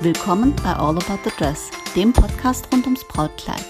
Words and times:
Willkommen 0.00 0.54
bei 0.62 0.72
All 0.74 0.96
About 0.96 1.18
the 1.24 1.30
Dress, 1.36 1.70
dem 1.96 2.12
Podcast 2.12 2.68
rund 2.72 2.84
ums 2.84 3.02
Brautkleid. 3.08 3.64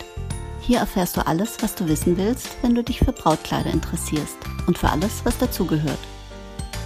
Hier 0.61 0.81
erfährst 0.81 1.17
du 1.17 1.27
alles, 1.27 1.57
was 1.63 1.75
du 1.75 1.89
wissen 1.89 2.19
willst, 2.19 2.51
wenn 2.61 2.75
du 2.75 2.85
dich 2.85 2.99
für 2.99 3.13
Brautkleider 3.13 3.71
interessierst 3.71 4.37
und 4.67 4.77
für 4.77 4.91
alles, 4.91 5.25
was 5.25 5.39
dazugehört. 5.39 5.99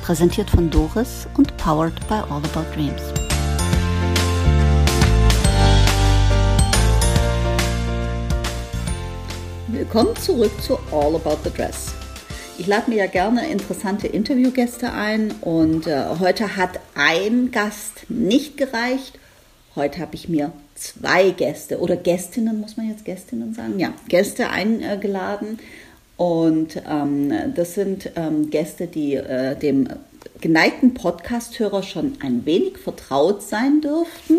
Präsentiert 0.04 0.48
von 0.48 0.70
Doris 0.70 1.26
und 1.36 1.56
powered 1.56 1.98
by 2.06 2.14
All 2.30 2.40
About 2.44 2.72
Dreams. 2.72 3.02
Willkommen 9.66 10.14
zurück 10.14 10.52
zu 10.62 10.78
All 10.92 11.16
About 11.16 11.38
the 11.42 11.50
Dress. 11.50 11.92
Ich 12.58 12.68
lade 12.68 12.88
mir 12.88 12.98
ja 12.98 13.06
gerne 13.06 13.48
interessante 13.48 14.06
Interviewgäste 14.06 14.92
ein 14.92 15.32
und 15.40 15.88
äh, 15.88 16.04
heute 16.20 16.56
hat 16.56 16.78
ein 16.94 17.50
Gast 17.50 18.08
nicht 18.08 18.56
gereicht 18.56 19.18
Heute 19.74 20.00
habe 20.00 20.14
ich 20.14 20.28
mir 20.28 20.52
zwei 20.74 21.30
Gäste 21.30 21.78
oder 21.80 21.96
Gästinnen, 21.96 22.60
muss 22.60 22.76
man 22.76 22.90
jetzt 22.90 23.06
Gästinnen 23.06 23.54
sagen? 23.54 23.78
Ja, 23.78 23.94
Gäste 24.08 24.50
eingeladen. 24.50 25.58
Und 26.18 26.82
ähm, 26.88 27.32
das 27.54 27.74
sind 27.74 28.10
ähm, 28.16 28.50
Gäste, 28.50 28.86
die 28.86 29.14
äh, 29.14 29.56
dem 29.56 29.88
geneigten 30.40 30.92
Podcasthörer 30.92 31.82
schon 31.82 32.18
ein 32.22 32.44
wenig 32.44 32.78
vertraut 32.78 33.42
sein 33.42 33.80
dürften. 33.80 34.38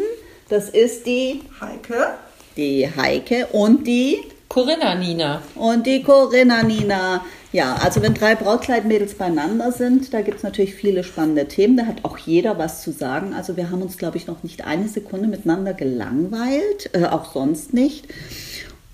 Das 0.49 0.69
ist 0.69 1.07
die 1.07 1.41
Heike. 1.59 2.13
Die 2.55 2.87
Heike 2.95 3.47
und 3.47 3.87
die 3.87 4.19
Corinna 4.49 4.95
Nina. 4.95 5.41
Und 5.55 5.87
die 5.87 6.03
Corinna 6.03 6.63
Nina. 6.63 7.25
Ja, 7.51 7.75
also 7.75 8.01
wenn 8.01 8.13
drei 8.13 8.35
Brautkleidmädels 8.35 9.15
beieinander 9.15 9.71
sind, 9.71 10.13
da 10.13 10.21
gibt 10.21 10.37
es 10.37 10.43
natürlich 10.43 10.75
viele 10.75 11.03
spannende 11.03 11.47
Themen. 11.47 11.77
Da 11.77 11.85
hat 11.85 12.03
auch 12.03 12.17
jeder 12.17 12.57
was 12.57 12.81
zu 12.81 12.91
sagen. 12.91 13.33
Also 13.33 13.57
wir 13.57 13.69
haben 13.69 13.81
uns, 13.81 13.97
glaube 13.97 14.17
ich, 14.17 14.27
noch 14.27 14.43
nicht 14.43 14.65
eine 14.65 14.87
Sekunde 14.87 15.27
miteinander 15.27 15.73
gelangweilt, 15.73 16.89
äh, 16.93 17.05
auch 17.05 17.31
sonst 17.31 17.73
nicht. 17.73 18.07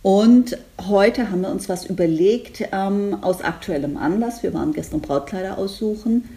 Und 0.02 0.58
heute 0.88 1.30
haben 1.30 1.42
wir 1.42 1.50
uns 1.50 1.68
was 1.68 1.86
überlegt 1.86 2.64
ähm, 2.72 3.18
aus 3.22 3.42
aktuellem 3.42 3.98
Anlass. 3.98 4.44
Wir 4.44 4.54
waren 4.54 4.74
gestern 4.74 5.02
Brautkleider 5.02 5.58
aussuchen. 5.58 6.30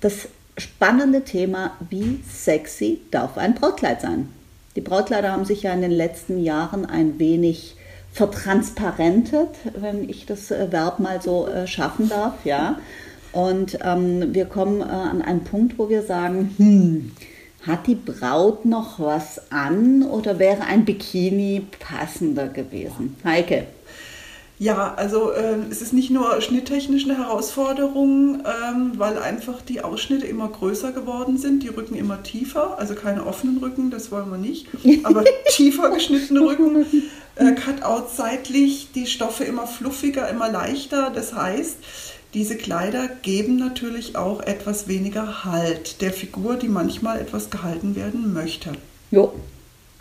Das 0.00 0.28
spannende 0.56 1.22
Thema, 1.22 1.72
wie 1.90 2.20
sexy 2.26 3.00
darf 3.10 3.36
ein 3.36 3.54
Brautkleid 3.54 4.00
sein? 4.00 4.28
Die 4.76 4.80
Brautkleider 4.80 5.32
haben 5.32 5.44
sich 5.44 5.62
ja 5.62 5.72
in 5.72 5.82
den 5.82 5.90
letzten 5.90 6.42
Jahren 6.42 6.86
ein 6.86 7.18
wenig 7.18 7.76
vertransparentet, 8.16 9.50
wenn 9.78 10.08
ich 10.08 10.24
das 10.24 10.50
äh, 10.50 10.72
Verb 10.72 11.00
mal 11.00 11.20
so 11.20 11.46
äh, 11.48 11.66
schaffen 11.66 12.08
darf, 12.08 12.44
ja. 12.44 12.78
Und 13.32 13.78
ähm, 13.84 14.32
wir 14.32 14.46
kommen 14.46 14.80
äh, 14.80 14.84
an 14.84 15.20
einen 15.20 15.44
Punkt, 15.44 15.78
wo 15.78 15.90
wir 15.90 16.02
sagen, 16.02 16.54
hm, 16.56 17.12
hat 17.66 17.86
die 17.86 17.94
Braut 17.94 18.64
noch 18.64 18.98
was 18.98 19.52
an 19.52 20.02
oder 20.02 20.38
wäre 20.38 20.62
ein 20.62 20.86
Bikini 20.86 21.66
passender 21.78 22.48
gewesen? 22.48 23.16
Heike. 23.22 23.66
Ja, 24.58 24.94
also 24.94 25.32
äh, 25.32 25.56
es 25.70 25.82
ist 25.82 25.92
nicht 25.92 26.10
nur 26.10 26.40
schnitttechnisch 26.40 27.04
eine 27.04 27.18
Herausforderung, 27.18 28.40
ähm, 28.46 28.92
weil 28.96 29.18
einfach 29.18 29.60
die 29.60 29.82
Ausschnitte 29.82 30.26
immer 30.26 30.48
größer 30.48 30.92
geworden 30.92 31.36
sind, 31.36 31.62
die 31.62 31.68
Rücken 31.68 31.96
immer 31.96 32.22
tiefer, 32.22 32.78
also 32.78 32.94
keine 32.94 33.26
offenen 33.26 33.58
Rücken, 33.58 33.90
das 33.90 34.10
wollen 34.10 34.30
wir 34.30 34.38
nicht, 34.38 34.68
aber 35.04 35.24
tiefer 35.50 35.90
geschnittene 35.90 36.40
Rücken, 36.40 36.86
äh, 37.36 37.52
Cutout 37.52 38.08
seitlich, 38.14 38.88
die 38.94 39.06
Stoffe 39.06 39.44
immer 39.44 39.66
fluffiger, 39.66 40.28
immer 40.28 40.50
leichter. 40.50 41.10
Das 41.14 41.34
heißt, 41.34 41.76
diese 42.34 42.56
Kleider 42.56 43.08
geben 43.22 43.56
natürlich 43.56 44.16
auch 44.16 44.40
etwas 44.40 44.88
weniger 44.88 45.44
Halt 45.44 46.02
der 46.02 46.12
Figur, 46.12 46.56
die 46.56 46.68
manchmal 46.68 47.20
etwas 47.20 47.50
gehalten 47.50 47.96
werden 47.96 48.32
möchte. 48.34 48.72
Jo, 49.10 49.32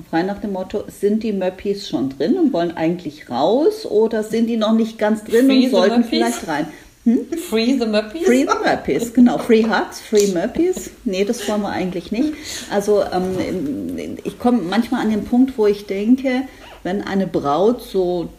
frei 0.09 0.23
nach 0.23 0.39
dem 0.39 0.53
Motto, 0.53 0.83
sind 0.87 1.23
die 1.23 1.33
Möppis 1.33 1.87
schon 1.87 2.09
drin 2.09 2.37
und 2.37 2.53
wollen 2.53 2.75
eigentlich 2.75 3.29
raus 3.29 3.85
oder 3.85 4.23
sind 4.23 4.47
die 4.47 4.57
noch 4.57 4.73
nicht 4.73 4.97
ganz 4.97 5.23
drin 5.23 5.45
Free 5.45 5.65
und 5.65 5.71
sollten 5.71 6.03
vielleicht 6.03 6.47
rein? 6.47 6.67
Hm? 7.05 7.27
Free 7.49 7.77
the 7.79 7.85
Möppis? 7.85 8.25
Free 8.25 8.47
the 8.47 8.57
Möppis, 8.63 9.13
genau. 9.13 9.37
Free 9.37 9.63
Hugs, 9.63 10.01
Free 10.01 10.27
Möppis. 10.33 10.89
Nee, 11.03 11.23
das 11.23 11.47
wollen 11.47 11.61
wir 11.61 11.69
eigentlich 11.69 12.11
nicht. 12.11 12.33
Also 12.71 13.03
ähm, 13.03 14.17
ich 14.23 14.39
komme 14.39 14.63
manchmal 14.63 15.01
an 15.01 15.11
den 15.11 15.23
Punkt, 15.23 15.55
wo 15.57 15.67
ich 15.67 15.85
denke, 15.85 16.47
wenn 16.85 17.01
eine 17.01 17.25
Braut 17.25 17.81
so 17.81 18.29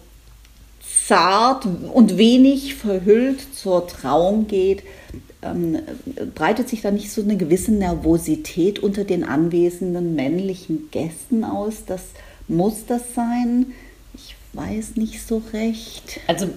zart 1.06 1.66
und 1.92 2.16
wenig 2.16 2.76
verhüllt 2.76 3.40
zur 3.54 3.88
Trauung 3.88 4.46
geht, 4.46 4.84
ähm, 5.42 5.80
breitet 6.34 6.68
sich 6.68 6.80
da 6.80 6.92
nicht 6.92 7.10
so 7.10 7.22
eine 7.22 7.36
gewisse 7.36 7.72
Nervosität 7.72 8.78
unter 8.78 9.02
den 9.02 9.24
anwesenden 9.24 10.14
männlichen 10.14 10.90
Gästen 10.92 11.42
aus? 11.42 11.84
Das 11.86 12.02
muss 12.46 12.86
das 12.86 13.14
sein? 13.14 13.66
Ich 14.14 14.36
weiß 14.52 14.94
nicht 14.94 15.26
so 15.26 15.42
recht. 15.52 16.20
Also 16.28 16.48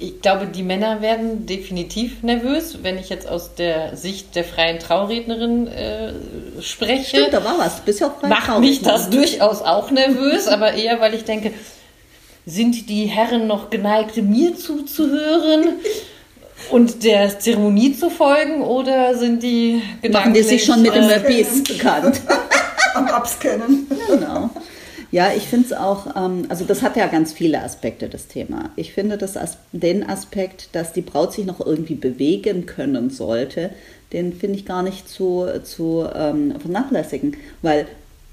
ich 0.00 0.20
glaube, 0.22 0.46
die 0.46 0.62
Männer 0.62 1.02
werden 1.02 1.46
definitiv 1.46 2.22
nervös, 2.22 2.78
wenn 2.82 2.98
ich 2.98 3.10
jetzt 3.10 3.28
aus 3.28 3.54
der 3.54 3.96
Sicht 3.96 4.34
der 4.34 4.44
freien 4.44 4.78
Traurednerin 4.78 5.68
äh, 5.68 6.12
spreche. 6.60 7.18
Stimmt, 7.18 7.32
da 7.32 7.44
war 7.44 7.58
was. 7.58 7.80
Bist 7.80 8.00
ja 8.00 8.08
auch 8.08 8.22
Macht 8.22 8.58
mich 8.60 8.82
das 8.82 9.10
durchaus 9.10 9.60
auch 9.60 9.90
nervös, 9.90 10.48
aber 10.48 10.72
eher, 10.72 11.00
weil 11.00 11.14
ich 11.14 11.24
denke, 11.24 11.52
sind 12.46 12.88
die 12.88 13.06
Herren 13.06 13.46
noch 13.46 13.70
geneigt, 13.70 14.16
mir 14.16 14.56
zuzuhören? 14.56 15.74
und 16.70 17.04
der 17.04 17.38
Zeremonie 17.38 17.96
zu 17.96 18.10
folgen 18.10 18.62
oder 18.62 19.16
sind 19.16 19.42
die 19.42 19.82
gedanklich... 20.02 20.12
Machen 20.12 20.34
die 20.34 20.42
sich 20.42 20.64
schon 20.64 20.82
mit 20.82 20.94
den 20.94 21.06
Möppis 21.06 21.64
bekannt? 21.64 22.20
Am 22.94 23.06
Abscannen. 23.06 23.86
Genau. 24.08 24.50
Ja, 25.12 25.32
ich 25.36 25.48
finde 25.48 25.66
es 25.66 25.72
auch, 25.72 26.14
ähm, 26.16 26.46
also 26.48 26.64
das 26.64 26.82
hat 26.82 26.96
ja 26.96 27.08
ganz 27.08 27.32
viele 27.32 27.62
Aspekte, 27.62 28.08
das 28.08 28.28
Thema. 28.28 28.70
Ich 28.76 28.92
finde 28.92 29.18
das, 29.18 29.36
den 29.72 30.08
Aspekt, 30.08 30.68
dass 30.72 30.92
die 30.92 31.00
Braut 31.02 31.32
sich 31.32 31.44
noch 31.46 31.64
irgendwie 31.64 31.96
bewegen 31.96 32.66
können 32.66 33.10
sollte, 33.10 33.70
den 34.12 34.32
finde 34.32 34.58
ich 34.58 34.64
gar 34.66 34.82
nicht 34.82 35.08
zu, 35.08 35.46
zu 35.64 36.06
ähm, 36.14 36.54
vernachlässigen, 36.60 37.36
weil 37.62 37.86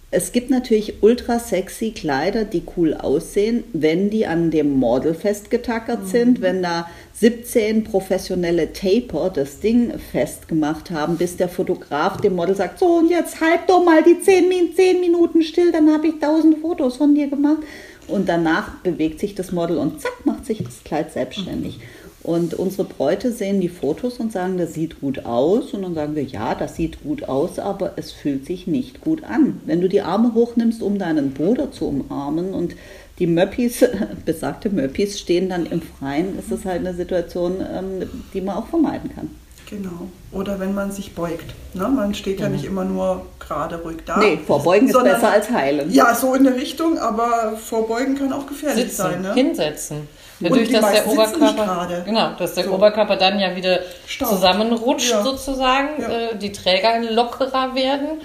es 0.09 0.31
gibt 0.31 0.49
natürlich 0.49 1.03
ultra 1.03 1.37
sexy 1.37 1.91
Kleider, 1.91 2.45
die 2.45 2.63
cool 2.77 2.93
aussehen, 2.93 3.65
wenn 3.73 4.09
die 4.09 4.25
an 4.25 4.51
dem 4.51 4.71
Model 4.71 5.13
festgetackert 5.13 6.03
mhm. 6.03 6.07
sind, 6.07 6.41
wenn 6.41 6.63
da 6.63 6.89
17 7.13 7.83
professionelle 7.83 8.71
Taper 8.71 9.29
das 9.29 9.59
Ding 9.59 9.99
festgemacht 10.11 10.91
haben, 10.91 11.17
bis 11.17 11.35
der 11.35 11.49
Fotograf 11.49 12.21
dem 12.21 12.35
Model 12.35 12.55
sagt, 12.55 12.79
so 12.79 12.85
und 12.85 13.09
jetzt 13.09 13.41
halt 13.41 13.61
doch 13.67 13.83
mal 13.83 14.01
die 14.01 14.21
10, 14.21 14.75
10 14.75 15.01
Minuten 15.01 15.41
still, 15.41 15.73
dann 15.73 15.91
habe 15.91 16.07
ich 16.07 16.13
1000 16.13 16.59
Fotos 16.59 16.95
von 16.95 17.13
dir 17.13 17.27
gemacht. 17.27 17.63
Und 18.07 18.29
danach 18.29 18.75
bewegt 18.83 19.19
sich 19.19 19.35
das 19.35 19.51
Model 19.51 19.77
und 19.77 19.99
zack, 19.99 20.25
macht 20.25 20.45
sich 20.45 20.63
das 20.63 20.85
Kleid 20.85 21.11
selbstständig. 21.11 21.79
Mhm. 21.79 21.81
Und 22.27 22.55
unsere 22.55 22.83
Bräute 22.83 23.31
sehen 23.31 23.61
die 23.61 23.69
Fotos 23.69 24.17
und 24.17 24.33
sagen, 24.33 24.57
das 24.57 24.73
sieht 24.73 24.99
gut 24.99 25.23
aus. 25.23 25.73
Und 25.73 25.83
dann 25.83 25.95
sagen 25.95 26.13
wir, 26.13 26.23
ja, 26.23 26.55
das 26.55 26.75
sieht 26.75 27.01
gut 27.01 27.23
aus, 27.23 27.57
aber 27.57 27.93
es 27.95 28.11
fühlt 28.11 28.45
sich 28.45 28.67
nicht 28.67 28.99
gut 28.99 29.23
an. 29.23 29.61
Wenn 29.65 29.79
du 29.79 29.87
die 29.87 30.01
Arme 30.01 30.33
hochnimmst, 30.33 30.81
um 30.81 30.99
deinen 30.99 31.31
Bruder 31.31 31.71
zu 31.71 31.87
umarmen 31.87 32.53
und 32.53 32.75
die 33.19 33.27
Möppis, 33.27 33.85
besagte 34.25 34.69
Möppis, 34.69 35.17
stehen 35.17 35.47
dann 35.47 35.67
im 35.67 35.81
Freien, 35.81 36.37
ist 36.37 36.51
das 36.51 36.65
halt 36.65 36.81
eine 36.81 36.93
Situation, 36.93 37.61
ähm, 37.61 38.09
die 38.33 38.41
man 38.41 38.57
auch 38.57 38.67
vermeiden 38.67 39.09
kann. 39.15 39.29
Genau. 39.69 40.09
Oder 40.33 40.59
wenn 40.59 40.75
man 40.75 40.91
sich 40.91 41.15
beugt. 41.15 41.53
Ne? 41.73 41.87
Man 41.87 42.13
steht 42.13 42.41
ja, 42.41 42.47
ja 42.47 42.51
nicht 42.51 42.65
immer 42.65 42.83
nur 42.83 43.25
gerade 43.39 43.81
ruhig 43.81 43.99
da. 44.05 44.17
Nee, 44.17 44.37
vorbeugen 44.45 44.89
ist 44.89 45.01
besser 45.01 45.31
als 45.31 45.49
heilen. 45.49 45.93
Ja, 45.93 46.13
so 46.13 46.33
in 46.33 46.43
der 46.43 46.55
Richtung, 46.55 46.97
aber 46.97 47.53
vorbeugen 47.55 48.15
kann 48.15 48.33
auch 48.33 48.47
gefährlich 48.47 48.83
Sitzen, 48.83 48.97
sein. 48.97 49.21
Ne? 49.21 49.33
Hinsetzen. 49.33 50.09
Dadurch, 50.39 50.71
dass 50.71 50.91
der 50.91 51.07
Oberkörper, 51.07 52.03
genau, 52.05 52.31
dass 52.37 52.53
der 52.53 52.65
so. 52.65 52.71
Oberkörper 52.71 53.15
dann 53.15 53.39
ja 53.39 53.55
wieder 53.55 53.79
Staub. 54.05 54.29
zusammenrutscht 54.29 55.09
ja. 55.09 55.23
sozusagen, 55.23 56.01
ja. 56.01 56.09
Äh, 56.09 56.37
die 56.37 56.51
Träger 56.51 57.01
lockerer 57.11 57.73
werden. 57.73 58.21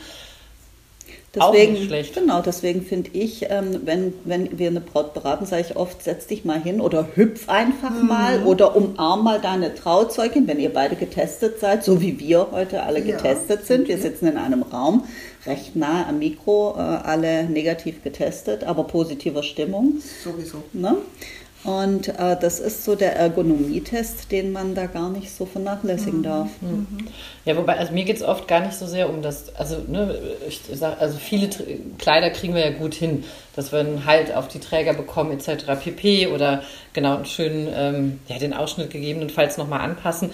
Deswegen, 1.35 1.73
Auch 1.73 1.79
nicht 1.79 1.87
schlecht. 1.87 2.15
Genau, 2.15 2.43
deswegen 2.43 2.83
finde 2.83 3.11
ich, 3.15 3.47
ähm, 3.49 3.81
wenn, 3.87 4.13
wenn 4.25 4.59
wir 4.59 4.69
eine 4.69 4.83
Braut 4.83 5.15
beraten, 5.15 5.47
sage 5.47 5.65
ich 5.67 5.77
oft, 5.77 6.03
setz 6.03 6.27
dich 6.27 6.45
mal 6.45 6.61
hin 6.61 6.79
oder 6.79 7.09
hüpf 7.15 7.49
einfach 7.49 7.91
mhm. 7.91 8.07
mal 8.07 8.43
oder 8.43 8.77
umarm 8.77 9.25
mal 9.25 9.41
deine 9.41 9.75
Trauzeugin, 9.75 10.47
wenn 10.47 10.61
ihr 10.61 10.71
beide 10.71 10.95
getestet 10.95 11.59
seid, 11.59 11.85
so 11.85 12.03
wie 12.03 12.21
wir 12.21 12.49
heute 12.53 12.83
alle 12.83 12.99
ja. 12.99 13.17
getestet 13.17 13.65
sind. 13.65 13.89
Wir 13.89 13.97
sitzen 13.97 14.27
in 14.27 14.37
einem 14.37 14.63
Raum, 14.63 15.05
recht 15.47 15.75
nah 15.75 16.07
am 16.07 16.19
Mikro, 16.19 16.75
äh, 16.77 16.81
alle 16.81 17.45
negativ 17.45 18.03
getestet, 18.03 18.65
aber 18.65 18.85
positiver 18.85 19.43
Stimmung. 19.43 20.03
Sowieso. 20.23 20.59
Ne? 20.75 20.97
Und 21.65 22.09
äh, 22.09 22.37
das 22.41 22.59
ist 22.59 22.85
so 22.85 22.97
der 22.97 23.15
Ergonomietest, 23.15 24.33
den 24.33 24.51
man 24.51 24.75
da 24.75 24.87
gar 24.87 25.11
nicht 25.11 25.31
so 25.31 25.47
vernachlässigen 25.47 26.19
mhm. 26.19 26.25
darf. 26.25 26.49
Mhm. 26.61 27.07
Ja, 27.45 27.57
wobei, 27.57 27.77
also 27.79 27.93
mir 27.93 28.05
geht 28.05 28.17
es 28.17 28.23
oft 28.23 28.49
gar 28.49 28.61
nicht 28.61 28.75
so 28.75 28.87
sehr 28.87 29.09
um 29.09 29.23
das, 29.23 29.55
also 29.55 29.77
ne, 29.87 30.19
ich 30.49 30.61
sag, 30.73 31.01
also 31.01 31.19
viele 31.19 31.49
Kleider 31.99 32.31
kriegen 32.31 32.55
wir 32.55 32.65
ja 32.65 32.77
gut 32.77 32.95
hin, 32.95 33.23
dass 33.55 33.71
wir 33.71 33.79
einen 33.79 34.07
Halt 34.07 34.35
auf 34.35 34.49
die 34.49 34.59
Träger 34.59 34.93
bekommen 34.93 35.31
etc. 35.31 35.67
pp. 35.81 36.29
oder 36.29 36.65
genau 36.95 37.17
einen 37.17 37.27
schönen, 37.27 37.69
ähm, 37.73 38.21
ja, 38.27 38.39
den 38.39 38.55
Ausschnitt 38.55 38.91
gegebenenfalls 38.91 39.57
nochmal 39.57 39.81
anpassen. 39.81 40.31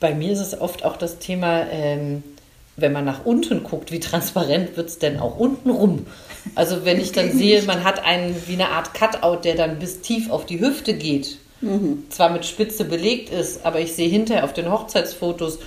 Bei 0.00 0.14
mir 0.14 0.32
ist 0.32 0.40
es 0.40 0.58
oft 0.58 0.86
auch 0.86 0.96
das 0.96 1.18
Thema, 1.18 1.66
ähm, 1.70 2.22
wenn 2.76 2.92
man 2.92 3.04
nach 3.04 3.24
unten 3.24 3.62
guckt, 3.62 3.92
wie 3.92 4.00
transparent 4.00 4.76
wird 4.76 4.88
es 4.88 4.98
denn 4.98 5.18
auch 5.18 5.38
unten 5.38 5.70
rum? 5.70 6.06
Also 6.54 6.84
wenn 6.84 7.00
ich 7.00 7.12
dann 7.12 7.30
sehe, 7.32 7.62
man 7.62 7.84
hat 7.84 8.04
einen 8.04 8.34
wie 8.46 8.54
eine 8.54 8.70
Art 8.70 8.94
Cutout, 8.94 9.42
der 9.44 9.54
dann 9.54 9.78
bis 9.78 10.00
tief 10.00 10.30
auf 10.30 10.46
die 10.46 10.60
Hüfte 10.60 10.94
geht, 10.94 11.38
mhm. 11.60 12.04
zwar 12.10 12.30
mit 12.30 12.44
Spitze 12.44 12.84
belegt 12.84 13.30
ist, 13.30 13.64
aber 13.64 13.80
ich 13.80 13.92
sehe 13.92 14.08
hinterher 14.08 14.44
auf 14.44 14.52
den 14.52 14.70
Hochzeitsfotos 14.70 15.58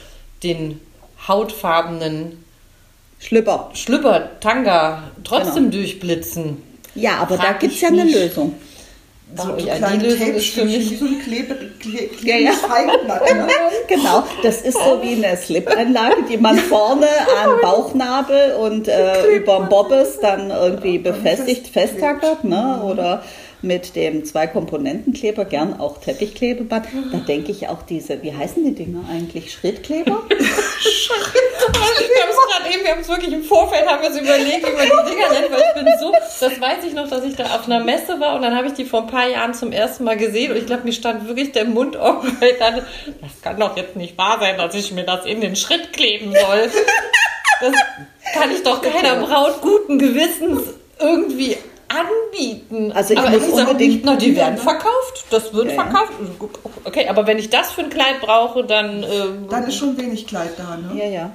den 0.44 0.80
hautfarbenen 1.28 2.44
Schlüpper, 3.20 3.72
Schlüpper 3.74 4.40
Tanga 4.40 5.04
trotzdem 5.24 5.70
genau. 5.70 5.78
durchblitzen. 5.78 6.58
Ja, 6.96 7.18
aber 7.18 7.38
Frag 7.38 7.48
da 7.48 7.54
gibt 7.54 7.74
es 7.74 7.82
ja 7.82 7.90
eine 7.90 8.04
Lösung. 8.04 8.56
So, 9.34 9.58
ja, 9.58 9.76
die 9.76 10.06
Lösung 10.06 10.34
ist 10.34 10.50
für 10.54 10.64
mich 10.64 10.92
wie 10.92 10.96
so 10.96 11.06
ein 11.06 11.20
Klebe, 11.20 11.56
Klebe, 11.80 12.10
ja, 12.22 12.38
ja. 12.38 12.52
ne? 12.52 13.48
genau, 13.88 14.24
das 14.44 14.62
ist 14.62 14.78
so 14.78 15.02
wie 15.02 15.24
eine 15.24 15.36
Slip-Einlage, 15.36 16.24
die 16.30 16.38
man 16.38 16.58
vorne 16.58 17.08
am 17.44 17.60
Bauchnabel 17.62 18.54
und 18.54 18.88
äh, 18.88 19.36
über 19.36 19.62
Bobbes 19.62 20.20
dann 20.22 20.52
irgendwie 20.52 21.00
befestigt, 21.00 21.68
festtackert, 21.68 22.44
ne? 22.44 22.82
oder 22.84 23.24
mit 23.62 23.96
dem 23.96 24.24
Zwei-Komponenten-Kleber, 24.24 25.46
gern 25.46 25.80
auch 25.80 25.98
Teppichklebeband. 25.98 26.86
Da 27.12 27.18
denke 27.28 27.52
ich 27.52 27.68
auch 27.68 27.82
diese, 27.82 28.22
wie 28.22 28.34
heißen 28.34 28.64
die 28.64 28.76
Dinger 28.76 29.02
eigentlich? 29.12 29.52
Schrittkleber? 29.52 30.22
wir 30.84 32.22
haben 32.22 32.30
es 32.30 32.38
gerade 32.38 32.74
eben, 32.74 32.84
wir 32.84 32.92
haben 32.92 33.02
es 33.02 33.10
wirklich 33.10 33.34
im 33.34 33.44
Vorfeld, 33.44 33.88
haben 33.88 34.02
wir 34.02 34.10
es 34.10 34.18
überlegt, 34.18 34.68
wie 34.68 34.72
man 34.74 35.06
die 35.06 35.12
Dinger 35.12 35.30
nennt, 35.30 35.52
weil 35.52 35.64
ich 35.68 35.84
bin 35.84 35.94
so, 36.00 36.12
das 36.12 36.62
weiß 36.62 36.84
ich 36.86 36.94
noch, 36.94 37.10
dass 37.10 37.24
ich 37.24 37.36
da 37.36 37.46
auf 37.46 37.66
einer 37.66 37.80
Messe 37.84 38.20
war 38.20 38.36
und 38.36 38.42
dann 38.42 38.56
habe 38.56 38.68
ich 38.68 38.74
die 38.74 38.86
vor 38.86 39.02
ein 39.02 39.08
paar 39.08 39.28
Jahren 39.28 39.54
zum 39.54 39.72
ersten 39.72 40.04
Mal 40.04 40.18
gesehen 40.18 40.52
und 40.52 40.58
ich 40.58 40.66
glaube, 40.66 40.84
mir 40.84 40.94
stand 40.94 41.28
wirklich 41.28 41.52
der 41.52 41.66
Mund 41.66 41.96
offen, 41.96 42.38
weil 42.40 42.52
ich 42.52 42.60
dachte, 42.60 42.86
das 43.22 43.42
kann 43.42 43.60
doch 43.60 43.78
jetzt 43.78 43.96
nicht 43.96 44.18
wahr 44.18 44.40
sein, 44.40 44.58
dass 44.58 44.76
ich 44.76 44.92
mir 44.92 45.04
das 45.04 45.26
in 45.26 45.42
den 45.42 45.56
Schritt 45.56 45.94
kleben 45.94 46.34
soll. 46.34 46.72
Das 47.62 47.74
kann 48.34 48.52
ich 48.52 48.64
doch 48.64 48.82
keiner 48.82 49.16
Braut 49.16 49.62
guten 49.62 49.98
Gewissens 49.98 50.62
irgendwie 51.00 51.58
anbieten. 51.96 52.92
Also 52.92 53.14
ich 53.14 53.20
aber 53.20 53.30
muss 53.32 53.50
unbedingt. 53.50 54.06
Na, 54.06 54.16
die 54.16 54.36
werden 54.36 54.58
verkauft. 54.58 55.26
Das 55.30 55.54
wird 55.54 55.72
ja, 55.72 55.84
verkauft. 55.84 56.14
Okay, 56.84 57.08
aber 57.08 57.28
wenn 57.28 57.38
ich 57.38 57.50
das 57.50 57.72
für 57.72 57.82
ein 57.82 57.90
Kleid 57.90 58.22
brauche, 58.22 58.64
dann. 58.64 59.04
Ähm, 59.04 59.48
dann 59.50 59.68
ist 59.68 59.76
schon 59.76 59.98
wenig 59.98 60.28
Kleid 60.28 60.52
da, 60.58 60.78
ne? 60.78 61.00
Ja, 61.00 61.10
ja. 61.10 61.32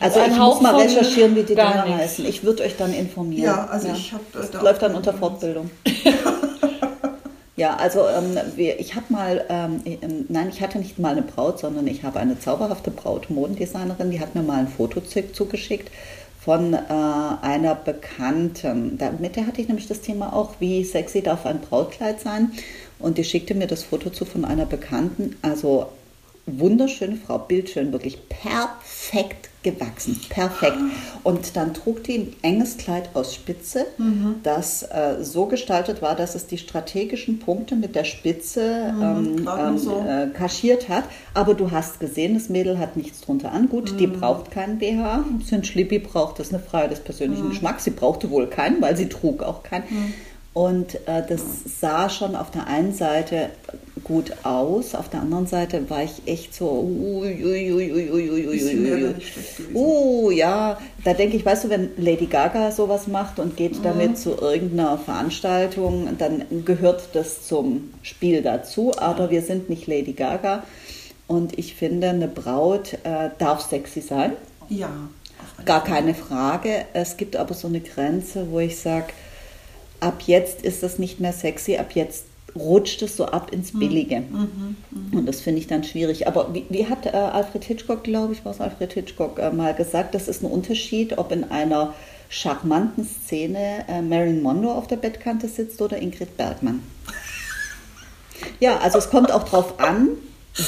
Also, 0.00 0.20
also 0.20 0.32
ich 0.32 0.38
muss 0.38 0.60
mal 0.60 0.76
recherchieren, 0.76 1.34
wie 1.34 1.42
die 1.42 1.54
Dinger 1.54 1.84
heißen. 1.96 2.24
Ich 2.26 2.44
würde 2.44 2.62
euch 2.62 2.76
dann 2.76 2.92
informieren. 2.92 3.44
Ja, 3.44 3.66
also 3.66 3.88
ja. 3.88 3.94
ich 3.94 4.12
habe. 4.12 4.24
Das 4.32 4.52
läuft 4.52 4.82
dann 4.82 4.94
unter 4.94 5.12
Fortbildung. 5.12 5.70
ja, 7.56 7.76
also 7.76 8.06
ähm, 8.08 8.38
ich 8.56 8.94
habe 8.94 9.06
mal, 9.08 9.44
ähm, 9.48 9.82
ähm, 9.84 10.26
nein, 10.28 10.50
ich 10.50 10.60
hatte 10.60 10.78
nicht 10.78 10.98
mal 10.98 11.12
eine 11.12 11.22
Braut, 11.22 11.58
sondern 11.58 11.86
ich 11.86 12.04
habe 12.04 12.20
eine 12.20 12.38
zauberhafte 12.38 12.90
Braut, 12.90 13.30
Modendesignerin, 13.30 14.10
die 14.10 14.20
hat 14.20 14.34
mir 14.34 14.42
mal 14.42 14.58
ein 14.58 14.68
Foto 14.68 15.00
zugeschickt 15.00 15.90
von 16.48 16.72
äh, 16.72 16.78
einer 17.42 17.74
Bekannten. 17.74 18.98
Mit 19.18 19.36
der 19.36 19.46
hatte 19.46 19.60
ich 19.60 19.68
nämlich 19.68 19.86
das 19.86 20.00
Thema 20.00 20.32
auch, 20.32 20.54
wie 20.60 20.82
sexy 20.82 21.20
darf 21.20 21.44
ein 21.44 21.60
Brautkleid 21.60 22.22
sein. 22.22 22.52
Und 22.98 23.18
die 23.18 23.24
schickte 23.24 23.54
mir 23.54 23.66
das 23.66 23.82
Foto 23.82 24.08
zu 24.08 24.24
von 24.24 24.46
einer 24.46 24.64
Bekannten. 24.64 25.36
Also 25.42 25.92
wunderschöne 26.46 27.16
Frau, 27.16 27.36
bildschön, 27.36 27.92
wirklich 27.92 28.30
perfekt 28.30 29.47
gewachsen, 29.62 30.20
perfekt. 30.28 30.78
Und 31.24 31.56
dann 31.56 31.74
trug 31.74 32.04
die 32.04 32.18
ein 32.18 32.36
enges 32.42 32.76
Kleid 32.76 33.10
aus 33.14 33.34
Spitze, 33.34 33.86
mhm. 33.98 34.36
das 34.42 34.82
äh, 34.82 35.16
so 35.22 35.46
gestaltet 35.46 36.00
war, 36.00 36.14
dass 36.14 36.34
es 36.34 36.46
die 36.46 36.58
strategischen 36.58 37.40
Punkte 37.40 37.74
mit 37.74 37.94
der 37.94 38.04
Spitze 38.04 38.92
mhm, 38.94 39.02
ähm, 39.02 39.48
ähm, 39.58 39.78
so. 39.78 40.04
äh, 40.06 40.28
kaschiert 40.28 40.88
hat. 40.88 41.04
Aber 41.34 41.54
du 41.54 41.70
hast 41.70 41.98
gesehen, 42.00 42.34
das 42.34 42.48
Mädel 42.48 42.78
hat 42.78 42.96
nichts 42.96 43.20
drunter 43.20 43.52
an. 43.52 43.68
Gut, 43.68 43.92
mhm. 43.92 43.98
die 43.98 44.06
braucht 44.06 44.50
keinen 44.50 44.78
BH. 44.78 45.24
Sind 45.44 45.66
Schlippi 45.66 45.98
braucht 45.98 46.38
das 46.38 46.50
eine 46.50 46.62
Frage 46.62 46.90
des 46.90 47.00
persönlichen 47.00 47.46
mhm. 47.46 47.50
Geschmacks. 47.50 47.84
Sie 47.84 47.90
brauchte 47.90 48.30
wohl 48.30 48.46
keinen, 48.46 48.80
weil 48.80 48.96
sie 48.96 49.08
trug 49.08 49.42
auch 49.42 49.62
keinen. 49.64 49.84
Mhm. 49.90 50.14
Und 50.54 50.94
äh, 51.06 51.22
das 51.28 51.42
sah 51.80 52.08
schon 52.08 52.34
auf 52.34 52.50
der 52.50 52.66
einen 52.66 52.92
Seite 52.92 53.50
gut 54.04 54.32
aus, 54.44 54.94
auf 54.94 55.08
der 55.08 55.20
anderen 55.20 55.46
Seite 55.46 55.88
war 55.90 56.02
ich 56.02 56.22
echt 56.26 56.54
so. 56.54 56.88
Uh, 59.74 60.30
ja, 60.30 60.78
da 61.04 61.14
denke 61.14 61.36
ich, 61.36 61.44
weißt 61.44 61.64
du, 61.64 61.70
wenn 61.70 61.90
Lady 61.96 62.26
Gaga 62.26 62.70
sowas 62.70 63.06
macht 63.06 63.38
und 63.38 63.56
geht 63.56 63.84
damit 63.84 64.10
mhm. 64.10 64.16
zu 64.16 64.40
irgendeiner 64.40 64.98
Veranstaltung, 64.98 66.16
dann 66.18 66.44
gehört 66.64 67.10
das 67.14 67.46
zum 67.46 67.90
Spiel 68.02 68.42
dazu, 68.42 68.92
aber 68.96 69.30
wir 69.30 69.42
sind 69.42 69.68
nicht 69.68 69.86
Lady 69.86 70.12
Gaga. 70.12 70.64
Und 71.26 71.58
ich 71.58 71.74
finde, 71.74 72.08
eine 72.08 72.28
Braut 72.28 72.94
äh, 73.04 73.30
darf 73.38 73.60
sexy 73.60 74.00
sein. 74.00 74.32
Ja. 74.68 74.90
Gar 75.64 75.84
keine 75.84 76.14
Frage. 76.14 76.86
Es 76.94 77.16
gibt 77.16 77.36
aber 77.36 77.54
so 77.54 77.68
eine 77.68 77.80
Grenze, 77.80 78.50
wo 78.50 78.60
ich 78.60 78.78
sage, 78.78 79.08
ab 80.00 80.22
jetzt 80.26 80.62
ist 80.62 80.82
das 80.82 80.98
nicht 80.98 81.20
mehr 81.20 81.32
sexy, 81.32 81.76
ab 81.76 81.92
jetzt 81.94 82.24
rutscht 82.56 83.02
es 83.02 83.16
so 83.16 83.26
ab 83.26 83.52
ins 83.52 83.72
hm. 83.72 83.80
Billige. 83.80 84.20
Mhm, 84.20 84.76
mh. 84.90 85.18
Und 85.18 85.26
das 85.26 85.40
finde 85.40 85.60
ich 85.60 85.66
dann 85.66 85.84
schwierig. 85.84 86.26
Aber 86.26 86.52
wie, 86.54 86.64
wie 86.68 86.86
hat 86.86 87.06
äh, 87.06 87.10
Alfred 87.10 87.64
Hitchcock, 87.64 88.04
glaube 88.04 88.32
ich, 88.32 88.44
was 88.44 88.60
Alfred 88.60 88.92
Hitchcock 88.92 89.38
äh, 89.38 89.50
mal 89.50 89.74
gesagt, 89.74 90.14
das 90.14 90.28
ist 90.28 90.42
ein 90.42 90.50
Unterschied, 90.50 91.18
ob 91.18 91.32
in 91.32 91.44
einer 91.50 91.94
charmanten 92.28 93.04
Szene 93.04 93.84
äh, 93.88 94.02
Marilyn 94.02 94.42
Monroe 94.42 94.74
auf 94.74 94.86
der 94.86 94.96
Bettkante 94.96 95.48
sitzt 95.48 95.80
oder 95.80 95.98
Ingrid 95.98 96.36
Bergmann. 96.36 96.82
Ja, 98.60 98.78
also 98.78 98.98
es 98.98 99.10
kommt 99.10 99.32
auch 99.32 99.42
drauf 99.42 99.80
an, 99.80 100.10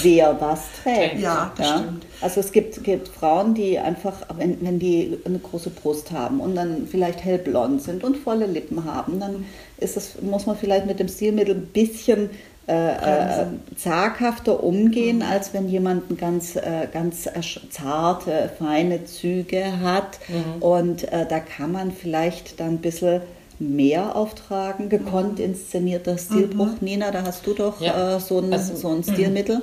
wer 0.03 0.41
was 0.41 0.61
trägt. 0.83 1.21
Ja, 1.21 1.53
das 1.57 1.67
ja? 1.69 1.79
stimmt. 1.79 2.07
Also 2.21 2.41
es 2.41 2.53
gibt, 2.53 2.83
gibt 2.85 3.09
Frauen, 3.09 3.55
die 3.55 3.79
einfach, 3.79 4.15
wenn, 4.37 4.61
wenn 4.61 4.79
die 4.79 5.19
eine 5.25 5.39
große 5.39 5.71
Brust 5.71 6.13
haben 6.13 6.41
und 6.41 6.55
dann 6.55 6.87
vielleicht 6.87 7.25
hellblond 7.25 7.83
sind 7.83 8.05
und 8.05 8.17
volle 8.17 8.47
Lippen 8.47 8.85
haben, 8.85 9.21
dann 9.21 9.45
ist 9.79 9.97
das, 9.97 10.21
muss 10.23 10.47
man 10.47 10.57
vielleicht 10.57 10.87
mit 10.87 11.01
dem 11.01 11.09
Stilmittel 11.09 11.55
ein 11.55 11.67
bisschen 11.67 12.31
äh, 12.69 13.43
äh, 13.43 13.47
zaghafter 13.77 14.63
umgehen, 14.63 15.17
mhm. 15.17 15.23
als 15.23 15.53
wenn 15.53 15.69
jemand 15.69 16.17
ganz, 16.19 16.55
äh, 16.55 16.87
ganz 16.93 17.29
zarte, 17.71 18.51
feine 18.59 19.05
Züge 19.07 19.81
hat. 19.81 20.21
Mhm. 20.29 20.63
Und 20.63 21.13
äh, 21.13 21.27
da 21.29 21.41
kann 21.41 21.73
man 21.73 21.91
vielleicht 21.91 22.61
dann 22.61 22.75
ein 22.75 22.79
bisschen 22.79 23.23
mehr 23.61 24.17
auftragen, 24.17 24.89
gekonnt 24.89 25.39
mhm. 25.39 25.45
inszenierter 25.45 26.19
Stilbruch. 26.19 26.67
Mhm. 26.67 26.79
Nina, 26.81 27.11
da 27.11 27.23
hast 27.23 27.47
du 27.47 27.55
doch 27.55 27.81
ja. 27.81 28.17
äh, 28.17 28.21
so, 28.21 28.39
ein, 28.41 28.53
also, 28.53 28.75
so 28.75 28.89
ein 28.89 28.99
mhm. 28.99 29.03
Stilmittel. 29.05 29.63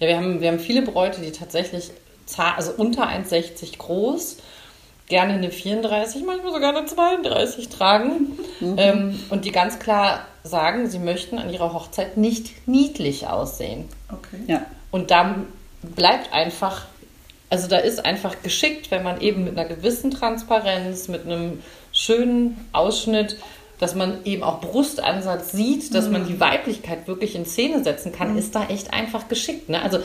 Ja, 0.00 0.08
wir 0.08 0.16
haben, 0.16 0.40
wir 0.40 0.48
haben 0.48 0.58
viele 0.58 0.82
Bräute, 0.82 1.22
die 1.22 1.30
tatsächlich 1.30 1.90
also 2.36 2.72
unter 2.76 3.08
1,60 3.08 3.78
groß, 3.78 4.38
gerne 5.08 5.34
eine 5.34 5.50
34, 5.52 6.24
manchmal 6.24 6.52
sogar 6.52 6.76
eine 6.76 6.86
32 6.86 7.68
tragen 7.68 8.38
mhm. 8.60 8.74
ähm, 8.76 9.20
und 9.30 9.44
die 9.44 9.52
ganz 9.52 9.78
klar 9.78 10.26
sagen, 10.42 10.88
sie 10.88 10.98
möchten 10.98 11.38
an 11.38 11.50
ihrer 11.50 11.72
Hochzeit 11.72 12.16
nicht 12.16 12.66
niedlich 12.66 13.28
aussehen. 13.28 13.88
Okay. 14.12 14.42
Ja. 14.48 14.66
Und 14.90 15.12
da 15.12 15.36
bleibt 15.82 16.32
einfach, 16.32 16.86
also 17.48 17.68
da 17.68 17.78
ist 17.78 18.04
einfach 18.04 18.42
geschickt, 18.42 18.90
wenn 18.90 19.04
man 19.04 19.20
eben 19.20 19.44
mit 19.44 19.56
einer 19.56 19.68
gewissen 19.68 20.10
Transparenz, 20.10 21.06
mit 21.06 21.24
einem 21.24 21.62
schönen 21.96 22.56
Ausschnitt, 22.72 23.38
dass 23.80 23.94
man 23.94 24.24
eben 24.24 24.42
auch 24.42 24.60
Brustansatz 24.60 25.52
sieht, 25.52 25.94
dass 25.94 26.06
mhm. 26.06 26.12
man 26.12 26.28
die 26.28 26.40
Weiblichkeit 26.40 27.08
wirklich 27.08 27.34
in 27.34 27.46
Szene 27.46 27.82
setzen 27.82 28.12
kann, 28.12 28.32
mhm. 28.32 28.38
ist 28.38 28.54
da 28.54 28.66
echt 28.68 28.92
einfach 28.92 29.28
geschickt. 29.28 29.68
Ne? 29.68 29.82
Also, 29.82 29.98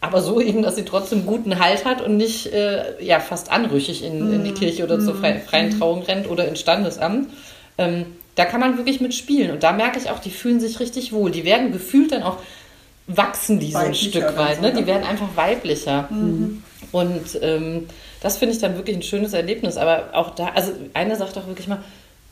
aber 0.00 0.22
so 0.22 0.40
eben, 0.40 0.62
dass 0.62 0.76
sie 0.76 0.84
trotzdem 0.84 1.26
guten 1.26 1.58
Halt 1.58 1.84
hat 1.84 2.00
und 2.00 2.16
nicht 2.16 2.52
äh, 2.52 3.02
ja, 3.02 3.20
fast 3.20 3.50
anrüchig 3.50 4.04
in, 4.04 4.32
in 4.32 4.44
die 4.44 4.50
mhm. 4.50 4.54
Kirche 4.54 4.84
oder 4.84 5.00
zur 5.00 5.14
freien, 5.14 5.40
freien 5.40 5.70
mhm. 5.70 5.78
Trauung 5.78 6.02
rennt 6.02 6.28
oder 6.28 6.46
ins 6.46 6.60
Standesamt. 6.60 7.30
Ähm, 7.78 8.06
da 8.34 8.44
kann 8.44 8.60
man 8.60 8.76
wirklich 8.76 9.00
mitspielen. 9.00 9.50
Und 9.50 9.62
da 9.62 9.72
merke 9.72 9.98
ich 9.98 10.10
auch, 10.10 10.20
die 10.20 10.30
fühlen 10.30 10.60
sich 10.60 10.78
richtig 10.78 11.12
wohl. 11.12 11.30
Die 11.30 11.44
werden 11.44 11.72
gefühlt 11.72 12.12
dann 12.12 12.22
auch, 12.22 12.38
wachsen 13.08 13.58
die 13.58 13.72
so 13.72 13.78
ein 13.78 13.94
Stück 13.94 14.36
weit. 14.36 14.60
Ne? 14.60 14.72
Die 14.72 14.86
werden 14.86 15.04
einfach 15.04 15.28
weiblicher. 15.34 16.08
Mhm. 16.10 16.62
Und 16.92 17.38
ähm, 17.42 17.88
das 18.20 18.38
finde 18.38 18.54
ich 18.54 18.60
dann 18.60 18.76
wirklich 18.76 18.96
ein 18.96 19.02
schönes 19.02 19.32
Erlebnis. 19.32 19.76
Aber 19.76 20.10
auch 20.12 20.34
da, 20.34 20.48
also 20.54 20.72
eine 20.94 21.16
sagt 21.16 21.36
doch 21.36 21.46
wirklich 21.46 21.68
mal, 21.68 21.82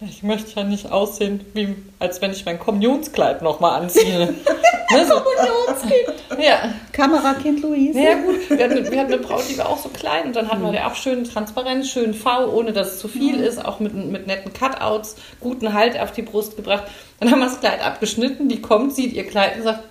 ich 0.00 0.22
möchte 0.22 0.60
ja 0.60 0.64
nicht 0.64 0.92
aussehen, 0.92 1.40
wie, 1.54 1.75
als 1.98 2.20
wenn 2.20 2.30
ich 2.30 2.44
mein 2.44 2.58
Kommunionskleid 2.58 3.40
nochmal 3.40 3.80
anziehe. 3.80 4.18
ne, 4.90 5.06
so. 5.06 5.20
Kommunionskind. 5.20 6.44
Ja. 6.44 6.75
Kamerakind 6.92 7.62
Luise. 7.62 7.98
Ja, 7.98 8.14
gut. 8.14 8.50
Wir 8.50 8.64
hatten, 8.64 8.90
wir 8.90 9.00
hatten, 9.00 9.12
eine 9.14 9.22
Braut, 9.22 9.44
die 9.48 9.56
war 9.56 9.70
auch 9.70 9.78
so 9.78 9.88
klein 9.88 10.26
und 10.26 10.36
dann 10.36 10.50
hatten 10.50 10.60
wir 10.60 10.68
mhm. 10.68 10.75
ja 10.75 10.86
auch 10.90 10.94
schön 10.96 11.25
transparent, 11.25 11.86
schön 11.86 12.12
V, 12.12 12.52
ohne 12.52 12.75
dass 12.75 12.92
es 12.92 12.98
zu 12.98 13.08
viel 13.08 13.38
mhm. 13.38 13.44
ist, 13.44 13.64
auch 13.64 13.80
mit, 13.80 13.94
mit 13.94 14.26
netten 14.26 14.52
Cutouts, 14.52 15.16
guten 15.40 15.72
Halt 15.72 15.98
auf 15.98 16.12
die 16.12 16.22
Brust 16.22 16.56
gebracht. 16.56 16.84
Dann 17.18 17.30
haben 17.30 17.38
wir 17.38 17.46
das 17.46 17.60
Kleid 17.60 17.82
abgeschnitten, 17.82 18.50
die 18.50 18.60
kommt, 18.60 18.94
sieht 18.94 19.14
ihr 19.14 19.26
Kleid 19.26 19.56
und 19.56 19.62
sagt, 19.62 19.82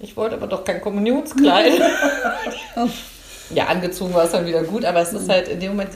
ich 0.00 0.16
wollte 0.16 0.34
aber 0.34 0.48
doch 0.48 0.64
kein 0.64 0.80
Kommunionskleid. 0.80 1.72
oh. 2.76 2.88
Ja, 3.50 3.66
angezogen 3.66 4.14
war 4.14 4.24
es 4.24 4.32
dann 4.32 4.46
wieder 4.46 4.62
gut, 4.62 4.84
aber 4.84 5.00
es 5.00 5.12
ist 5.12 5.26
mhm. 5.26 5.32
halt 5.32 5.48
in 5.48 5.60
dem 5.60 5.70
Moment, 5.70 5.90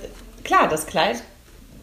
klar, 0.45 0.69
das 0.69 0.87
Kleid, 0.87 1.23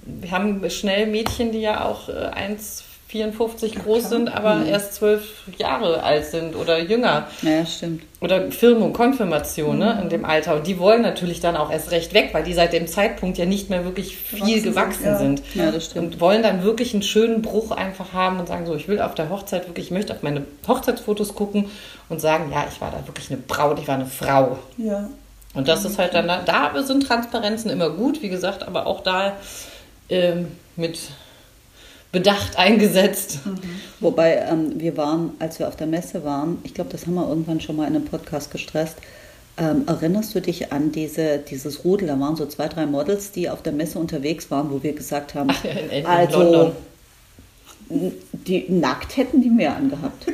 wir 0.05 0.31
haben 0.31 0.67
schnell 0.69 1.07
Mädchen, 1.07 1.51
die 1.51 1.61
ja 1.61 1.85
auch 1.85 2.09
1,65 2.09 2.83
54 3.09 3.83
groß 3.83 4.07
sind, 4.07 4.31
aber 4.31 4.65
erst 4.65 4.93
zwölf 4.93 5.41
Jahre 5.57 6.03
alt 6.03 6.25
sind 6.25 6.55
oder 6.55 6.79
jünger. 6.79 7.27
Ja, 7.41 7.65
stimmt. 7.65 8.03
Oder 8.21 8.51
Firmung, 8.51 8.93
Konfirmation 8.93 9.79
ne, 9.79 9.99
in 10.03 10.09
dem 10.09 10.25
Alter. 10.25 10.57
Und 10.57 10.67
die 10.67 10.77
wollen 10.77 11.01
natürlich 11.01 11.39
dann 11.39 11.57
auch 11.57 11.71
erst 11.71 11.89
recht 11.89 12.13
weg, 12.13 12.29
weil 12.33 12.43
die 12.43 12.53
seit 12.53 12.71
dem 12.71 12.85
Zeitpunkt 12.85 13.39
ja 13.39 13.47
nicht 13.47 13.71
mehr 13.71 13.83
wirklich 13.83 14.15
viel 14.15 14.61
Gewachsen 14.61 15.03
gewachsen 15.03 15.17
sind, 15.17 15.37
sind. 15.39 15.55
ja. 15.55 15.65
Ja, 15.65 15.71
das 15.71 15.85
stimmt. 15.85 16.13
Und 16.13 16.21
wollen 16.21 16.43
dann 16.43 16.63
wirklich 16.63 16.93
einen 16.93 17.01
schönen 17.01 17.41
Bruch 17.41 17.71
einfach 17.71 18.13
haben 18.13 18.39
und 18.39 18.47
sagen, 18.47 18.67
so, 18.67 18.75
ich 18.75 18.87
will 18.87 19.01
auf 19.01 19.15
der 19.15 19.29
Hochzeit 19.29 19.67
wirklich, 19.67 19.87
ich 19.87 19.91
möchte 19.91 20.13
auf 20.13 20.21
meine 20.21 20.45
Hochzeitsfotos 20.67 21.33
gucken 21.33 21.65
und 22.09 22.21
sagen, 22.21 22.51
ja, 22.51 22.67
ich 22.71 22.79
war 22.79 22.91
da 22.91 23.07
wirklich 23.07 23.31
eine 23.31 23.39
Braut, 23.39 23.79
ich 23.79 23.87
war 23.87 23.95
eine 23.95 24.05
Frau. 24.05 24.59
Ja. 24.77 25.09
Und 25.53 25.67
das 25.67 25.83
ist 25.85 25.97
halt 25.97 26.13
dann, 26.13 26.27
da, 26.27 26.43
da 26.45 26.83
sind 26.83 27.07
Transparenzen 27.07 27.69
immer 27.71 27.89
gut, 27.89 28.21
wie 28.21 28.29
gesagt, 28.29 28.67
aber 28.67 28.85
auch 28.85 29.01
da 29.01 29.35
ähm, 30.09 30.47
mit 30.75 30.99
Bedacht 32.11 32.57
eingesetzt. 32.57 33.39
Wobei 33.99 34.35
ähm, 34.49 34.79
wir 34.79 34.95
waren, 34.97 35.31
als 35.39 35.59
wir 35.59 35.67
auf 35.67 35.75
der 35.75 35.87
Messe 35.87 36.23
waren, 36.23 36.59
ich 36.63 36.73
glaube, 36.73 36.91
das 36.91 37.05
haben 37.05 37.15
wir 37.15 37.27
irgendwann 37.27 37.61
schon 37.61 37.75
mal 37.75 37.87
in 37.87 37.95
einem 37.95 38.05
Podcast 38.05 38.51
gestresst. 38.51 38.97
Ähm, 39.57 39.83
erinnerst 39.87 40.33
du 40.35 40.39
dich 40.41 40.71
an 40.71 40.91
diese, 40.91 41.39
dieses 41.39 41.83
Rudel? 41.83 42.07
Da 42.07 42.19
waren 42.19 42.35
so 42.35 42.45
zwei, 42.45 42.67
drei 42.67 42.85
Models, 42.85 43.31
die 43.31 43.49
auf 43.49 43.61
der 43.61 43.73
Messe 43.73 43.99
unterwegs 43.99 44.49
waren, 44.51 44.71
wo 44.71 44.81
wir 44.83 44.93
gesagt 44.93 45.35
haben, 45.35 45.49
Ach 45.51 45.65
in- 45.65 45.89
in 45.89 46.05
also 46.05 46.41
London. 46.41 46.71
die 48.31 48.65
nackt 48.69 49.17
hätten 49.17 49.41
die 49.41 49.49
mehr 49.49 49.75
angehabt. 49.75 50.25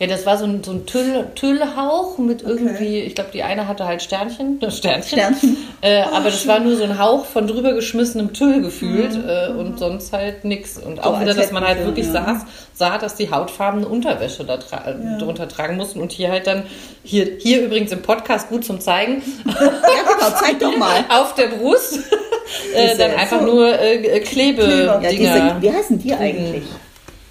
Ja, 0.00 0.08
das 0.08 0.26
war 0.26 0.36
so 0.36 0.44
ein, 0.44 0.64
so 0.64 0.72
ein 0.72 0.86
Tüll, 0.86 1.24
Tüllhauch 1.36 2.18
mit 2.18 2.42
irgendwie, 2.42 2.98
ich 3.00 3.14
glaube, 3.14 3.30
die 3.32 3.44
eine 3.44 3.68
hatte 3.68 3.84
halt 3.86 4.02
Sternchen, 4.02 4.60
äh, 4.60 4.70
Sternchen. 4.70 5.18
Sternchen. 5.18 5.56
Äh, 5.82 6.02
aber 6.02 6.24
das 6.30 6.46
war 6.48 6.58
nur 6.58 6.74
so 6.76 6.82
ein 6.82 6.98
Hauch 6.98 7.24
von 7.26 7.46
drüber 7.46 7.74
geschmissenem 7.74 8.32
Tüll 8.32 8.60
gefühlt 8.60 9.12
äh, 9.14 9.52
und 9.52 9.78
sonst 9.78 10.12
halt 10.12 10.44
nix. 10.44 10.78
Und 10.78 10.98
auch 11.04 11.12
als 11.14 11.20
wieder, 11.22 11.34
dass 11.34 11.52
man 11.52 11.64
halt 11.64 11.78
sie, 11.78 11.84
wirklich 11.84 12.06
ja. 12.06 12.12
saß, 12.12 12.38
sah, 12.74 12.98
dass 12.98 13.14
die 13.14 13.30
hautfarbene 13.30 13.86
Unterwäsche 13.86 14.44
da 14.44 14.56
tra 14.56 14.82
Ja. 14.90 15.18
drunter 15.18 15.46
tragen 15.48 15.76
mussten 15.76 16.00
und 16.00 16.10
hier 16.10 16.30
halt 16.32 16.48
dann, 16.48 16.64
hier, 17.04 17.28
hier 17.38 17.62
übrigens 17.62 17.92
im 17.92 18.02
Podcast 18.02 18.48
gut 18.48 18.64
zum 18.64 18.80
Zeigen, 18.80 19.22
Ja, 19.46 19.52
genau, 19.54 20.36
zeig 20.40 20.58
doch 20.58 20.76
mal. 20.76 21.04
auf 21.08 21.34
der 21.36 21.46
Brust 21.46 22.00
äh, 22.74 22.96
dann 22.98 23.12
einfach 23.12 23.40
so- 23.40 23.46
nur 23.46 23.78
äh, 23.80 24.18
Klebe-Dinger. 24.20 25.00
Ja, 25.02 25.10
diese, 25.10 25.56
wie 25.60 25.70
heißen 25.72 25.98
die 26.00 26.12
eigentlich? 26.14 26.64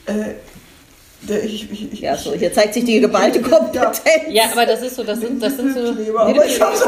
Äh, 0.05 0.11
ich, 1.29 1.71
ich, 1.71 1.93
ich, 1.93 1.99
Ja, 2.01 2.15
so, 2.17 2.33
hier 2.33 2.51
zeigt 2.53 2.73
sich 2.73 2.85
die 2.85 2.99
geballte. 3.01 3.41
Kompetenz. 3.41 4.01
ja, 4.29 4.43
aber 4.51 4.65
das 4.65 4.81
ist 4.81 4.95
so, 4.95 5.03
das 5.03 5.19
sind, 5.19 5.41
das 5.41 5.55
sind 5.55 5.73
so. 5.73 5.79
Nippelkleber, 5.81 6.19
aber 6.21 6.45
ich 6.45 6.59
hab's 6.61 6.83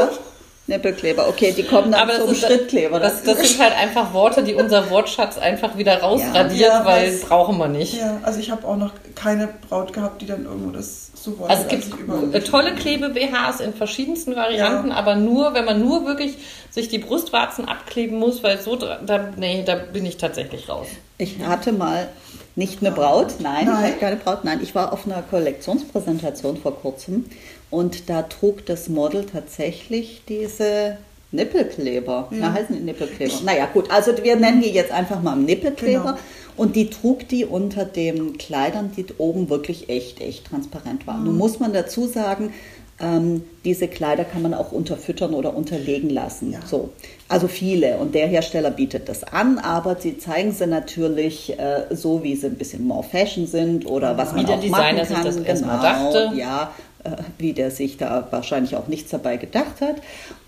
Nippelkleber, 0.67 1.27
okay, 1.29 1.53
die 1.55 1.63
kommen 1.63 1.91
dann 1.91 2.01
Aber 2.01 2.13
das 2.13 2.21
zum 2.23 2.31
ist- 2.31 2.45
Schrittkleber. 2.45 2.99
Das, 2.99 3.21
das 3.23 3.37
sind 3.37 3.59
halt 3.61 3.73
einfach 3.77 4.13
Worte, 4.13 4.43
die 4.43 4.55
unser 4.55 4.89
Wortschatz 4.89 5.37
einfach 5.37 5.77
wieder 5.77 6.01
rausradiert, 6.01 6.59
Ja, 6.59 6.79
ja, 6.79 6.85
weil 6.85 7.13
was- 7.13 7.21
brauchen 7.21 7.57
wir 7.57 7.67
nicht. 7.67 7.93
Ja, 7.95 8.17
also 8.23 8.39
ich 8.39 8.49
habe 8.49 8.67
auch 8.67 8.75
noch 8.75 8.91
keine 9.13 9.49
Braut 9.69 9.93
gehabt, 9.93 10.21
die 10.21 10.25
dann 10.25 10.45
irgendwo 10.45 10.71
das 10.71 11.11
so 11.13 11.37
wollte. 11.37 11.53
Also 11.53 11.63
es 11.63 11.69
gibt 11.69 12.33
äh, 12.35 12.39
tolle 12.41 12.73
Klebe-BHs 12.73 13.59
in 13.59 13.73
verschiedensten 13.75 14.35
Varianten, 14.35 14.89
Ja. 14.89 14.95
aber 14.95 15.15
nur, 15.15 15.53
wenn 15.53 15.65
man 15.65 15.79
nur 15.81 16.05
wirklich 16.07 16.37
sich 16.71 16.87
die 16.89 16.97
Brustwarzen 16.99 17.67
abkleben 17.67 18.17
muss, 18.17 18.41
weil 18.43 18.59
so, 18.59 18.75
da, 18.75 19.29
nee, 19.37 19.63
da 19.65 19.75
bin 19.75 20.05
ich 20.05 20.17
tatsächlich 20.17 20.67
raus. 20.67 20.87
Ich 21.19 21.37
hatte 21.45 21.71
mal 21.73 22.09
nicht 22.55 22.81
eine 22.81 22.91
Braut, 22.91 23.35
nein, 23.39 23.65
Nein. 23.65 23.75
ich 23.85 23.91
hatte 23.91 23.99
keine 23.99 24.15
Braut, 24.15 24.43
nein, 24.45 24.59
ich 24.63 24.73
war 24.75 24.91
auf 24.93 25.05
einer 25.05 25.21
Kollektionspräsentation 25.21 26.57
vor 26.57 26.75
kurzem 26.79 27.25
und 27.75 28.09
da 28.09 28.21
trug 28.21 28.65
das 28.65 28.87
Model 28.87 29.25
tatsächlich 29.25 30.21
diese 30.29 30.95
Nippelkleber. 31.33 32.29
Ja. 32.31 32.37
Na, 32.39 32.53
heißen 32.53 32.73
die 32.73 32.81
Nippelkleber? 32.81 33.33
Naja, 33.43 33.67
gut, 33.73 33.91
also 33.91 34.11
wir 34.23 34.37
nennen 34.37 34.61
die 34.61 34.69
jetzt 34.69 34.91
einfach 34.91 35.21
mal 35.21 35.35
Nippelkleber. 35.35 36.13
Genau. 36.13 36.17
Und 36.55 36.77
die 36.77 36.89
trug 36.89 37.27
die 37.27 37.43
unter 37.43 37.83
den 37.83 38.37
Kleidern, 38.37 38.91
die 38.95 39.05
oben 39.17 39.49
wirklich 39.49 39.89
echt, 39.89 40.21
echt 40.21 40.47
transparent 40.47 41.05
waren. 41.05 41.19
Mhm. 41.19 41.25
Nun 41.25 41.37
muss 41.37 41.59
man 41.59 41.73
dazu 41.73 42.07
sagen, 42.07 42.53
ähm, 42.97 43.43
diese 43.65 43.89
Kleider 43.89 44.23
kann 44.23 44.41
man 44.41 44.53
auch 44.53 44.71
unterfüttern 44.71 45.33
oder 45.33 45.53
unterlegen 45.53 46.09
lassen. 46.09 46.53
Ja. 46.53 46.59
So. 46.65 46.91
Also 47.27 47.49
viele. 47.49 47.97
Und 47.97 48.15
der 48.15 48.27
Hersteller 48.27 48.71
bietet 48.71 49.09
das 49.09 49.25
an, 49.25 49.57
aber 49.57 49.97
sie 49.97 50.17
zeigen 50.17 50.53
sie 50.53 50.65
natürlich 50.65 51.59
äh, 51.59 51.93
so, 51.93 52.23
wie 52.23 52.37
sie 52.37 52.47
ein 52.47 52.55
bisschen 52.55 52.87
more 52.87 53.03
fashion 53.03 53.47
sind 53.47 53.85
oder 53.85 54.17
was 54.17 54.31
Wie 54.31 54.37
man 54.37 54.45
der 54.45 54.55
auch 54.55 54.61
Designer 54.61 54.93
machen 54.93 55.05
sich 55.07 55.15
kann. 55.17 55.25
das 55.25 55.37
erstmal 55.37 55.77
genau, 55.79 56.13
dachte. 56.13 56.37
Ja, 56.37 56.71
wie 57.37 57.53
der 57.53 57.71
sich 57.71 57.97
da 57.97 58.27
wahrscheinlich 58.31 58.75
auch 58.75 58.87
nichts 58.87 59.11
dabei 59.11 59.37
gedacht 59.37 59.81
hat. 59.81 59.97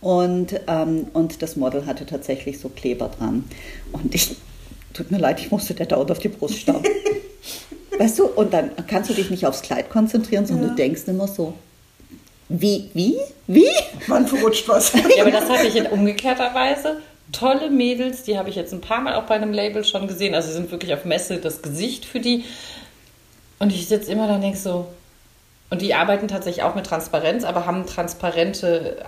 Und, 0.02 0.60
ähm, 0.68 1.08
und 1.14 1.42
das 1.42 1.56
Model 1.56 1.86
hatte 1.86 2.06
tatsächlich 2.06 2.60
so 2.60 2.70
Kleber 2.70 3.10
dran. 3.18 3.46
Und 3.92 4.14
ich, 4.14 4.36
tut 4.94 5.12
mir 5.12 5.18
leid, 5.20 5.40
ich 5.40 5.52
musste 5.52 5.74
der 5.74 5.86
dauernd 5.86 6.12
auf 6.12 6.20
die 6.20 6.30
Brust 6.30 6.60
starren. 6.60 6.84
weißt 8.00 8.20
du, 8.20 8.26
und 8.26 8.54
dann 8.54 8.72
kannst 8.88 9.10
du 9.10 9.14
dich 9.14 9.30
nicht 9.30 9.46
aufs 9.46 9.62
Kleid 9.62 9.90
konzentrieren, 9.90 10.46
sondern 10.46 10.66
Ja. 10.66 10.70
du 10.72 10.76
denkst 10.76 11.04
immer 11.08 11.28
so, 11.28 11.54
wie, 12.50 12.90
wie, 12.94 13.18
wie? 13.48 13.70
Wann 14.08 14.26
verrutscht 14.28 14.68
was? 14.70 14.94
Ja, 15.18 15.24
aber 15.24 15.32
das 15.32 15.50
hatte 15.50 15.68
ich 15.68 15.76
in 15.76 15.86
umgekehrter 15.88 16.54
Weise. 16.54 17.02
Tolle 17.34 17.70
Mädels, 17.70 18.24
die 18.24 18.38
habe 18.38 18.50
ich 18.50 18.56
jetzt 18.56 18.74
ein 18.74 18.80
paar 18.80 19.02
Mal 19.02 19.16
auch 19.16 19.24
bei 19.24 19.36
einem 19.36 19.52
Label 19.52 19.84
schon 19.84 20.08
gesehen. 20.08 20.34
Also 20.34 20.48
sie 20.48 20.54
sind 20.54 20.72
wirklich 20.72 20.94
auf 20.94 21.04
Messe 21.04 21.38
das 21.38 21.62
Gesicht 21.62 22.06
für 22.06 22.22
die. 22.22 22.46
Und 23.60 23.74
ich 23.74 23.88
sitze 23.88 24.12
immer 24.12 24.28
da 24.28 24.36
und 24.36 24.42
denke 24.42 24.58
so, 24.58 24.86
und 25.70 25.82
die 25.82 25.94
arbeiten 25.94 26.28
tatsächlich 26.28 26.64
auch 26.64 26.76
mit 26.76 26.86
Transparenz, 26.86 27.44
aber 27.44 27.66
haben 27.66 27.86
transparente 27.86 28.98
äh, 29.00 29.04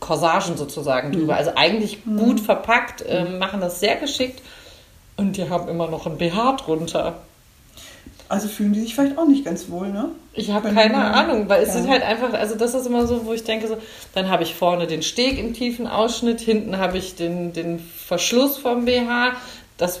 Corsagen 0.00 0.56
sozusagen 0.56 1.12
drüber. 1.12 1.36
Also 1.36 1.52
eigentlich 1.56 2.04
gut 2.04 2.40
verpackt, 2.40 3.04
ähm, 3.08 3.38
machen 3.38 3.60
das 3.60 3.80
sehr 3.80 3.96
geschickt. 3.96 4.40
Und 5.16 5.36
die 5.36 5.48
haben 5.48 5.68
immer 5.68 5.88
noch 5.88 6.06
ein 6.06 6.18
BH 6.18 6.52
drunter. 6.56 7.14
Also 8.28 8.48
fühlen 8.48 8.72
die 8.72 8.80
sich 8.80 8.94
vielleicht 8.94 9.16
auch 9.16 9.26
nicht 9.26 9.44
ganz 9.44 9.70
wohl, 9.70 9.88
ne? 9.88 10.10
Ich 10.34 10.50
habe 10.50 10.72
keine 10.72 10.96
Ahnung, 10.96 11.48
weil 11.48 11.62
es 11.62 11.74
Ja. 11.74 11.80
ist 11.80 11.88
halt 11.88 12.02
einfach, 12.02 12.32
also 12.34 12.56
das 12.56 12.74
ist 12.74 12.86
immer 12.86 13.06
so, 13.06 13.24
wo 13.24 13.32
ich 13.32 13.44
denke, 13.44 13.68
so, 13.68 13.78
dann 14.14 14.28
habe 14.28 14.42
ich 14.42 14.54
vorne 14.54 14.86
den 14.86 15.02
Steg 15.02 15.38
im 15.38 15.54
tiefen 15.54 15.86
Ausschnitt, 15.86 16.40
hinten 16.40 16.76
habe 16.78 16.98
ich 16.98 17.14
den, 17.14 17.52
den 17.52 17.78
Verschluss 17.78 18.58
vom 18.58 18.84
BH. 18.84 19.32
Das, 19.78 20.00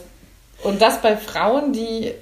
und 0.64 0.82
das 0.82 1.00
bei 1.00 1.16
Frauen, 1.16 1.72
die 1.72 2.12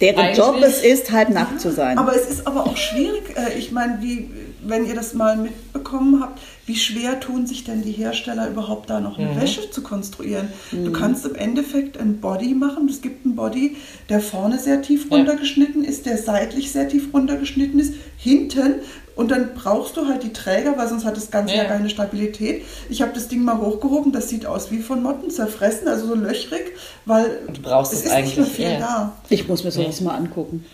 Deren 0.00 0.18
Eigentlich- 0.18 0.38
Job 0.38 0.56
es 0.62 0.82
ist, 0.82 1.10
halb 1.10 1.30
nackt 1.30 1.60
zu 1.60 1.72
sein. 1.72 1.98
Aber 1.98 2.14
es 2.14 2.28
ist 2.30 2.46
aber 2.46 2.64
auch 2.66 2.76
schwierig, 2.76 3.22
äh, 3.36 3.58
ich 3.58 3.72
meine, 3.72 3.98
wie, 4.00 4.30
wenn 4.64 4.86
ihr 4.86 4.94
das 4.94 5.12
mal 5.14 5.36
mitbekommen 5.36 6.20
habt, 6.22 6.40
wie 6.66 6.76
schwer 6.76 7.18
tun 7.18 7.46
sich 7.46 7.64
denn 7.64 7.82
die 7.82 7.90
Hersteller 7.92 8.48
überhaupt 8.48 8.90
da 8.90 9.00
noch 9.00 9.18
eine 9.18 9.30
Mhm. 9.32 9.40
Wäsche 9.40 9.70
zu 9.70 9.82
konstruieren? 9.82 10.48
Du 10.70 10.92
kannst 10.92 11.26
im 11.26 11.34
Endeffekt 11.34 11.98
ein 11.98 12.20
Body 12.20 12.54
machen, 12.54 12.86
es 12.88 13.00
gibt 13.00 13.24
einen 13.26 13.34
Body, 13.34 13.76
der 14.08 14.20
vorne 14.20 14.58
sehr 14.58 14.82
tief 14.82 15.06
Ja. 15.10 15.16
runtergeschnitten 15.16 15.82
ist, 15.84 16.06
der 16.06 16.18
seitlich 16.18 16.70
sehr 16.70 16.88
tief 16.88 17.12
runtergeschnitten 17.12 17.80
ist, 17.80 17.94
hinten 18.18 18.74
und 19.18 19.32
dann 19.32 19.54
brauchst 19.54 19.96
du 19.96 20.06
halt 20.06 20.22
die 20.22 20.32
Träger, 20.32 20.78
weil 20.78 20.88
sonst 20.88 21.04
hat 21.04 21.16
das 21.16 21.32
Ganze 21.32 21.56
ja, 21.56 21.64
Ja. 21.64 21.68
keine 21.68 21.90
Stabilität. 21.90 22.64
Ich 22.88 23.02
habe 23.02 23.10
das 23.12 23.26
Ding 23.26 23.42
mal 23.42 23.58
hochgehoben, 23.58 24.12
das 24.12 24.28
sieht 24.28 24.46
aus 24.46 24.70
wie 24.70 24.78
von 24.78 25.02
Motten 25.02 25.28
zerfressen, 25.30 25.88
also 25.88 26.06
so 26.06 26.14
löchrig, 26.14 26.72
weil 27.04 27.40
Du 27.52 27.60
brauchst 27.60 27.92
es 27.92 28.04
ist 28.04 28.04
nicht 28.04 28.36
mehr 28.36 28.46
eigentlich, 28.46 28.48
viel 28.54 28.70
ja. 28.70 28.78
da. 28.78 29.12
Ich 29.28 29.48
muss 29.48 29.64
mir 29.64 29.72
sowas 29.72 30.00
mal 30.02 30.14
angucken. 30.14 30.64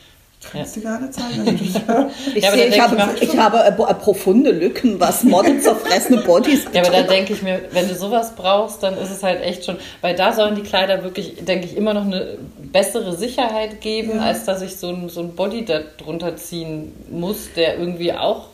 Kannst 0.52 0.76
du 0.76 0.80
nicht 0.80 1.14
zeigen. 1.14 1.84
Also 1.86 2.08
Ich, 2.34 2.42
Ja, 2.44 2.52
sehe, 2.52 2.66
ich, 2.66 2.80
habe, 2.80 2.96
ich 3.20 3.22
ich 3.32 3.36
habe 3.38 3.58
äh, 3.58 3.68
äh, 3.90 3.94
profunde 3.94 4.50
Lücken, 4.50 5.00
was 5.00 5.24
modenzerfressene 5.24 6.22
Bodies 6.26 6.64
Ja, 6.72 6.82
aber 6.82 6.90
da 6.90 7.02
denke 7.02 7.32
ich 7.32 7.42
mir, 7.42 7.60
wenn 7.72 7.88
du 7.88 7.94
sowas 7.94 8.32
brauchst, 8.36 8.82
dann 8.82 8.96
ist 8.98 9.10
es 9.10 9.22
halt 9.22 9.42
echt 9.42 9.64
schon, 9.64 9.76
weil 10.00 10.14
da 10.14 10.32
sollen 10.32 10.54
die 10.54 10.62
Kleider 10.62 11.02
wirklich, 11.02 11.36
denke 11.44 11.66
ich, 11.66 11.76
immer 11.76 11.94
noch 11.94 12.04
eine 12.04 12.38
bessere 12.72 13.16
Sicherheit 13.16 13.80
geben, 13.80 14.12
Ja. 14.16 14.22
als 14.22 14.44
dass 14.44 14.62
ich 14.62 14.76
so 14.76 14.88
ein, 14.88 15.08
so 15.08 15.20
ein 15.20 15.34
Body 15.34 15.64
da 15.64 15.80
drunter 15.98 16.36
ziehen 16.36 16.92
muss, 17.10 17.48
der 17.56 17.78
irgendwie 17.78 18.12
auch 18.12 18.48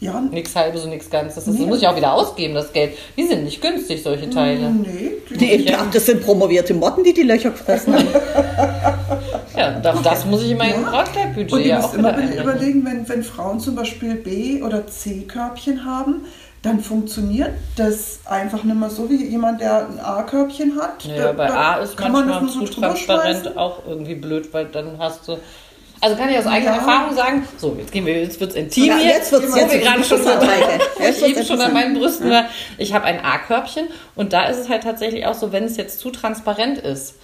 ja, 0.00 0.20
nichts 0.20 0.54
halbes 0.54 0.82
und 0.84 0.90
nichts 0.90 1.08
ganzes. 1.08 1.44
Das 1.46 1.54
Nee. 1.54 1.64
muss 1.64 1.80
ich 1.80 1.86
auch 1.88 1.96
wieder 1.96 2.12
ausgeben, 2.12 2.52
das 2.54 2.72
Geld. 2.72 2.92
Die 3.16 3.22
sind 3.26 3.44
nicht 3.44 3.62
günstig, 3.62 4.02
solche 4.02 4.28
Teile. 4.28 4.68
nee. 4.70 5.12
Die, 5.30 5.52
ich 5.52 5.64
dachte, 5.66 5.88
das 5.94 6.04
sind 6.06 6.22
promovierte 6.22 6.74
Motten, 6.74 7.04
die 7.04 7.14
die 7.14 7.22
Löcher 7.22 7.50
gefressen 7.50 7.94
haben. 7.94 8.08
Ja, 8.56 8.98
das, 9.84 10.02
das 10.02 10.24
muss 10.26 10.42
ich 10.42 10.50
in 10.52 10.58
mein 10.58 10.70
Ja. 10.70 10.76
Und 10.76 10.84
Brautkleidbudget 10.86 11.66
ja 11.66 11.80
auch 11.80 11.94
immer 11.94 12.16
überlegen, 12.18 12.84
wenn, 12.84 13.08
wenn 13.08 13.22
Frauen 13.22 13.60
zum 13.60 13.74
Beispiel 13.76 14.14
B- 14.16 14.62
oder 14.62 14.86
C-Körbchen 14.86 15.84
haben, 15.84 16.24
dann 16.62 16.80
funktioniert 16.80 17.50
das 17.76 18.20
einfach 18.24 18.64
nicht 18.64 18.74
mehr 18.78 18.88
so 18.90 19.08
wie 19.10 19.22
jemand, 19.26 19.60
der 19.60 19.86
ein 19.86 20.00
A-Körbchen 20.00 20.80
hat. 20.80 21.04
Ja, 21.04 21.26
Da- 21.26 21.32
bei 21.32 21.46
da 21.46 21.54
A 21.72 21.74
ist 21.76 21.96
kann 21.96 22.10
man 22.12 22.26
manchmal 22.26 22.46
das 22.46 22.54
nur 22.56 22.64
zu 22.66 22.72
so 22.72 22.74
drüber 22.74 22.86
transparent 22.88 23.56
auch 23.56 23.82
irgendwie 23.86 24.14
blöd, 24.14 24.48
weil 24.52 24.64
dann 24.66 24.98
hast 24.98 25.28
du. 25.28 25.36
Also 26.00 26.16
kann 26.16 26.28
ich 26.28 26.36
aus 26.38 26.46
eigener 26.46 26.72
Ja. 26.72 26.76
Erfahrung 26.78 27.14
sagen, 27.16 27.48
so, 27.56 27.76
jetzt 27.78 27.90
gehen 27.92 28.04
wir, 28.04 28.20
jetzt 28.20 28.38
wird's 28.40 28.54
intim 28.54 28.84
Ja, 28.86 28.96
hier. 28.96 29.06
jetzt 29.12 29.32
wird's- 29.32 29.52
wo 29.52 29.56
jetzt 29.56 29.72
wir 29.72 29.80
wird's 29.80 29.90
gerade 29.90 30.04
schon 30.04 31.02
Jetzt 31.04 31.22
ich 31.22 31.36
eben 31.36 31.46
schon 31.46 31.60
an 31.60 31.72
meinen 31.72 31.98
Brüsten 31.98 32.28
war. 32.30 32.44
Ich 32.76 32.92
habe 32.92 33.04
ein 33.04 33.20
A-Körbchen 33.24 33.86
und 34.14 34.32
da 34.34 34.44
ist 34.46 34.58
es 34.58 34.68
halt 34.68 34.82
tatsächlich 34.82 35.24
auch 35.26 35.34
so, 35.34 35.52
wenn 35.52 35.64
es 35.64 35.76
jetzt 35.78 36.00
zu 36.00 36.10
transparent 36.10 36.78
ist, 36.78 37.14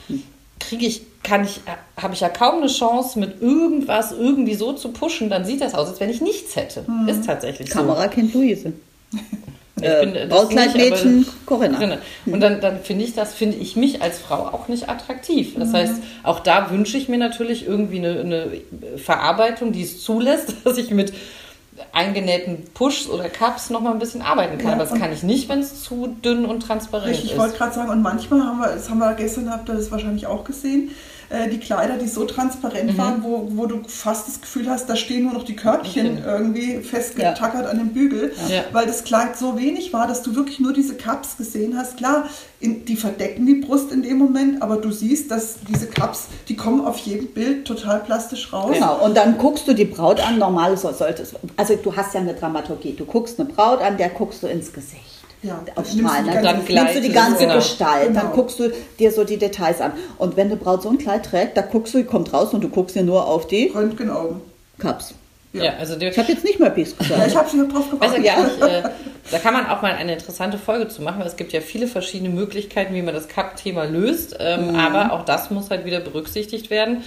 kriege 0.60 0.86
ich, 0.86 1.02
kann 1.22 1.44
ich, 1.44 1.60
habe 1.96 2.14
ich 2.14 2.20
ja 2.20 2.28
kaum 2.28 2.58
eine 2.58 2.68
Chance, 2.68 3.18
mit 3.18 3.42
irgendwas 3.42 4.12
irgendwie 4.12 4.54
so 4.54 4.72
zu 4.72 4.92
pushen, 4.92 5.28
dann 5.28 5.44
sieht 5.44 5.60
das 5.60 5.74
aus, 5.74 5.88
als 5.88 6.00
wenn 6.00 6.10
ich 6.10 6.20
nichts 6.20 6.54
hätte. 6.54 6.84
Mhm. 6.86 7.08
Ist 7.08 7.26
tatsächlich 7.26 7.70
so. 7.70 7.78
Kamerakind 7.78 8.32
Luise. 8.34 8.72
Äh, 9.82 10.28
das 10.28 10.28
Brautkleidmädchen 10.28 11.26
Corinna. 11.46 11.98
Und 12.26 12.40
dann, 12.40 12.60
dann 12.60 12.80
finde 12.80 13.04
ich 13.04 13.14
das, 13.14 13.32
finde 13.32 13.56
ich 13.56 13.76
mich 13.76 14.02
als 14.02 14.18
Frau 14.18 14.48
auch 14.48 14.68
nicht 14.68 14.90
attraktiv. 14.90 15.54
Das 15.56 15.72
heißt, 15.72 15.94
auch 16.22 16.40
da 16.40 16.70
wünsche 16.70 16.98
ich 16.98 17.08
mir 17.08 17.18
natürlich 17.18 17.66
irgendwie 17.66 17.98
eine, 17.98 18.20
eine 18.20 18.46
Verarbeitung, 18.98 19.72
die 19.72 19.82
es 19.82 20.02
zulässt, 20.02 20.54
dass 20.64 20.76
ich 20.76 20.90
mit 20.90 21.12
eingenähten 21.92 22.64
Pushs 22.74 23.08
oder 23.08 23.28
Cups 23.28 23.70
noch 23.70 23.80
mal 23.80 23.92
ein 23.92 23.98
bisschen 23.98 24.22
arbeiten 24.22 24.58
kann. 24.58 24.68
Ja, 24.68 24.74
Aber 24.74 24.84
das 24.84 24.98
kann 24.98 25.12
ich 25.12 25.22
nicht, 25.22 25.48
wenn 25.48 25.60
es 25.60 25.82
zu 25.82 26.08
dünn 26.24 26.44
und 26.44 26.60
transparent 26.60 27.10
Richtig, 27.10 27.26
ich 27.26 27.32
ist. 27.32 27.38
wollte 27.38 27.56
gerade 27.56 27.74
sagen, 27.74 27.90
und 27.90 28.02
manchmal 28.02 28.40
haben 28.42 28.58
wir, 28.58 28.68
das 28.68 28.88
haben 28.90 28.98
wir 28.98 29.14
gestern, 29.14 29.50
habt 29.50 29.68
ihr 29.68 29.74
das 29.74 29.90
wahrscheinlich 29.90 30.26
auch 30.26 30.44
gesehen, 30.44 30.90
äh, 31.30 31.48
die 31.48 31.58
Kleider, 31.58 31.96
die 31.96 32.08
so 32.08 32.24
transparent 32.24 32.98
waren, 32.98 33.22
wo, 33.22 33.48
wo 33.52 33.66
du 33.66 33.82
fast 33.86 34.28
das 34.28 34.40
Gefühl 34.40 34.68
hast, 34.68 34.88
da 34.90 34.96
stehen 34.96 35.22
nur 35.24 35.32
noch 35.32 35.44
die 35.44 35.56
Körbchen 35.56 36.18
Okay. 36.18 36.22
irgendwie 36.26 36.78
festgetackert 36.80 37.66
an 37.66 37.78
dem 37.78 37.88
Bügel, 37.90 38.32
Ja. 38.48 38.64
weil 38.72 38.86
das 38.86 39.04
Kleid 39.04 39.36
so 39.38 39.56
wenig 39.58 39.92
war, 39.92 40.06
dass 40.06 40.22
du 40.22 40.34
wirklich 40.34 40.58
nur 40.60 40.72
diese 40.72 40.94
Cups 40.94 41.36
gesehen 41.36 41.76
hast. 41.78 41.96
Klar, 41.96 42.28
in, 42.58 42.84
die 42.84 42.96
verdecken 42.96 43.46
die 43.46 43.54
Brust 43.54 43.90
in 43.92 44.02
dem 44.02 44.18
Moment, 44.18 44.60
aber 44.60 44.76
du 44.76 44.90
siehst, 44.90 45.30
dass 45.30 45.56
diese 45.68 45.86
Cups, 45.86 46.26
die 46.48 46.56
kommen 46.56 46.84
auf 46.84 46.98
jedem 46.98 47.28
Bild 47.28 47.64
total 47.66 48.00
plastisch 48.00 48.52
raus. 48.52 48.72
Genau, 48.74 49.02
und 49.04 49.16
dann 49.16 49.38
guckst 49.38 49.66
du 49.68 49.72
die 49.72 49.84
Braut 49.86 50.20
an, 50.20 50.38
normal 50.38 50.76
so 50.76 50.92
sollte 50.92 51.22
es, 51.22 51.34
also 51.56 51.76
du 51.76 51.94
hast 51.96 52.12
ja 52.14 52.20
eine 52.20 52.34
Dramaturgie, 52.34 52.94
du 52.94 53.04
guckst 53.04 53.38
eine 53.40 53.48
Braut 53.48 53.80
an, 53.80 53.96
der 53.96 54.08
guckst 54.10 54.42
du 54.42 54.46
ins 54.48 54.72
Gesicht. 54.72 55.19
Ja, 55.42 55.54
Auf 55.54 55.64
dann 55.64 55.74
nimmst 55.74 55.94
du 55.94 55.98
Strahlen, 56.00 56.24
die 56.24 56.30
dann, 56.32 56.42
ganze- 56.44 56.72
dann 56.74 56.84
nimmst 56.84 56.96
du 56.96 57.00
die 57.00 57.12
ganze 57.12 57.38
genau. 57.44 57.54
Gestalt, 57.56 58.06
dann 58.08 58.14
Genau. 58.24 58.34
guckst 58.34 58.58
du 58.58 58.70
dir 58.98 59.10
so 59.10 59.24
die 59.24 59.38
Details 59.38 59.80
an. 59.80 59.92
Und 60.18 60.36
wenn 60.36 60.48
eine 60.48 60.56
Braut 60.56 60.82
so 60.82 60.90
ein 60.90 60.98
Kleid 60.98 61.24
trägt, 61.24 61.56
da 61.56 61.62
guckst 61.62 61.94
du, 61.94 61.98
die 61.98 62.04
kommt 62.04 62.32
raus 62.34 62.52
und 62.52 62.60
du 62.62 62.68
guckst 62.68 62.94
dir 62.94 63.02
nur 63.02 63.26
auf 63.26 63.46
die 63.46 63.68
Röntgenaugen. 63.74 64.40
Cups. 64.78 65.14
ja. 65.54 65.72
also 65.78 65.96
die, 65.96 66.06
Ich 66.06 66.18
habe 66.18 66.30
jetzt 66.30 66.44
nicht 66.44 66.60
mehr 66.60 66.68
Ja, 66.76 66.84
gesagt. 66.84 67.26
ich 67.26 67.36
habe 67.36 67.48
schon 67.48 67.68
drauf 67.70 67.90
gewartet. 67.90 68.22
ja 68.24 68.34
gar 68.34 68.44
nicht, 68.44 68.60
äh, 68.62 68.82
da 69.30 69.38
kann 69.38 69.54
man 69.54 69.66
auch 69.66 69.80
mal 69.82 69.92
eine 69.92 70.12
interessante 70.12 70.58
Folge 70.58 70.88
zu 70.88 71.00
machen, 71.02 71.20
weil 71.20 71.26
es 71.26 71.36
gibt 71.36 71.52
ja 71.52 71.60
viele 71.60 71.86
verschiedene 71.86 72.28
Möglichkeiten, 72.30 72.94
wie 72.94 73.02
man 73.02 73.14
das 73.14 73.28
Cup-Thema 73.28 73.84
löst. 73.84 74.36
Ähm, 74.38 74.74
Aber 74.76 75.12
auch 75.12 75.24
das 75.24 75.50
muss 75.50 75.70
halt 75.70 75.84
wieder 75.86 76.00
berücksichtigt 76.00 76.68
werden. 76.70 77.02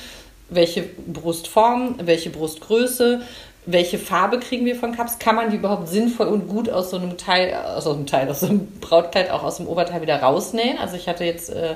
Welche 0.50 0.84
Brustform, 1.08 1.96
welche 2.04 2.30
Brustgröße, 2.32 3.22
welche 3.66 3.98
Farbe 3.98 4.40
kriegen 4.40 4.66
wir 4.66 4.76
von 4.76 4.96
Cups? 4.96 5.20
Kann 5.20 5.36
man 5.36 5.50
die 5.50 5.58
überhaupt 5.58 5.88
sinnvoll 5.88 6.28
und 6.28 6.48
gut 6.48 6.70
aus 6.70 6.90
so 6.90 6.98
einem 6.98 7.18
Teil, 7.18 7.54
aus 7.54 7.86
so 7.86 7.94
einem 7.94 8.06
Teil, 8.06 8.30
aus 8.30 8.42
so 8.42 8.48
einem 8.48 8.68
Brautkleid, 8.82 9.32
auch 9.32 9.44
aus 9.44 9.58
dem 9.58 9.68
Oberteil 9.68 10.02
wieder 10.02 10.22
rausnähen? 10.22 10.78
Also 10.78 10.96
ich 10.96 11.08
hatte 11.08 11.24
jetzt 11.24 11.50
äh, 11.50 11.76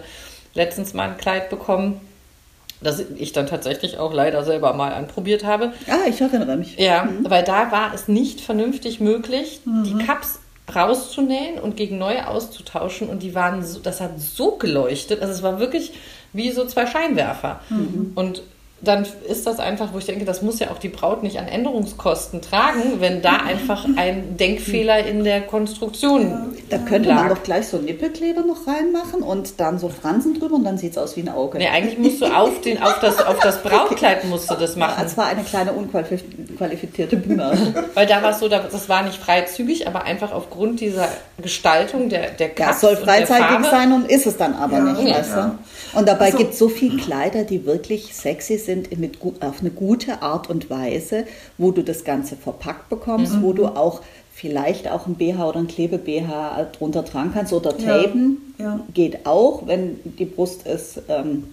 letztens 0.53 0.93
mal 0.93 1.09
ein 1.09 1.17
Kleid 1.17 1.49
bekommen, 1.49 2.01
das 2.81 3.03
ich 3.15 3.31
dann 3.31 3.47
tatsächlich 3.47 3.97
auch 3.97 4.13
leider 4.13 4.43
selber 4.43 4.73
mal 4.73 4.93
anprobiert 4.93 5.45
habe. 5.45 5.73
Ah, 5.87 6.07
ich 6.07 6.21
erinnere 6.21 6.57
mich. 6.57 6.77
Ja, 6.77 7.07
weil 7.23 7.43
da 7.43 7.71
war 7.71 7.93
es 7.93 8.07
nicht 8.07 8.41
vernünftig 8.41 8.99
möglich, 8.99 9.61
die 9.65 9.97
Cups 10.05 10.39
rauszunähen 10.75 11.59
und 11.59 11.77
gegen 11.77 11.97
neue 11.97 12.27
auszutauschen 12.27 13.07
und 13.07 13.23
die 13.23 13.33
waren 13.33 13.63
so, 13.65 13.79
das 13.79 14.01
hat 14.01 14.19
so 14.19 14.57
geleuchtet, 14.57 15.21
also 15.21 15.33
es 15.33 15.41
war 15.41 15.59
wirklich 15.59 15.93
wie 16.33 16.51
so 16.51 16.65
zwei 16.65 16.85
Scheinwerfer. 16.85 17.61
Und 18.15 18.43
dann 18.79 19.07
ist 19.27 19.47
das 19.47 19.59
einfach, 19.59 19.91
wo 19.91 19.97
ich 19.97 20.05
denke, 20.05 20.23
das 20.23 20.43
muss 20.43 20.59
ja 20.59 20.69
auch 20.69 20.77
die 20.77 20.89
Braut 20.89 21.23
nicht 21.23 21.39
an 21.39 21.47
Änderungskosten 21.47 22.41
tragen, 22.43 22.99
wenn 22.99 23.23
da 23.23 23.37
einfach 23.37 23.85
ein 23.97 24.37
Denkfehler 24.37 25.03
in 25.05 25.23
der 25.23 25.41
Konstruktion 25.41 26.55
Da 26.69 26.77
könnte 26.77 27.09
man 27.11 27.27
lag. 27.27 27.35
doch 27.35 27.43
gleich 27.43 27.67
so 27.67 27.77
Nippelkleber 27.77 28.41
noch 28.41 28.67
reinmachen 28.67 29.23
und 29.23 29.59
dann 29.59 29.79
so 29.79 29.89
Fransen 29.89 30.39
drüber 30.39 30.55
und 30.57 30.63
dann 30.63 30.77
sieht 30.77 30.91
es 30.91 30.97
aus 30.99 31.17
wie 31.17 31.21
ein 31.21 31.29
Auge. 31.29 31.57
Nee, 31.57 31.69
eigentlich 31.69 31.97
musst 31.97 32.21
du 32.21 32.25
auf, 32.27 32.61
den, 32.61 32.79
auf, 32.83 32.99
das, 32.99 33.17
auf 33.25 33.39
das 33.39 33.57
Brautkleid 33.63 34.25
musst 34.25 34.51
du 34.51 34.53
das 34.53 34.75
machen. 34.75 35.03
Es 35.03 35.17
war 35.17 35.25
eine 35.25 35.41
kleine 35.41 35.73
unqualifizierte 35.73 37.17
Bühne. 37.17 37.73
Weil 37.95 38.05
da 38.05 38.21
war 38.21 38.31
es 38.31 38.39
so, 38.39 38.47
da- 38.47 38.59
das 38.71 38.87
war 38.89 39.01
nicht 39.03 39.17
freizügig, 39.17 39.87
aber 39.87 40.03
einfach 40.03 40.31
aufgrund 40.31 40.81
dieser 40.81 41.07
Gestaltung 41.41 42.09
der, 42.09 42.29
der 42.31 42.49
Ja, 42.49 42.65
Cups 42.67 42.75
es 42.75 42.81
soll 42.81 42.97
freizeitig 42.97 43.65
sein 43.71 43.91
und 43.91 44.09
ist 44.11 44.27
es 44.27 44.37
dann 44.37 44.53
aber 44.53 44.77
Ja, 44.77 44.83
nicht, 44.83 45.07
ja. 45.07 45.15
weißt 45.17 45.31
du? 45.33 45.97
Und 45.99 46.07
dabei 46.07 46.25
Also- 46.25 46.37
gibt 46.37 46.53
es 46.53 46.59
so 46.59 46.69
viele 46.69 46.97
Kleider, 46.97 47.43
die 47.43 47.65
wirklich 47.65 48.13
sexy 48.15 48.57
sind 48.57 48.66
mit, 48.75 49.19
gu- 49.19 49.33
auf 49.39 49.61
eine 49.61 49.69
gute 49.71 50.21
Art 50.21 50.49
und 50.49 50.69
Weise, 50.69 51.25
wo 51.57 51.71
du 51.71 51.83
das 51.83 52.03
Ganze 52.03 52.35
verpackt 52.35 52.89
bekommst, 52.89 53.35
Mhm. 53.35 53.41
wo 53.43 53.53
du 53.53 53.65
auch 53.67 54.01
vielleicht 54.33 54.87
auch 54.89 55.07
ein 55.07 55.15
BH 55.15 55.47
oder 55.49 55.59
ein 55.59 55.67
Klebe-BH 55.67 56.67
drunter 56.77 57.03
tragen 57.05 57.31
kannst 57.33 57.53
oder 57.53 57.75
Ja, 57.79 58.03
tapen. 58.03 58.53
ja. 58.59 58.79
Geht 58.93 59.25
auch, 59.25 59.65
wenn 59.67 59.99
die 60.19 60.25
Brust 60.25 60.67
ist 60.67 61.01
ähm, 61.09 61.45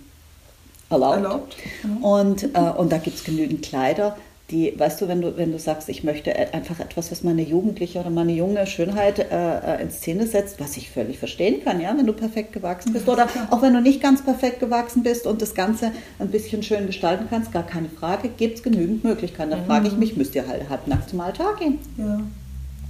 erlaubt. 0.91 1.17
Erlaubt, 1.17 1.57
genau. 1.83 2.21
Und, 2.21 2.43
äh, 2.55 2.59
und 2.77 2.93
da 2.93 2.99
gibt 2.99 3.17
es 3.17 3.25
genügend 3.25 3.63
Kleider, 3.63 4.17
die, 4.51 4.79
weißt 4.79 5.01
du, 5.01 5.09
wenn 5.09 5.23
du, 5.23 5.37
wenn 5.39 5.53
du 5.53 5.59
sagst, 5.59 5.89
ich 5.89 6.05
möchte 6.05 6.31
e- 6.31 6.53
einfach 6.53 6.79
etwas, 6.79 7.11
was 7.11 7.23
meine 7.23 7.43
jugendliche 7.43 7.99
oder 8.01 8.11
meine 8.11 8.33
junge 8.33 8.67
Schönheit 8.67 9.19
äh, 9.19 9.25
äh, 9.31 9.83
in 9.83 9.91
Szene 9.91 10.27
setzt, 10.27 10.61
was 10.61 10.77
ich 10.77 10.91
völlig 10.91 11.19
verstehen 11.19 11.65
kann, 11.65 11.81
ja, 11.81 11.97
wenn 11.97 12.07
du 12.07 12.13
perfekt 12.13 12.53
gewachsen 12.53 12.93
bist. 12.93 13.09
Oder 13.09 13.27
auch 13.51 13.63
wenn 13.63 13.73
du 13.73 13.81
nicht 13.81 14.03
ganz 14.03 14.23
perfekt 14.23 14.61
gewachsen 14.61 15.03
bist 15.03 15.27
und 15.27 15.41
das 15.41 15.55
Ganze 15.55 15.93
ein 16.19 16.29
bisschen 16.29 16.63
schön 16.63 16.87
gestalten 16.87 17.27
kannst, 17.31 17.53
gar 17.53 17.67
keine 17.67 17.89
Frage, 17.89 18.29
gibt 18.29 18.59
es 18.59 18.63
genügend 18.63 19.03
Möglichkeiten. 19.03 19.51
Da 19.51 19.63
frage 19.65 19.89
ich 19.89 19.97
mich, 19.97 20.17
müsst 20.17 20.35
ihr 20.35 20.47
halt 20.47 20.69
halbnackt 20.69 21.09
zum 21.09 21.21
Altar 21.21 21.57
gehen? 21.59 21.79
Ja. 21.97 22.21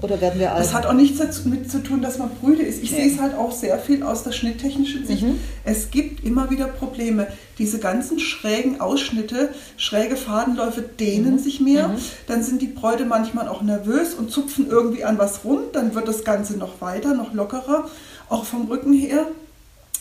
Oder 0.02 0.20
werden 0.20 0.38
wir 0.38 0.52
alle. 0.52 0.60
Das 0.60 0.74
hat 0.74 0.84
auch 0.86 0.92
nichts 0.92 1.18
damit 1.18 1.70
zu 1.70 1.82
tun, 1.82 2.02
dass 2.02 2.18
man 2.18 2.28
brüde 2.40 2.62
ist. 2.62 2.82
Ich 2.82 2.90
Nee. 2.92 2.98
sehe 2.98 3.12
es 3.14 3.20
halt 3.20 3.34
auch 3.34 3.52
sehr 3.52 3.78
viel 3.78 4.02
aus 4.02 4.22
der 4.22 4.32
schnitttechnischen 4.32 5.06
Sicht. 5.06 5.24
Es 5.64 5.90
gibt 5.90 6.24
immer 6.24 6.50
wieder 6.50 6.66
Probleme. 6.66 7.26
Diese 7.58 7.78
ganzen 7.78 8.18
schrägen 8.18 8.80
Ausschnitte, 8.82 9.54
schräge 9.78 10.16
Fadenläufe 10.16 10.82
dehnen 10.82 11.38
sich 11.38 11.60
mehr. 11.60 11.94
Dann 12.26 12.42
sind 12.42 12.60
die 12.60 12.66
Bräute 12.66 13.06
manchmal 13.06 13.48
auch 13.48 13.62
nervös 13.62 14.12
und 14.14 14.30
zupfen 14.30 14.68
irgendwie 14.68 15.04
an 15.04 15.16
was 15.18 15.44
rum. 15.44 15.58
Dann 15.72 15.94
wird 15.94 16.06
das 16.08 16.24
Ganze 16.24 16.58
noch 16.58 16.80
weiter, 16.82 17.14
noch 17.14 17.32
lockerer. 17.32 17.88
Auch 18.28 18.44
vom 18.44 18.66
Rücken 18.66 18.92
her. 18.92 19.26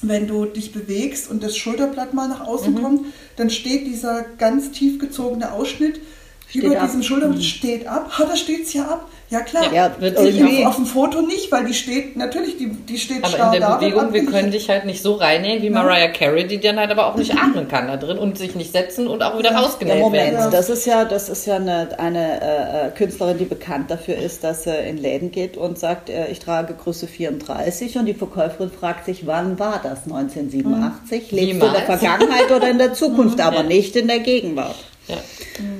Wenn 0.01 0.27
du 0.27 0.43
dich 0.43 0.73
bewegst 0.73 1.29
und 1.31 1.43
das 1.43 1.55
Schulterblatt 1.55 2.13
mal 2.13 2.27
nach 2.27 2.41
Mhm. 2.41 2.45
außen 2.47 2.75
kommt, 2.81 3.01
dann 3.37 3.49
steht 3.49 3.87
dieser 3.87 4.23
ganz 4.37 4.71
tief 4.71 4.99
gezogene 4.99 5.53
Ausschnitt 5.53 6.01
Steht 6.49 6.63
über 6.65 6.77
ab. 6.81 6.87
diesem 6.87 7.03
Schulterblatt 7.03 7.41
steht 7.43 7.87
ab. 7.87 8.11
Ha, 8.19 8.25
da 8.25 8.35
steht 8.35 8.63
es 8.65 8.73
ja 8.73 8.83
ab. 8.85 9.09
Ja 9.33 9.39
klar. 9.41 9.73
Ja, 9.73 9.91
wird 9.99 10.19
irgendwie- 10.19 10.61
auf, 10.63 10.69
auf 10.71 10.75
dem 10.75 10.85
Foto 10.85 11.21
nicht, 11.23 11.51
weil 11.51 11.65
die 11.65 11.73
steht, 11.73 12.15
natürlich, 12.15 12.57
die, 12.57 12.67
die 12.69 12.99
steht 12.99 13.23
Aber 13.23 13.33
starr 13.33 13.53
in 13.53 13.59
der 13.59 13.69
da, 13.69 13.75
Bewegung, 13.77 14.13
wir 14.13 14.25
können 14.25 14.51
dich 14.57 14.69
halt 14.69 14.85
nicht 14.85 15.01
so 15.01 15.15
reinnähen 15.15 15.63
wie 15.63 15.71
Mariah 15.71 16.09
Carey, 16.09 16.45
die 16.47 16.59
dann 16.59 16.77
halt 16.77 16.91
aber 16.91 17.07
auch 17.07 17.15
nicht 17.15 17.33
atmen 17.33 17.67
kann 17.67 17.87
da 17.87 17.97
drin 17.97 18.19
und 18.19 18.37
sich 18.37 18.53
nicht 18.53 18.71
setzen 18.71 19.07
und 19.07 19.23
auch 19.23 19.37
wieder 19.39 19.49
Ja. 19.51 19.55
Ja, 19.55 19.61
rausgenäht 19.65 19.99
Moment, 19.99 20.33
werden. 20.33 20.51
das 20.51 20.69
ist 20.69 20.85
ja, 20.85 21.03
das 21.05 21.29
ist 21.29 21.47
ja 21.47 21.55
eine, 21.55 21.97
eine 21.97 22.41
äh, 22.41 22.87
äh, 22.87 22.89
Künstlerin, 22.91 23.39
die 23.39 23.45
bekannt 23.45 23.89
dafür 23.89 24.17
ist, 24.17 24.43
dass 24.43 24.65
sie 24.65 24.75
in 24.75 24.97
Läden 24.97 25.31
geht 25.31 25.57
und 25.57 25.79
sagt, 25.79 26.09
äh, 26.11 26.27
ich 26.29 26.39
trage 26.39 26.75
Größe 26.75 27.07
34 27.07 27.97
und 27.97 28.05
die 28.05 28.13
Verkäuferin 28.13 28.69
fragt 28.71 29.05
sich, 29.05 29.25
wann 29.25 29.57
war 29.57 29.79
das? 29.81 30.03
1987? 30.05 31.31
Lebst 31.31 31.31
du 31.31 31.37
in 31.55 31.59
der 31.59 31.69
Niemals. 31.71 31.85
Vergangenheit 31.99 32.51
oder 32.51 32.69
in 32.69 32.77
der 32.77 32.93
Zukunft, 33.03 33.41
aber 33.41 33.63
nicht 33.63 33.95
in 33.95 34.07
der 34.07 34.19
Gegenwart. 34.19 34.75
Ja. 35.07 35.17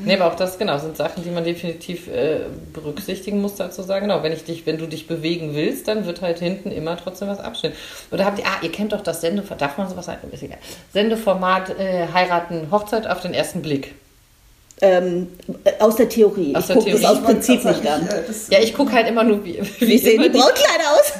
Nee, 0.03 0.15
aber 0.15 0.31
auch 0.31 0.35
das, 0.35 0.57
genau, 0.57 0.77
sind 0.79 0.97
Sachen, 0.97 1.23
die 1.23 1.29
man 1.29 1.45
definitiv 1.45 2.07
äh, 2.07 2.41
berücksichtigen 2.73 3.41
muss, 3.41 3.55
dazu 3.55 3.81
sagen, 3.81 4.07
genau, 4.07 4.21
wenn 4.21 4.33
ich 4.33 4.43
dich, 4.43 4.65
wenn 4.65 4.77
du 4.77 4.85
dich 4.85 5.07
bewegen 5.07 5.55
willst, 5.55 5.87
dann 5.87 6.05
wird 6.05 6.21
halt 6.21 6.39
hinten 6.39 6.71
immer 6.71 6.97
trotzdem 6.97 7.29
was 7.29 7.39
abschneiden. 7.39 7.77
Oder 8.11 8.25
habt 8.25 8.39
ihr, 8.39 8.45
ah, 8.45 8.57
ihr 8.61 8.71
kennt 8.71 8.91
doch 8.91 9.01
das 9.01 9.21
Sendeformat, 9.21 9.61
darf 9.61 9.77
man 9.77 9.89
sowas 9.89 10.05
sagen? 10.07 10.27
Ist 10.31 10.43
egal. 10.43 10.57
Sendeformat 10.91 11.79
äh, 11.79 12.07
Heiraten, 12.13 12.67
Hochzeit 12.69 13.07
auf 13.07 13.21
den 13.21 13.33
ersten 13.33 13.61
Blick. 13.61 13.95
Ähm, 14.81 15.27
äh, 15.63 15.71
aus 15.79 15.95
der 15.95 16.09
Theorie. 16.09 16.53
Aus 16.55 16.63
ich 16.63 16.67
der 16.67 16.75
gucke 16.75 16.91
das 16.91 17.01
Theorie. 17.01 17.17
aus 17.17 17.23
Prinzip 17.23 17.63
nicht 17.63 17.87
an. 17.87 18.09
Ja, 18.49 18.59
ich 18.59 18.73
gucke 18.73 18.91
halt 18.91 19.07
immer 19.07 19.23
nur, 19.23 19.45
wie, 19.45 19.61
Wie 19.79 19.97
sehen 19.97 20.21
die 20.21 20.29
Brautkleider 20.29 20.91
aus? 20.91 21.13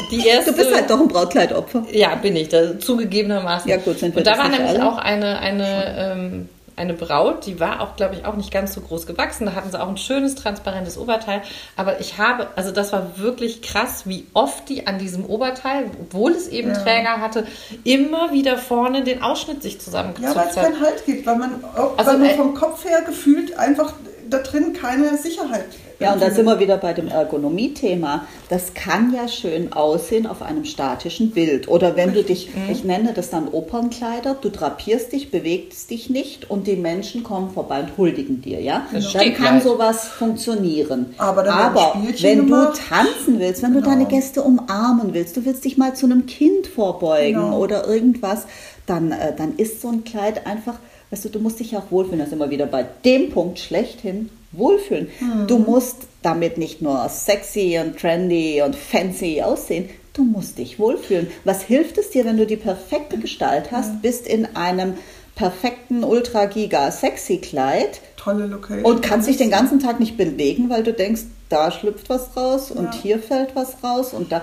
die 0.10 0.26
erste, 0.26 0.52
Du 0.52 0.56
bist 0.56 0.74
halt 0.74 0.88
doch 0.88 1.00
ein 1.00 1.08
Brautkleidopfer. 1.08 1.84
Ja, 1.90 2.14
bin 2.14 2.34
ich, 2.36 2.48
da, 2.48 2.78
zugegebenermaßen. 2.78 3.68
Ja, 3.68 3.76
gut, 3.76 3.98
sind 3.98 4.14
wir 4.14 4.18
Und 4.20 4.26
da 4.26 4.38
war 4.38 4.48
nämlich 4.48 4.70
alle? 4.70 4.86
auch 4.86 4.96
eine, 4.96 5.38
eine, 5.40 5.96
ähm, 5.98 6.48
eine 6.76 6.94
Braut, 6.94 7.46
die 7.46 7.60
war 7.60 7.80
auch, 7.80 7.96
glaube 7.96 8.14
ich, 8.14 8.24
auch 8.24 8.34
nicht 8.34 8.50
ganz 8.50 8.74
so 8.74 8.80
groß 8.80 9.06
gewachsen. 9.06 9.46
Da 9.46 9.54
hatten 9.54 9.70
sie 9.70 9.80
auch 9.80 9.88
ein 9.88 9.96
schönes, 9.96 10.34
transparentes 10.34 10.96
Oberteil. 10.98 11.42
Aber 11.76 12.00
ich 12.00 12.18
habe, 12.18 12.48
also 12.56 12.72
das 12.72 12.92
war 12.92 13.18
wirklich 13.18 13.62
krass, 13.62 14.02
wie 14.06 14.26
oft 14.34 14.68
die 14.68 14.86
an 14.86 14.98
diesem 14.98 15.24
Oberteil, 15.24 15.90
obwohl 16.00 16.32
es 16.32 16.48
eben 16.48 16.70
Ja. 16.70 16.78
Träger 16.82 17.20
hatte, 17.20 17.46
immer 17.84 18.32
wieder 18.32 18.56
vorne 18.58 19.02
den 19.04 19.22
Ausschnitt 19.22 19.62
sich 19.62 19.74
Ja, 19.74 19.80
zusammengezupft 19.80 20.36
weil 20.36 20.48
es 20.48 20.56
hat. 20.56 20.64
keinen 20.64 20.80
Halt 20.80 21.04
gibt, 21.06 21.26
weil 21.26 21.36
man, 21.36 21.64
auch, 21.76 21.96
Also, 21.98 22.12
weil 22.12 22.18
man 22.18 22.30
äh, 22.30 22.34
vom 22.34 22.54
Kopf 22.54 22.84
her 22.84 23.02
gefühlt 23.06 23.58
einfach 23.58 23.92
da 24.32 24.38
drin 24.38 24.72
keine 24.72 25.16
Sicherheit 25.18 25.64
Ja, 26.00 26.14
und 26.14 26.20
da 26.22 26.30
sind 26.30 26.46
wir 26.46 26.58
wieder 26.58 26.78
bei 26.78 26.92
dem 26.94 27.06
Ergonomie-Thema. 27.08 28.26
Das 28.48 28.74
kann 28.74 29.14
ja 29.14 29.28
schön 29.28 29.72
aussehen 29.72 30.26
auf 30.26 30.42
einem 30.42 30.64
statischen 30.64 31.30
Bild. 31.30 31.68
Oder 31.68 31.94
wenn 31.96 32.12
du 32.12 32.24
dich, 32.24 32.48
Mhm. 32.48 32.72
ich 32.72 32.82
nenne 32.84 33.12
das 33.14 33.30
dann 33.30 33.46
Opernkleider, 33.48 34.34
du 34.40 34.50
drapierst 34.50 35.12
dich, 35.12 35.30
bewegst 35.30 35.90
dich 35.90 36.10
nicht 36.10 36.50
und 36.50 36.66
die 36.66 36.74
Menschen 36.76 37.22
kommen 37.22 37.50
vorbei 37.52 37.80
und 37.80 37.96
huldigen 37.96 38.40
dir, 38.42 38.60
ja? 38.60 38.86
Das 38.92 39.12
Dann 39.12 39.32
kann 39.34 39.58
gleich. 39.60 39.62
sowas 39.62 40.08
funktionieren. 40.08 41.14
Aber 41.18 41.48
Aber 41.48 41.94
wenn 42.20 42.46
gemacht. 42.46 42.78
du 42.78 42.94
tanzen 42.94 43.38
willst, 43.38 43.62
wenn 43.62 43.72
du 43.74 43.80
Genau. 43.80 43.90
deine 43.92 44.06
Gäste 44.06 44.42
umarmen 44.42 45.14
willst, 45.14 45.36
du 45.36 45.44
willst 45.44 45.64
dich 45.64 45.76
mal 45.78 45.94
zu 45.94 46.06
einem 46.06 46.26
Kind 46.26 46.66
vorbeugen 46.66 47.40
Genau. 47.42 47.58
oder 47.58 47.86
irgendwas, 47.86 48.46
dann, 48.86 49.12
äh, 49.12 49.34
dann 49.36 49.54
ist 49.56 49.80
so 49.80 49.88
ein 49.88 50.02
Kleid 50.04 50.46
einfach 50.46 50.74
weißt 51.12 51.26
du, 51.26 51.28
du 51.28 51.38
musst 51.38 51.60
dich 51.60 51.72
ja 51.72 51.78
auch 51.78 51.90
wohlfühlen, 51.90 52.18
das 52.18 52.28
ist 52.28 52.34
immer 52.34 52.50
wieder 52.50 52.66
bei 52.66 52.86
dem 53.04 53.30
Punkt 53.30 53.58
schlechthin, 53.58 54.30
wohlfühlen. 54.50 55.08
Du 55.46 55.58
musst 55.58 56.06
damit 56.22 56.56
nicht 56.56 56.80
nur 56.80 57.06
sexy 57.08 57.78
und 57.84 57.98
trendy 57.98 58.62
und 58.62 58.74
fancy 58.74 59.42
aussehen, 59.42 59.90
du 60.14 60.24
musst 60.24 60.58
dich 60.58 60.78
wohlfühlen. 60.78 61.28
Was 61.44 61.62
hilft 61.62 61.98
es 61.98 62.10
dir, 62.10 62.24
wenn 62.24 62.38
du 62.38 62.46
die 62.46 62.56
perfekte 62.56 63.18
Gestalt 63.18 63.70
hast, 63.72 64.00
bist 64.02 64.26
in 64.26 64.56
einem 64.56 64.94
perfekten 65.34 66.02
Ultra 66.02 66.46
Giga 66.46 66.90
Sexy 66.90 67.38
Kleid 67.38 68.00
Tolle 68.16 68.46
Location. 68.46 68.84
und 68.84 69.02
kannst 69.02 69.28
dich 69.28 69.36
den 69.36 69.50
ganzen 69.50 69.80
Tag 69.80 70.00
nicht 70.00 70.16
bewegen, 70.16 70.70
weil 70.70 70.82
du 70.82 70.92
denkst, 70.92 71.22
da 71.52 71.70
schlüpft 71.70 72.08
was 72.08 72.36
raus 72.36 72.70
und 72.70 72.94
Ja. 72.94 73.00
hier 73.02 73.18
fällt 73.18 73.54
was 73.54 73.76
raus 73.84 74.12
und 74.14 74.32
da 74.32 74.40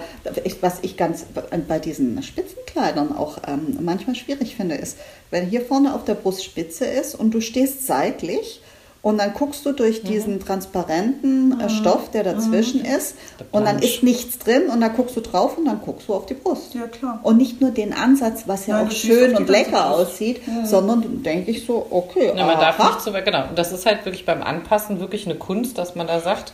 was 0.61 0.75
ich 0.83 0.95
ganz 0.97 1.25
bei 1.67 1.79
diesen 1.79 2.21
Spitzenkleidern 2.21 3.15
auch 3.17 3.37
ähm, 3.47 3.77
manchmal 3.81 4.15
schwierig 4.15 4.55
finde 4.55 4.75
ist, 4.75 4.97
wenn 5.31 5.45
hier 5.47 5.61
vorne 5.61 5.93
auf 5.95 6.03
der 6.05 6.15
Brust 6.15 6.43
Spitze 6.43 6.85
ist 6.85 7.15
und 7.15 7.31
du 7.31 7.41
stehst 7.41 7.87
seitlich 7.87 8.61
und 9.01 9.17
dann 9.17 9.33
guckst 9.33 9.65
du 9.65 9.71
durch 9.71 10.03
diesen 10.03 10.41
transparenten 10.41 11.49
Mhm. 11.55 11.59
äh, 11.61 11.69
Stoff, 11.69 12.11
der 12.11 12.23
dazwischen 12.25 12.83
ist 12.83 13.15
und 13.53 13.63
dann 13.65 13.79
ist 13.79 14.03
nichts 14.03 14.39
drin 14.39 14.63
und 14.67 14.81
dann 14.81 14.93
guckst 14.93 15.15
du 15.15 15.21
drauf 15.21 15.57
und 15.57 15.63
dann 15.65 15.79
guckst 15.79 16.09
du 16.09 16.13
auf 16.13 16.25
die 16.25 16.33
Brust. 16.33 16.73
Ja, 16.75 16.85
klar. 16.87 17.19
Und 17.23 17.37
nicht 17.37 17.61
nur 17.61 17.71
den 17.71 17.93
Ansatz, 17.93 18.43
was 18.47 18.67
ja 18.67 18.75
Nein, 18.77 18.87
auch 18.87 18.91
schön 18.91 19.37
und 19.37 19.47
lecker 19.47 19.89
Brust. 19.95 20.11
aussieht, 20.11 20.41
sondern 20.65 21.23
denke 21.23 21.49
ich 21.51 21.65
so, 21.65 21.87
okay, 21.89 22.33
Ja, 22.35 22.45
man 22.45 22.59
darf 22.59 22.77
aha. 22.77 22.89
nicht 22.89 23.01
so 23.01 23.13
weit, 23.13 23.23
genau. 23.23 23.47
Und 23.47 23.57
das 23.57 23.71
ist 23.71 23.85
halt 23.85 24.03
wirklich 24.05 24.25
beim 24.25 24.43
Anpassen 24.43 24.99
wirklich 24.99 25.25
eine 25.25 25.35
Kunst, 25.35 25.77
dass 25.77 25.95
man 25.95 26.05
da 26.07 26.19
sagt, 26.19 26.51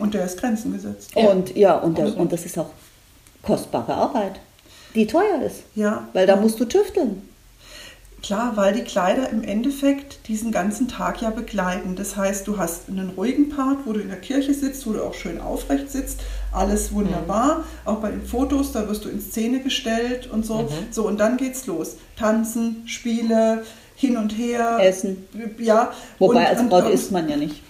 Und 0.00 0.14
der 0.14 0.24
ist 0.24 0.38
Grenzen 0.38 0.72
gesetzt. 0.72 1.10
Ja. 1.14 1.28
Und 1.28 1.56
ja, 1.56 1.76
und, 1.76 1.98
der, 1.98 2.16
und 2.16 2.32
das 2.32 2.44
ist 2.44 2.58
auch 2.58 2.70
kostbare 3.42 3.94
Arbeit, 3.94 4.40
die 4.94 5.06
teuer 5.06 5.42
ist. 5.44 5.62
Ja. 5.74 6.08
Weil 6.12 6.26
da 6.26 6.36
musst 6.36 6.58
du 6.60 6.64
tüfteln. 6.64 7.22
Klar, 8.22 8.52
weil 8.56 8.74
die 8.74 8.82
Kleider 8.82 9.30
im 9.30 9.42
Endeffekt 9.42 10.28
diesen 10.28 10.52
ganzen 10.52 10.88
Tag 10.88 11.22
ja 11.22 11.30
begleiten. 11.30 11.96
Das 11.96 12.16
heißt, 12.16 12.46
du 12.46 12.58
hast 12.58 12.88
einen 12.88 13.10
ruhigen 13.16 13.48
Part, 13.48 13.78
wo 13.86 13.94
du 13.94 14.00
in 14.00 14.08
der 14.08 14.20
Kirche 14.20 14.52
sitzt, 14.52 14.86
wo 14.86 14.92
du 14.92 15.02
auch 15.02 15.14
schön 15.14 15.40
aufrecht 15.40 15.90
sitzt. 15.90 16.20
Alles 16.52 16.92
wunderbar. 16.92 17.64
Auch 17.86 17.96
bei 17.96 18.10
den 18.10 18.22
Fotos, 18.22 18.72
da 18.72 18.86
wirst 18.88 19.06
du 19.06 19.08
in 19.08 19.22
Szene 19.22 19.60
gestellt 19.60 20.28
und 20.30 20.44
so. 20.44 20.68
So, 20.90 21.06
und 21.06 21.18
dann 21.18 21.38
geht's 21.38 21.66
los. 21.66 21.96
Tanzen, 22.18 22.82
Spiele, 22.86 23.64
hin 23.96 24.18
und 24.18 24.30
her. 24.36 24.78
Essen. 24.80 25.26
Ja. 25.58 25.92
Wobei 26.18 26.40
und, 26.40 26.46
als 26.46 26.68
Braut 26.68 26.90
isst 26.90 27.12
man 27.12 27.26
ja 27.28 27.36
nicht. 27.36 27.62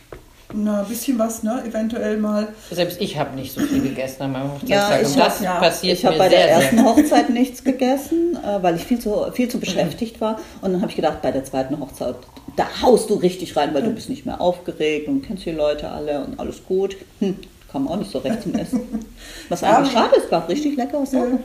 Na, 0.52 0.80
ein 0.80 0.86
bisschen 0.86 1.18
was, 1.18 1.42
ne? 1.42 1.62
Eventuell 1.66 2.16
mal. 2.16 2.48
selbst 2.70 3.00
ich 3.00 3.18
habe 3.18 3.34
nicht 3.36 3.52
so 3.54 3.60
viel 3.60 3.80
gegessen 3.82 4.22
an 4.22 4.32
meinem 4.32 4.50
Ja, 4.66 4.88
Hochzeitstag. 4.88 5.00
ich 5.02 5.08
und 5.08 5.18
das 5.18 5.34
hab- 5.36 5.42
ja, 5.44 5.54
passiert 5.60 5.98
Ich 5.98 6.04
habe 6.04 6.18
bei 6.18 6.28
der 6.28 6.38
sehr, 6.40 6.48
ersten 6.50 6.76
sehr. 6.76 6.84
Hochzeit 6.86 7.30
nichts 7.30 7.64
gegessen, 7.64 8.36
äh, 8.44 8.62
weil 8.62 8.76
ich 8.76 8.84
viel 8.84 8.98
zu, 8.98 9.26
viel 9.32 9.48
zu 9.48 9.60
beschäftigt 9.60 10.20
war. 10.20 10.38
Und 10.60 10.72
dann 10.72 10.80
habe 10.80 10.90
ich 10.90 10.96
gedacht, 10.96 11.22
bei 11.22 11.30
der 11.30 11.44
zweiten 11.44 11.78
Hochzeit, 11.78 12.16
da 12.56 12.66
haust 12.82 13.08
du 13.10 13.14
richtig 13.14 13.56
rein, 13.56 13.72
weil 13.74 13.82
du 13.82 13.90
bist 13.90 14.08
nicht 14.08 14.26
mehr 14.26 14.40
aufgeregt 14.40 15.08
und 15.08 15.22
kennst 15.22 15.44
die 15.46 15.52
Leute 15.52 15.88
alle 15.90 16.24
und 16.24 16.38
alles 16.40 16.64
gut. 16.66 16.96
Hm, 17.20 17.36
kam 17.70 17.86
auch 17.86 17.96
nicht 17.96 18.10
so 18.10 18.18
recht 18.18 18.42
zum 18.42 18.54
Essen. 18.54 18.80
Was 19.48 19.60
Ja, 19.60 19.76
eigentlich 19.78 19.92
schade 19.92 20.16
ist, 20.16 20.30
gab 20.30 20.48
richtig 20.48 20.76
leckere 20.76 21.06
Sachen. 21.06 21.38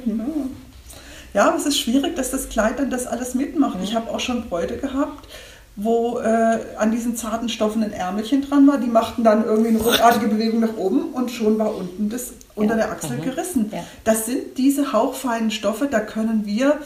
Ja, 1.33 1.49
aber 1.49 1.57
es 1.57 1.65
ist 1.65 1.77
schwierig, 1.77 2.15
dass 2.15 2.31
das 2.31 2.47
Kleid 2.49 2.79
dann 2.79 2.89
das 2.89 3.05
alles 3.07 3.35
mitmacht. 3.35 3.77
Ich 3.83 3.93
habe 3.93 4.09
auch 4.09 4.19
schon 4.21 4.47
Bräute 4.47 4.77
gehabt, 4.77 5.27
wo 5.75 6.19
äh, 6.19 6.59
an 6.77 6.91
diesen 6.91 7.15
zarten 7.15 7.49
Stoffen 7.49 7.83
ein 7.83 7.91
Ärmelchen 7.91 8.41
dran 8.41 8.67
war. 8.67 8.77
Die 8.77 8.87
machten 8.87 9.23
dann 9.23 9.43
irgendwie 9.43 9.69
eine 9.69 9.79
ruckartige 9.79 10.27
Bewegung 10.27 10.61
nach 10.61 10.77
oben 10.77 11.09
und 11.13 11.31
schon 11.31 11.57
war 11.59 11.75
unten 11.75 12.09
das 12.09 12.33
unter 12.55 12.75
der 12.75 12.91
Achsel 12.91 13.17
gerissen. 13.17 13.69
Ja. 13.71 13.83
Das 14.05 14.25
sind 14.25 14.57
diese 14.57 14.93
hauchfeinen 14.93 15.51
Stoffe, 15.51 15.87
da 15.87 15.99
können 15.99 16.45
wir 16.45 16.79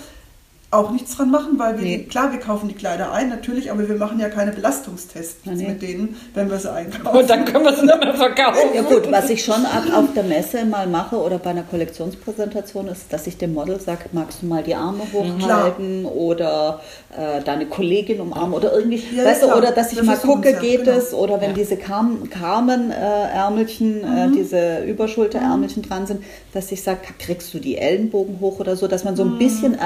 auch 0.71 0.91
nichts 0.91 1.17
dran 1.17 1.31
machen, 1.31 1.57
weil 1.57 1.77
wir, 1.79 1.83
Nee. 1.83 2.03
klar, 2.03 2.31
wir 2.31 2.39
kaufen 2.39 2.67
die 2.67 2.75
Kleider 2.75 3.11
ein, 3.11 3.27
natürlich, 3.29 3.71
aber 3.71 3.89
wir 3.89 3.95
machen 3.95 4.19
ja 4.19 4.29
keine 4.29 4.51
Belastungstests 4.51 5.45
nee. 5.45 5.67
mit 5.67 5.81
denen, 5.81 6.15
wenn 6.35 6.49
wir 6.51 6.59
sie 6.59 6.71
einkaufen. 6.71 7.17
Und 7.17 7.27
dann 7.27 7.43
können 7.45 7.65
wir 7.65 7.71
es 7.73 7.81
nicht 7.81 7.99
mehr 8.03 8.13
verkaufen. 8.13 8.69
Ja 8.75 8.83
gut, 8.83 9.11
was 9.11 9.31
ich 9.31 9.43
schon 9.43 9.65
ab, 9.65 9.83
auf 9.95 10.13
der 10.13 10.21
Messe 10.23 10.65
mal 10.65 10.85
mache 10.85 11.17
oder 11.17 11.39
bei 11.39 11.49
einer 11.49 11.63
Kollektionspräsentation 11.63 12.87
ist, 12.87 13.11
dass 13.11 13.25
ich 13.25 13.37
dem 13.37 13.55
Model 13.55 13.79
sage, 13.79 14.05
magst 14.11 14.43
du 14.43 14.45
mal 14.45 14.61
die 14.61 14.75
Arme 14.75 15.01
hochhalten 15.11 16.05
oder 16.05 16.81
äh, 17.17 17.41
deine 17.43 17.65
Kollegin 17.65 18.21
umarmen 18.21 18.53
oder 18.53 18.71
irgendwie, 18.73 19.01
Ja, 19.15 19.25
weißt 19.25 19.41
du, 19.41 19.47
klar. 19.47 19.57
oder 19.57 19.71
dass 19.71 19.91
ich 19.91 19.97
Wir 19.97 20.03
mal 20.03 20.17
gucke, 20.17 20.51
ja, 20.51 20.59
geht 20.59 20.85
genau. 20.85 20.97
es 20.97 21.13
oder 21.15 21.41
wenn 21.41 21.49
Ja. 21.51 21.55
diese 21.55 21.77
Carmen, 21.77 22.29
Carmen 22.29 22.91
äh, 22.91 22.95
Ärmelchen, 23.33 24.03
äh, 24.03 24.29
diese 24.35 24.83
Überschulterärmelchen 24.85 25.83
dran 25.83 26.05
sind, 26.05 26.23
dass 26.53 26.71
ich 26.71 26.83
sage, 26.83 26.99
kriegst 27.17 27.53
du 27.53 27.59
die 27.59 27.77
Ellenbogen 27.77 28.39
hoch 28.39 28.59
oder 28.59 28.75
so, 28.75 28.87
dass 28.87 29.03
man 29.03 29.15
so 29.15 29.23
ein 29.23 29.39
bisschen 29.39 29.79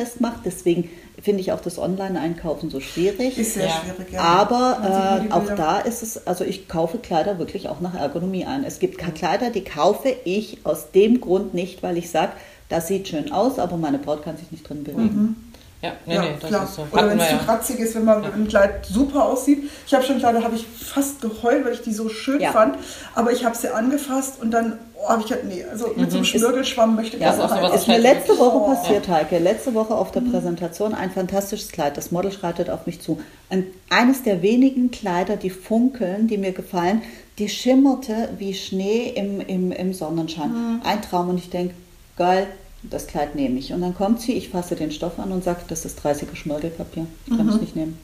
Ergonomietest 0.00 0.20
macht. 0.20 0.40
Deswegen 0.44 0.90
finde 1.22 1.40
ich 1.40 1.52
auch 1.52 1.60
das 1.60 1.78
Online-Einkaufen 1.78 2.70
so 2.70 2.80
schwierig. 2.80 3.38
Ist 3.38 3.54
sehr 3.54 3.66
Ja. 3.66 3.82
schwierig, 3.84 4.12
ja. 4.12 4.20
Aber 4.20 5.20
äh, 5.28 5.32
auch 5.32 5.54
da 5.54 5.78
ist 5.80 6.02
es, 6.02 6.26
also 6.26 6.44
ich 6.44 6.68
kaufe 6.68 6.98
Kleider 6.98 7.38
wirklich 7.38 7.68
auch 7.68 7.80
nach 7.80 7.94
Ergonomie 7.94 8.44
ein. 8.46 8.64
Es 8.64 8.78
gibt 8.78 8.98
Kleider, 8.98 9.50
die 9.50 9.64
kaufe 9.64 10.14
ich 10.24 10.58
aus 10.64 10.90
dem 10.92 11.20
Grund 11.20 11.54
nicht, 11.54 11.82
weil 11.82 11.96
ich 11.98 12.10
sage, 12.10 12.32
das 12.68 12.86
sieht 12.86 13.08
schön 13.08 13.32
aus, 13.32 13.58
aber 13.58 13.76
meine 13.76 13.98
Braut 13.98 14.22
kann 14.22 14.36
sich 14.36 14.50
nicht 14.50 14.68
drin 14.68 14.84
bewegen. 14.84 15.36
Ja, 15.82 15.92
nee, 16.04 16.14
ja, 16.14 16.22
nee, 16.22 16.28
das 16.38 16.50
klar. 16.50 16.64
ist 16.64 16.74
so. 16.74 16.86
Oder 16.92 17.08
wenn 17.08 17.18
es 17.18 17.28
zu 17.28 17.34
ja. 17.36 17.38
kratzig 17.42 17.78
ist, 17.78 17.94
wenn 17.94 18.04
man 18.04 18.22
ein 18.22 18.46
Kleid 18.48 18.84
super 18.84 19.24
aussieht. 19.24 19.70
Ich 19.86 19.94
habe 19.94 20.04
schon 20.04 20.18
Kleider, 20.18 20.44
habe 20.44 20.54
ich 20.54 20.66
fast 20.66 21.22
geheult, 21.22 21.64
weil 21.64 21.72
ich 21.72 21.80
die 21.80 21.94
so 21.94 22.10
schön 22.10 22.38
Ja. 22.38 22.52
fand. 22.52 22.76
Aber 23.14 23.32
ich 23.32 23.46
habe 23.46 23.56
sie 23.56 23.74
angefasst 23.74 24.34
und 24.42 24.50
dann 24.50 24.78
habe 25.08 25.22
ich 25.22 25.28
gedacht, 25.28 25.44
nee, 25.48 25.64
also 25.64 25.88
mit 25.96 26.10
so 26.10 26.16
einem 26.18 26.24
Schmirgelschwamm 26.24 26.94
möchte 26.96 27.16
ich 27.16 27.22
Ja, 27.22 27.28
das 27.30 27.38
ist 27.38 27.44
auch 27.44 27.56
sowas 27.56 27.74
ist 27.80 27.86
mir 27.88 27.94
halt 27.94 28.02
letzte 28.02 28.38
Woche 28.38 28.56
Oh. 28.56 28.66
passiert, 28.74 29.08
Heike. 29.08 29.38
Letzte 29.38 29.74
Woche 29.74 29.94
auf 29.94 30.12
der 30.12 30.20
Präsentation 30.20 30.94
ein 30.94 31.10
fantastisches 31.10 31.72
Kleid. 31.72 31.96
Das 31.96 32.10
Model 32.10 32.30
schreitet 32.32 32.68
auf 32.70 32.86
mich 32.86 33.00
zu. 33.00 33.20
Ein, 33.48 33.66
eines 33.88 34.22
der 34.22 34.42
wenigen 34.42 34.90
Kleider, 34.90 35.36
die 35.36 35.50
funkeln, 35.50 36.26
die 36.28 36.38
mir 36.38 36.52
gefallen, 36.52 37.02
die 37.38 37.48
schimmerte 37.48 38.28
wie 38.38 38.52
Schnee 38.54 39.12
im, 39.14 39.40
im, 39.40 39.72
im 39.72 39.94
Sonnenschein. 39.94 40.80
Ein 40.84 41.00
Traum 41.02 41.30
und 41.30 41.38
ich 41.38 41.48
denke, 41.50 41.74
geil, 42.16 42.46
das 42.82 43.06
Kleid 43.06 43.34
nehme 43.34 43.58
ich. 43.58 43.72
Und 43.72 43.80
dann 43.80 43.94
kommt 43.94 44.20
sie, 44.20 44.32
ich 44.32 44.50
fasse 44.50 44.74
den 44.76 44.90
Stoff 44.90 45.18
an 45.18 45.32
und 45.32 45.42
sage, 45.44 45.60
das 45.68 45.84
ist 45.84 46.00
30er 46.04 46.34
Schmirgelpapier. 46.34 47.06
Ich 47.26 47.36
kann 47.36 47.48
es 47.48 47.60
nicht 47.60 47.76
nehmen. 47.76 47.98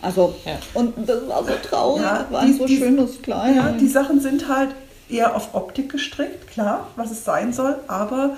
Also, 0.00 0.34
Ja. 0.44 0.52
und 0.74 0.94
das 1.08 1.26
war 1.28 1.42
so 1.44 1.50
traurig, 1.68 2.02
Ja, 2.02 2.26
war 2.30 2.40
ein 2.40 2.52
die- 2.52 2.58
so 2.58 2.66
die- 2.66 2.76
schönes 2.76 3.20
Kleid. 3.20 3.56
Ja, 3.56 3.72
die 3.72 3.88
Sachen 3.88 4.20
sind 4.20 4.48
halt 4.48 4.70
eher 5.10 5.34
auf 5.36 5.54
Optik 5.54 5.90
gestrickt, 5.90 6.48
klar, 6.48 6.86
was 6.96 7.10
es 7.10 7.24
sein 7.24 7.52
soll, 7.52 7.76
aber 7.88 8.36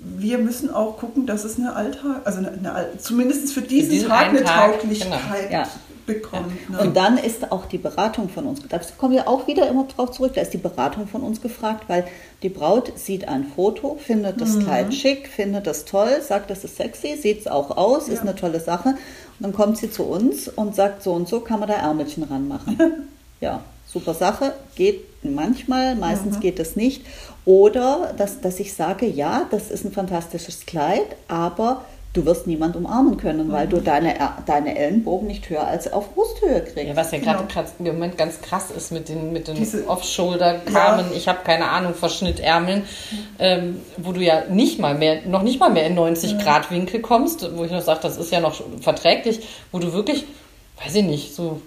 wir 0.00 0.38
müssen 0.38 0.72
auch 0.72 0.96
gucken, 0.98 1.26
dass 1.26 1.44
es 1.44 1.58
eine 1.58 1.74
Alltag, 1.74 2.20
also 2.24 2.38
eine, 2.38 2.52
eine, 2.52 2.72
All- 2.72 2.98
zumindest 2.98 3.52
für 3.52 3.62
diesen, 3.62 3.90
diesen 3.90 4.08
Tag 4.08 4.28
eine 4.28 4.44
Tag, 4.44 4.72
Tauglichkeit 4.80 5.48
genau. 5.48 5.62
Ja. 5.62 5.68
bekommt. 6.06 6.70
Ne? 6.70 6.78
Und 6.78 6.96
dann 6.96 7.18
ist 7.18 7.50
auch 7.50 7.66
die 7.66 7.78
Beratung 7.78 8.28
von 8.28 8.46
uns, 8.46 8.60
da 8.68 8.78
kommen 8.96 9.14
wir 9.14 9.26
auch 9.26 9.48
wieder 9.48 9.68
immer 9.68 9.84
drauf 9.84 10.12
zurück, 10.12 10.34
da 10.34 10.40
ist 10.40 10.52
die 10.52 10.58
Beratung 10.58 11.08
von 11.08 11.22
uns 11.22 11.40
gefragt, 11.40 11.84
weil 11.88 12.06
die 12.44 12.48
Braut 12.48 12.92
sieht 12.96 13.26
ein 13.26 13.44
Foto, 13.56 13.98
findet 14.00 14.40
das 14.40 14.58
Kleid 14.60 14.94
schick, 14.94 15.26
findet 15.26 15.66
das 15.66 15.84
toll, 15.84 16.20
sagt, 16.22 16.50
das 16.50 16.62
ist 16.62 16.76
sexy, 16.76 17.16
sieht 17.20 17.40
es 17.40 17.46
auch 17.48 17.76
aus, 17.76 18.06
ist 18.08 18.16
Ja. 18.16 18.20
eine 18.22 18.36
tolle 18.36 18.60
Sache. 18.60 18.90
Und 18.90 18.96
dann 19.40 19.52
kommt 19.52 19.78
sie 19.78 19.90
zu 19.90 20.04
uns 20.04 20.46
und 20.48 20.76
sagt, 20.76 21.02
so 21.02 21.12
und 21.12 21.28
so 21.28 21.40
kann 21.40 21.58
man 21.58 21.68
da 21.68 21.74
Ärmelchen 21.74 22.22
ranmachen. 22.22 22.78
ja, 23.40 23.62
super 23.92 24.14
Sache, 24.14 24.52
geht 24.76 25.04
manchmal, 25.24 25.94
meistens 25.96 26.40
geht 26.40 26.58
es 26.60 26.76
nicht. 26.76 27.02
Oder 27.44 28.12
dass, 28.18 28.40
dass 28.40 28.60
ich 28.60 28.74
sage, 28.74 29.06
ja, 29.06 29.46
das 29.50 29.70
ist 29.70 29.84
ein 29.84 29.92
fantastisches 29.92 30.66
Kleid, 30.66 31.06
aber 31.28 31.82
du 32.12 32.24
wirst 32.26 32.46
niemand 32.46 32.74
umarmen 32.76 33.16
können, 33.16 33.50
weil 33.52 33.66
du 33.68 33.80
deine, 33.80 34.14
deine 34.46 34.76
Ellenbogen 34.76 35.26
nicht 35.28 35.48
höher 35.48 35.66
als 35.66 35.90
auf 35.92 36.14
Brusthöhe 36.14 36.62
kriegst. 36.62 36.76
Ja, 36.88 36.96
was 36.96 37.12
ja 37.12 37.18
gerade 37.18 37.38
Genau. 37.40 37.50
krass- 37.50 37.74
im 37.78 37.86
Moment 37.86 38.18
ganz 38.18 38.40
krass 38.40 38.70
ist 38.76 38.92
mit 38.92 39.08
den, 39.08 39.32
mit 39.32 39.46
den 39.48 39.54
Diese- 39.56 39.86
Off-Shoulder-Kamen, 39.88 41.06
ich 41.14 41.28
habe 41.28 41.38
keine 41.44 41.68
Ahnung, 41.68 41.94
Verschnittärmeln, 41.94 42.82
ähm, 43.38 43.80
wo 43.98 44.12
du 44.12 44.20
ja 44.20 44.44
nicht 44.50 44.78
mal 44.78 44.94
mehr, 44.94 45.22
noch 45.26 45.42
nicht 45.42 45.60
mal 45.60 45.70
mehr 45.70 45.86
in 45.86 45.94
90 45.94 46.38
Grad 46.38 46.70
Winkel 46.70 47.00
kommst, 47.00 47.46
wo 47.56 47.64
ich 47.64 47.70
noch 47.70 47.82
sage, 47.82 48.00
das 48.02 48.16
ist 48.16 48.32
ja 48.32 48.40
noch 48.40 48.60
verträglich, 48.80 49.46
wo 49.72 49.78
du 49.78 49.92
wirklich, 49.92 50.24
weiß 50.84 50.94
ich 50.96 51.04
nicht, 51.04 51.34
so 51.34 51.60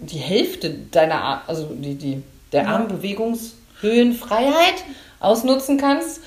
die 0.00 0.18
Hälfte 0.18 0.70
deiner, 0.90 1.22
Ar- 1.22 1.42
also 1.46 1.66
die, 1.72 1.94
die, 1.94 2.22
der 2.52 2.64
Ja. 2.64 2.68
Armbewegungshöhenfreiheit 2.76 4.84
ausnutzen 5.20 5.78
kannst. 5.78 6.20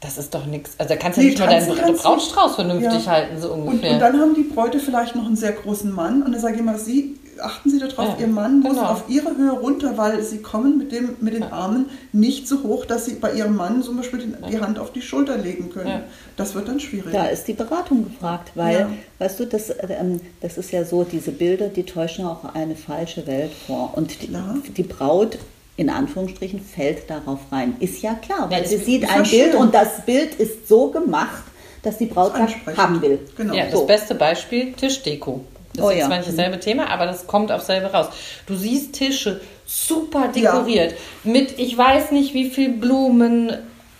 Das 0.00 0.16
ist 0.16 0.34
doch 0.34 0.46
nichts. 0.46 0.74
Also 0.78 0.94
da 0.94 0.98
kannst 0.98 1.18
du 1.18 1.22
Nee, 1.22 1.28
nicht 1.30 1.38
mal 1.38 1.46
deinen. 1.48 1.96
Brautstrauß 1.96 2.54
vernünftig 2.54 3.04
Ja. 3.04 3.12
halten, 3.12 3.38
so 3.40 3.52
Und, 3.52 3.68
ungefähr. 3.68 3.92
und 3.92 3.98
dann 4.00 4.18
haben 4.18 4.34
die 4.34 4.44
Bräute 4.44 4.80
vielleicht 4.80 5.14
noch 5.14 5.26
einen 5.26 5.36
sehr 5.36 5.52
großen 5.52 5.92
Mann 5.92 6.22
und 6.22 6.32
dann 6.32 6.40
sage 6.40 6.54
ich 6.54 6.60
immer, 6.60 6.78
Sie, 6.78 7.16
achten 7.40 7.70
Sie 7.70 7.78
darauf, 7.78 7.98
Ja, 7.98 8.16
Ihr 8.20 8.26
Mann 8.26 8.60
muss 8.60 8.74
genau. 8.76 8.88
auf 8.88 9.04
Ihre 9.08 9.36
Höhe 9.36 9.52
runter, 9.52 9.96
weil 9.96 10.22
Sie 10.22 10.38
kommen 10.38 10.78
mit, 10.78 10.92
dem, 10.92 11.16
mit 11.20 11.34
den 11.34 11.44
Armen 11.44 11.86
nicht 12.12 12.46
so 12.48 12.62
hoch, 12.62 12.84
dass 12.86 13.06
Sie 13.06 13.14
bei 13.14 13.32
Ihrem 13.32 13.56
Mann 13.56 13.82
zum 13.82 13.96
Beispiel 13.96 14.20
die, 14.20 14.50
die 14.50 14.60
Hand 14.60 14.78
auf 14.78 14.92
die 14.92 15.02
Schulter 15.02 15.36
legen 15.38 15.70
können. 15.70 15.88
Ja. 15.88 16.02
Das 16.36 16.54
wird 16.54 16.68
dann 16.68 16.80
schwierig. 16.80 17.12
Da 17.12 17.26
ist 17.26 17.44
die 17.48 17.52
Beratung 17.54 18.04
gefragt, 18.04 18.52
weil, 18.54 18.80
Ja. 18.80 18.90
weißt 19.18 19.40
du, 19.40 19.46
das, 19.46 19.70
ähm, 19.88 20.20
das 20.40 20.58
ist 20.58 20.70
ja 20.72 20.84
so, 20.84 21.04
diese 21.04 21.30
Bilder, 21.32 21.68
die 21.68 21.84
täuschen 21.84 22.24
auch 22.26 22.54
eine 22.54 22.76
falsche 22.76 23.26
Welt 23.26 23.52
vor. 23.66 23.92
Und 23.96 24.22
die, 24.22 24.28
die 24.76 24.82
Braut, 24.82 25.38
in 25.76 25.88
Anführungsstrichen, 25.90 26.60
fällt 26.60 27.08
darauf 27.08 27.40
rein. 27.50 27.74
Ist 27.80 28.02
ja 28.02 28.14
klar, 28.14 28.50
weil 28.50 28.62
Ja, 28.62 28.68
sie 28.68 28.76
sieht 28.78 29.04
ein 29.04 29.24
ja 29.24 29.30
Bild 29.30 29.52
schön. 29.52 29.56
und 29.60 29.74
das 29.74 30.04
Bild 30.04 30.34
ist 30.34 30.68
so 30.68 30.88
gemacht, 30.90 31.44
dass 31.82 31.96
die 31.96 32.04
Braut 32.06 32.34
Ansprechend. 32.34 32.76
haben 32.76 33.00
will. 33.00 33.18
Genau. 33.38 33.54
Ja, 33.54 33.64
das 33.64 33.72
So. 33.72 33.86
beste 33.86 34.14
Beispiel, 34.14 34.74
Tischdeko. 34.74 35.40
Das 35.80 35.88
Oh 35.88 35.90
ist 35.90 35.98
ja. 35.98 36.06
zwar 36.06 36.18
nicht 36.18 36.28
dasselbe 36.28 36.60
Thema, 36.60 36.88
aber 36.90 37.06
das 37.06 37.26
kommt 37.26 37.50
auf 37.52 37.62
selbe 37.62 37.86
raus. 37.92 38.06
Du 38.46 38.54
siehst 38.56 38.92
Tische 38.94 39.40
super 39.66 40.28
dekoriert 40.28 40.94
mit 41.24 41.58
ich 41.58 41.76
weiß 41.76 42.10
nicht 42.12 42.34
wie 42.34 42.50
viel 42.50 42.70
Blumen, 42.70 43.56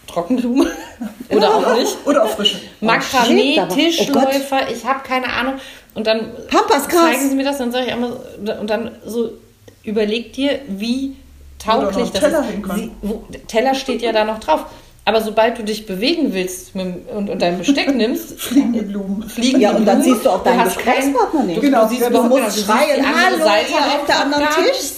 Trockenblumen 0.06 0.66
oder 1.30 1.54
auch 1.54 1.74
nicht. 1.76 1.96
Oder 2.06 2.24
auch 2.24 2.30
frische. 2.30 2.58
Makramee, 2.80 3.58
aber- 3.58 3.72
oh 3.72 3.74
Tischläufer, 3.76 4.70
ich 4.72 4.84
habe 4.84 5.00
keine 5.06 5.32
Ahnung. 5.32 5.54
Und 5.94 6.06
dann 6.06 6.32
Pampasgras. 6.48 7.00
zeigen 7.12 7.28
sie 7.30 7.34
mir 7.36 7.44
das, 7.44 7.58
dann 7.58 7.72
sage 7.72 7.86
ich 7.86 7.92
einmal, 7.92 8.12
und 8.60 8.68
dann 8.70 8.92
so, 9.04 9.32
überleg 9.82 10.32
dir, 10.32 10.60
wie 10.68 11.16
tauglich 11.58 12.10
das 12.10 12.20
Teller 12.22 12.40
ist. 12.40 12.74
Sie, 12.76 12.90
wo, 13.02 13.24
Teller 13.48 13.74
steht 13.74 14.02
ja 14.02 14.12
da 14.12 14.24
noch 14.24 14.38
drauf. 14.40 14.66
Aber 15.10 15.22
sobald 15.22 15.58
du 15.58 15.64
dich 15.64 15.86
bewegen 15.86 16.32
willst 16.32 16.76
mit, 16.76 17.08
und, 17.12 17.28
und 17.28 17.42
dein 17.42 17.58
Besteck 17.58 17.92
nimmst, 17.96 18.40
Fliegende 18.40 18.82
Blumen. 18.82 19.28
fliegen 19.28 19.60
Ja, 19.60 19.70
die 19.72 19.76
und 19.78 19.84
dann 19.86 20.00
siehst 20.02 20.24
du 20.24 20.30
auch 20.30 20.38
du 20.38 20.50
deinen 20.50 20.60
hast 20.60 20.78
kein- 20.78 20.94
Gesprächspartner 20.94 21.42
nicht. 21.42 21.56
Du, 21.56 21.60
Genau, 21.62 21.82
du 21.82 21.88
siehst, 21.88 22.00
ja, 22.02 22.10
du 22.10 22.16
du 22.16 22.22
musst 22.28 22.50
siehst 22.52 22.66
schreien, 22.66 23.00
die 23.00 23.06
hallo, 23.06 23.44
Seite 23.44 23.74
auf 23.74 24.06
der 24.06 24.20
anderen. 24.20 24.44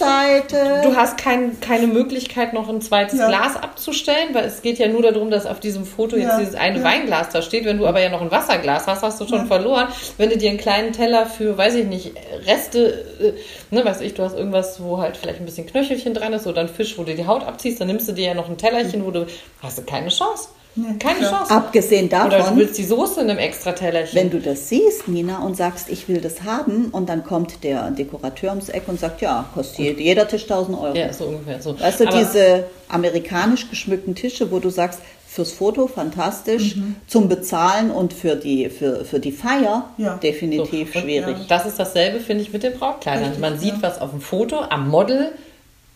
Tischseite. 0.03 0.81
Du 0.83 0.95
hast 0.97 1.17
kein, 1.17 1.59
keine 1.61 1.87
Möglichkeit, 1.87 2.53
noch 2.53 2.69
ein 2.69 2.81
zweites 2.83 3.19
Ja. 3.19 3.29
Glas 3.29 3.57
abzustellen, 3.57 4.35
weil 4.35 4.45
es 4.45 4.61
geht 4.61 4.79
ja 4.79 4.89
nur 4.89 5.01
darum, 5.03 5.31
dass 5.31 5.47
auf 5.47 5.61
diesem 5.61 5.87
Foto 5.87 6.17
jetzt 6.17 6.29
Ja, 6.29 6.39
dieses 6.41 6.55
eine 6.57 6.79
ja. 6.79 6.85
Weinglas 6.85 7.31
da 7.31 7.41
steht. 7.43 7.65
Wenn 7.65 7.79
du 7.79 7.87
aber 7.87 8.01
ja 8.03 8.11
noch 8.11 8.21
ein 8.21 8.31
Wasserglas 8.31 8.87
hast, 8.87 9.03
hast 9.03 9.21
du 9.21 9.27
schon 9.27 9.47
verloren. 9.47 9.89
Wenn 10.19 10.29
du 10.31 10.37
dir 10.37 10.51
einen 10.51 10.59
kleinen 10.59 10.93
Teller 10.93 11.27
für, 11.27 11.57
weiß 11.57 11.75
ich 11.77 11.87
nicht, 11.87 12.13
Reste, 12.47 13.05
äh, 13.21 13.33
ne, 13.75 13.85
weiß 13.85 14.01
ich, 14.03 14.15
du 14.15 14.23
hast 14.23 14.37
irgendwas, 14.37 14.83
wo 14.83 14.99
halt 14.99 15.17
vielleicht 15.17 15.41
ein 15.41 15.47
bisschen 15.47 15.67
Knöchelchen 15.67 16.15
dran 16.15 16.33
ist 16.33 16.47
oder 16.47 16.61
ein 16.61 16.69
Fisch, 16.69 16.99
wo 16.99 17.05
du 17.05 17.15
die 17.15 17.27
Haut 17.27 17.45
abziehst, 17.45 17.81
dann 17.81 17.89
nimmst 17.89 18.09
du 18.09 18.13
dir 18.13 18.27
ja 18.29 18.35
noch 18.35 18.49
ein 18.49 18.57
Tellerchen, 18.59 19.05
wo 19.05 19.11
du, 19.11 19.27
hast 19.63 19.79
du 19.79 19.83
keine 20.03 20.11
Chance. 20.11 20.49
Nee, 20.75 20.87
keine 20.99 21.19
klar. 21.19 21.31
Chance. 21.41 21.55
Abgesehen 21.55 22.07
Oder 22.07 22.25
du 22.25 22.31
davon, 22.31 22.57
willst 22.57 22.79
die 22.79 22.85
Soße 22.85 23.21
in 23.21 23.29
einem 23.29 23.39
extra 23.39 23.73
Tellerchen. 23.73 24.19
wenn 24.19 24.31
du 24.31 24.41
das 24.41 24.71
siehst, 24.71 25.07
Nina, 25.07 25.41
und 25.41 25.55
sagst, 25.55 25.91
ich 25.91 26.09
will 26.09 26.23
das 26.23 26.45
haben, 26.45 26.87
und 26.93 27.11
dann 27.11 27.25
kommt 27.25 27.63
der 27.63 27.91
Dekorateur 27.91 28.51
ums 28.53 28.71
Eck 28.71 28.85
und 28.87 28.99
sagt, 28.99 29.21
ja, 29.21 29.45
kostet 29.55 30.01
jeder 30.01 30.27
Tisch 30.27 30.45
1000 30.45 30.79
Euro. 30.81 30.97
ja, 30.97 31.13
so 31.13 31.25
ungefähr 31.27 31.61
so. 31.61 31.79
Weißt 31.79 32.01
du, 32.01 32.09
Aber- 32.09 32.17
diese 32.19 32.65
amerikanisch 32.89 33.69
geschmückten 33.69 34.15
Tische, 34.15 34.51
wo 34.51 34.61
du 34.61 34.71
sagst, 34.71 35.01
fürs 35.29 35.53
Foto 35.53 35.87
fantastisch, 35.87 36.77
Mhm. 36.77 36.97
zum 37.07 37.29
Bezahlen 37.29 37.91
und 37.91 38.13
für 38.15 38.37
die, 38.37 38.69
für, 38.71 39.05
für 39.05 39.19
die 39.21 39.33
Feier 39.33 39.91
Ja. 39.99 40.17
definitiv 40.17 40.93
So, 40.93 41.01
schwierig. 41.01 41.37
Das 41.49 41.65
ist 41.67 41.79
dasselbe, 41.79 42.21
finde 42.21 42.43
ich, 42.45 42.53
mit 42.53 42.63
den 42.63 42.75
Brautkleidern. 42.79 43.41
Man 43.41 43.59
sieht 43.59 43.75
ja. 43.75 43.83
was 43.83 43.99
auf 44.01 44.11
dem 44.11 44.21
Foto, 44.23 44.61
am 44.69 44.89
Model, 44.91 45.33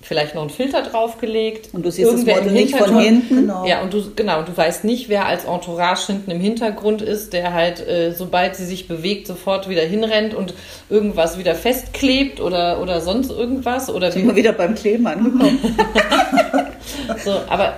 vielleicht 0.07 0.35
noch 0.35 0.43
einen 0.43 0.51
Filter 0.51 0.83
draufgelegt. 0.83 1.71
Und 1.73 1.85
du 1.85 1.91
siehst 1.91 2.13
das 2.13 2.25
Model 2.25 2.53
nicht 2.53 2.77
von 2.77 2.99
hinten. 2.99 3.37
Genau. 3.37 3.67
Ja, 3.67 3.83
und 3.83 3.93
du, 3.93 4.03
genau, 4.15 4.43
du 4.43 4.57
weißt 4.57 4.85
nicht, 4.85 5.09
wer 5.09 5.27
als 5.27 5.45
Entourage 5.45 6.07
hinten 6.07 6.31
im 6.31 6.41
Hintergrund 6.41 7.03
ist, 7.03 7.33
der 7.33 7.53
halt, 7.53 7.87
äh, 7.87 8.13
sobald 8.13 8.57
sie 8.57 8.65
sich 8.65 8.87
bewegt, 8.87 9.27
sofort 9.27 9.69
wieder 9.69 9.83
hinrennt 9.83 10.35
und 10.35 10.55
irgendwas 10.89 11.39
wieder 11.39 11.55
festklebt 11.55 12.41
oder, 12.41 12.81
oder 12.81 13.01
sonst 13.01 13.31
irgendwas. 13.31 13.91
Oder 13.91 14.13
Sind 14.13 14.27
wir 14.27 14.37
wieder 14.37 14.53
beim 14.53 14.75
Kleben 14.75 15.07
angekommen. 15.07 15.59
so, 17.25 17.41
aber 17.49 17.75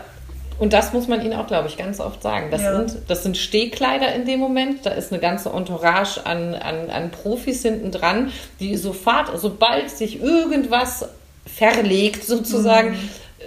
und 0.59 0.73
das 0.73 0.93
muss 0.93 1.07
man 1.07 1.25
ihnen 1.25 1.35
auch, 1.35 1.47
glaube 1.47 1.69
ich, 1.69 1.77
ganz 1.77 2.01
oft 2.01 2.23
sagen. 2.23 2.49
Das, 2.51 2.63
Ja. 2.63 2.85
sind, 2.85 3.03
das 3.09 3.23
sind 3.23 3.37
Stehkleider 3.37 4.13
in 4.15 4.25
dem 4.25 4.41
Moment. 4.41 4.85
Da 4.85 4.91
ist 4.91 5.13
eine 5.13 5.21
ganze 5.21 5.51
Entourage 5.51 6.21
an, 6.25 6.55
an, 6.55 6.91
an 6.91 7.11
Profis 7.11 7.63
hinten 7.63 7.93
dran, 7.93 8.33
die 8.59 8.77
sofort, 8.77 9.31
sobald 9.39 9.91
sich 9.91 10.21
irgendwas 10.21 11.09
verlegt, 11.49 12.25
sozusagen, 12.25 12.95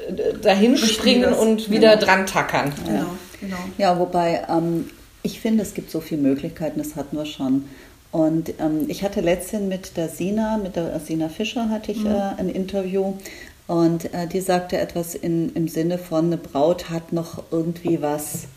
äh, 0.07 0.33
dahin 0.41 0.77
springen 0.77 1.33
und 1.33 1.69
wieder 1.69 1.97
dran 1.97 2.25
tackern. 2.25 2.73
Genau, 2.85 3.05
genau. 3.39 3.57
Ja, 3.77 3.99
wobei 3.99 4.45
ähm, 4.49 4.89
ich 5.23 5.39
finde, 5.39 5.63
es 5.63 5.73
gibt 5.73 5.91
so 5.91 6.01
viele 6.01 6.21
Möglichkeiten, 6.21 6.79
das 6.79 6.95
hatten 6.95 7.17
wir 7.17 7.25
schon. 7.25 7.65
Und 8.11 8.53
ähm, 8.59 8.85
ich 8.87 9.03
hatte 9.03 9.21
letztens 9.21 9.69
mit 9.69 9.95
der 9.95 10.09
Sina, 10.09 10.57
mit 10.57 10.75
der 10.75 10.99
Sina 10.99 11.29
Fischer 11.29 11.69
hatte 11.69 11.91
ich 11.93 12.05
äh, 12.05 12.09
ein 12.37 12.49
Interview. 12.49 13.13
Und 13.67 14.13
äh, 14.13 14.27
die 14.27 14.41
sagte 14.41 14.77
etwas 14.77 15.15
in, 15.15 15.53
im 15.53 15.67
Sinne 15.67 15.97
von, 15.97 16.25
eine 16.25 16.37
Braut 16.37 16.89
hat 16.89 17.13
noch 17.13 17.43
irgendwie 17.51 18.01
was 18.01 18.47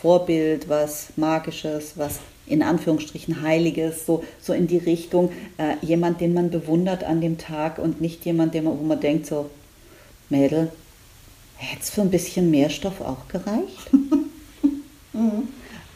Vorbild, 0.00 0.68
was 0.68 1.08
Magisches, 1.16 1.94
was 1.96 2.20
in 2.46 2.62
Anführungsstrichen 2.62 3.42
Heiliges, 3.42 4.06
so, 4.06 4.24
so 4.40 4.52
in 4.52 4.66
die 4.66 4.78
Richtung, 4.78 5.30
äh, 5.58 5.74
jemand, 5.84 6.20
den 6.20 6.34
man 6.34 6.50
bewundert 6.50 7.04
an 7.04 7.20
dem 7.20 7.38
Tag 7.38 7.78
und 7.78 8.00
nicht 8.00 8.24
jemand, 8.24 8.54
den 8.54 8.64
man, 8.64 8.78
wo 8.78 8.84
man 8.84 9.00
denkt, 9.00 9.26
so, 9.26 9.50
Mädel, 10.28 10.70
hätte 11.56 11.82
es 11.82 11.90
für 11.90 12.02
ein 12.02 12.10
bisschen 12.10 12.50
mehr 12.50 12.70
Stoff 12.70 13.00
auch 13.00 13.28
gereicht? 13.28 13.90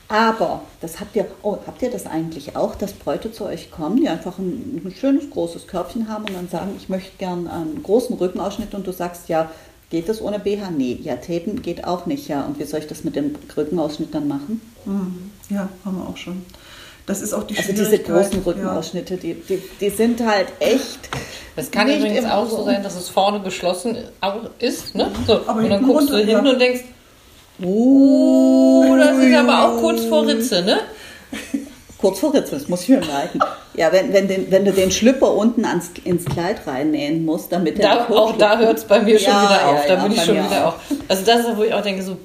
Aber, 0.08 0.62
das 0.80 1.00
habt 1.00 1.14
ihr, 1.16 1.26
oh, 1.42 1.58
habt 1.66 1.82
ihr 1.82 1.90
das 1.90 2.06
eigentlich 2.06 2.56
auch, 2.56 2.74
dass 2.74 2.94
Bräute 2.94 3.30
zu 3.30 3.44
euch 3.44 3.70
kommen, 3.70 3.98
die 3.98 4.08
einfach 4.08 4.38
ein, 4.38 4.80
ein 4.82 4.94
schönes 4.98 5.28
großes 5.28 5.66
Körbchen 5.66 6.08
haben 6.08 6.24
und 6.24 6.34
dann 6.34 6.48
sagen, 6.48 6.70
ich 6.78 6.88
möchte 6.88 7.10
gern 7.18 7.46
einen 7.46 7.82
großen 7.82 8.16
Rückenausschnitt 8.16 8.74
und 8.74 8.86
du 8.86 8.92
sagst, 8.92 9.28
ja, 9.28 9.50
geht 9.90 10.08
das 10.08 10.20
ohne 10.20 10.38
BH? 10.38 10.70
Nee, 10.70 10.98
ja, 11.02 11.16
Tapen 11.16 11.62
geht 11.62 11.84
auch 11.84 12.06
nicht, 12.06 12.28
ja. 12.28 12.42
Und 12.42 12.58
wie 12.58 12.64
soll 12.64 12.80
ich 12.80 12.86
das 12.86 13.04
mit 13.04 13.16
dem 13.16 13.34
Rückenausschnitt 13.56 14.14
dann 14.14 14.28
machen? 14.28 14.60
Mhm. 14.84 15.30
Ja, 15.50 15.68
haben 15.84 15.96
wir 15.96 16.08
auch 16.08 16.16
schon. 16.16 16.42
Das 17.06 17.22
ist 17.22 17.32
auch 17.32 17.44
die 17.44 17.56
Also 17.56 17.72
diese 17.72 17.98
großen 17.98 18.42
Rückenausschnitte, 18.42 19.16
die, 19.16 19.34
die, 19.34 19.62
die 19.80 19.88
sind 19.88 20.20
halt 20.24 20.48
echt. 20.60 21.08
Das 21.56 21.70
kann 21.70 21.86
nicht 21.86 22.00
übrigens 22.00 22.18
immer 22.18 22.36
auch 22.36 22.50
so 22.50 22.64
sein, 22.64 22.82
dass 22.82 22.96
es 22.96 23.08
vorne 23.08 23.40
geschlossen 23.40 23.96
auch 24.20 24.50
ist. 24.58 24.94
Ne? 24.94 25.10
So, 25.26 25.40
Aber 25.46 25.60
und 25.60 25.70
dann 25.70 25.86
guckst 25.86 26.10
du 26.10 26.16
runter, 26.16 26.26
hin 26.26 26.44
ja. 26.44 26.52
und 26.52 26.60
denkst, 26.60 26.84
oh, 27.62 28.94
das 28.98 29.18
ist 29.18 29.34
aber 29.34 29.64
auch 29.64 29.80
kurz 29.80 30.04
vor 30.04 30.26
Ritze, 30.26 30.62
ne? 30.62 30.80
Kurz 31.98 32.20
vor 32.20 32.32
das 32.32 32.68
muss 32.68 32.82
ich 32.82 32.88
mir 32.90 33.00
merken. 33.00 33.40
Ja, 33.74 33.92
wenn, 33.92 34.12
wenn, 34.12 34.28
den, 34.28 34.50
wenn 34.50 34.64
du 34.64 34.72
den 34.72 34.90
Schlüpper 34.90 35.34
unten 35.34 35.64
ans, 35.64 35.90
ins 36.04 36.24
Kleid 36.24 36.66
reinnähen 36.66 37.24
musst, 37.24 37.50
damit 37.52 37.78
der 37.78 38.06
Da, 38.06 38.08
auch 38.08 38.36
da 38.36 38.58
hört 38.58 38.78
es 38.78 38.84
bei 38.84 39.00
mir 39.00 39.18
schon 39.18 39.32
Ja, 39.32 39.42
wieder 39.42 39.66
auf. 39.68 39.74
ja, 39.76 39.88
da 39.88 39.94
ja, 39.94 40.02
bin 40.02 40.12
ich 40.12 40.22
schon 40.22 40.36
wieder 40.36 40.68
auch. 40.68 40.74
Also 41.08 41.24
das 41.24 41.40
ist, 41.40 41.56
wo 41.56 41.62
ich 41.62 41.74
auch 41.74 41.82
denke, 41.82 42.02
so, 42.02 42.16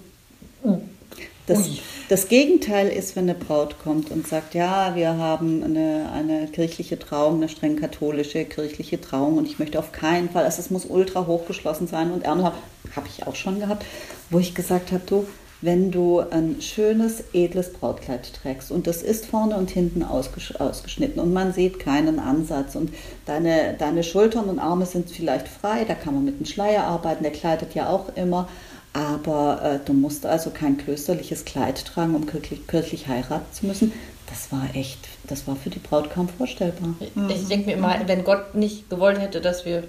Das, 1.47 1.57
Ui. 1.59 1.79
das 2.09 2.27
Gegenteil 2.27 2.87
ist, 2.87 3.15
wenn 3.15 3.23
eine 3.29 3.33
Braut 3.37 3.75
kommt 3.83 4.11
und 4.11 4.27
sagt, 4.27 4.53
ja, 4.53 4.95
wir 4.95 5.17
haben 5.17 5.63
eine, 5.63 6.09
eine 6.13 6.47
kirchliche 6.47 6.97
Trauung, 6.99 7.35
eine 7.37 7.49
streng 7.49 7.75
katholische 7.75 8.45
kirchliche 8.45 9.01
Trauung 9.01 9.37
und 9.37 9.45
ich 9.47 9.59
möchte 9.59 9.79
auf 9.79 9.91
keinen 9.91 10.29
Fall, 10.29 10.45
also 10.45 10.59
es 10.59 10.69
muss 10.69 10.85
ultra 10.85 11.25
hochgeschlossen 11.27 11.87
sein 11.87 12.11
und 12.11 12.23
Ärmel 12.25 12.45
habe 12.45 12.57
hab 12.95 13.05
ich 13.07 13.25
auch 13.27 13.35
schon 13.35 13.59
gehabt, 13.59 13.85
wo 14.29 14.39
ich 14.39 14.53
gesagt 14.55 14.91
habe, 14.91 15.01
du, 15.05 15.25
wenn 15.63 15.91
du 15.91 16.19
ein 16.19 16.57
schönes, 16.61 17.23
edles 17.33 17.71
Brautkleid 17.71 18.33
trägst. 18.33 18.69
Und 18.69 18.85
das 18.85 19.01
ist 19.01 19.25
vorne 19.25 19.55
und 19.55 19.71
hinten 19.71 20.03
ausgesch 20.03 20.55
ausgeschnitten. 20.57 21.21
Und 21.21 21.31
man 21.31 21.53
sieht 21.53 21.79
keinen 21.79 22.19
Ansatz. 22.19 22.75
Und 22.75 22.93
deine, 23.25 23.75
deine 23.79 24.03
Schultern 24.03 24.45
und 24.45 24.59
Arme 24.59 24.85
sind 24.85 25.09
vielleicht 25.09 25.47
frei, 25.47 25.85
da 25.85 25.95
kann 25.95 26.15
man 26.15 26.25
mit 26.25 26.35
einem 26.35 26.45
Schleier 26.45 26.83
arbeiten, 26.83 27.23
der 27.23 27.31
kleidet 27.31 27.75
ja 27.75 27.89
auch 27.89 28.15
immer, 28.15 28.49
aber 28.91 29.61
äh, 29.63 29.79
du 29.85 29.93
musst 29.93 30.25
also 30.25 30.49
kein 30.49 30.77
klösterliches 30.77 31.45
Kleid 31.45 31.85
tragen, 31.85 32.13
um 32.13 32.27
kirchlich, 32.27 32.67
kirchlich 32.67 33.07
heiraten 33.07 33.51
zu 33.53 33.65
müssen. 33.65 33.93
Das 34.27 34.51
war 34.51 34.67
echt, 34.73 34.99
das 35.27 35.47
war 35.47 35.55
für 35.55 35.69
die 35.69 35.79
Braut 35.79 36.09
kaum 36.09 36.27
vorstellbar. 36.27 36.95
ich 36.99 37.47
denke 37.47 37.67
mir 37.67 37.73
immer, 37.77 37.95
wenn 38.05 38.23
Gott 38.23 38.55
nicht 38.55 38.89
gewollt 38.89 39.19
hätte, 39.19 39.41
dass 39.41 39.65
wir 39.65 39.83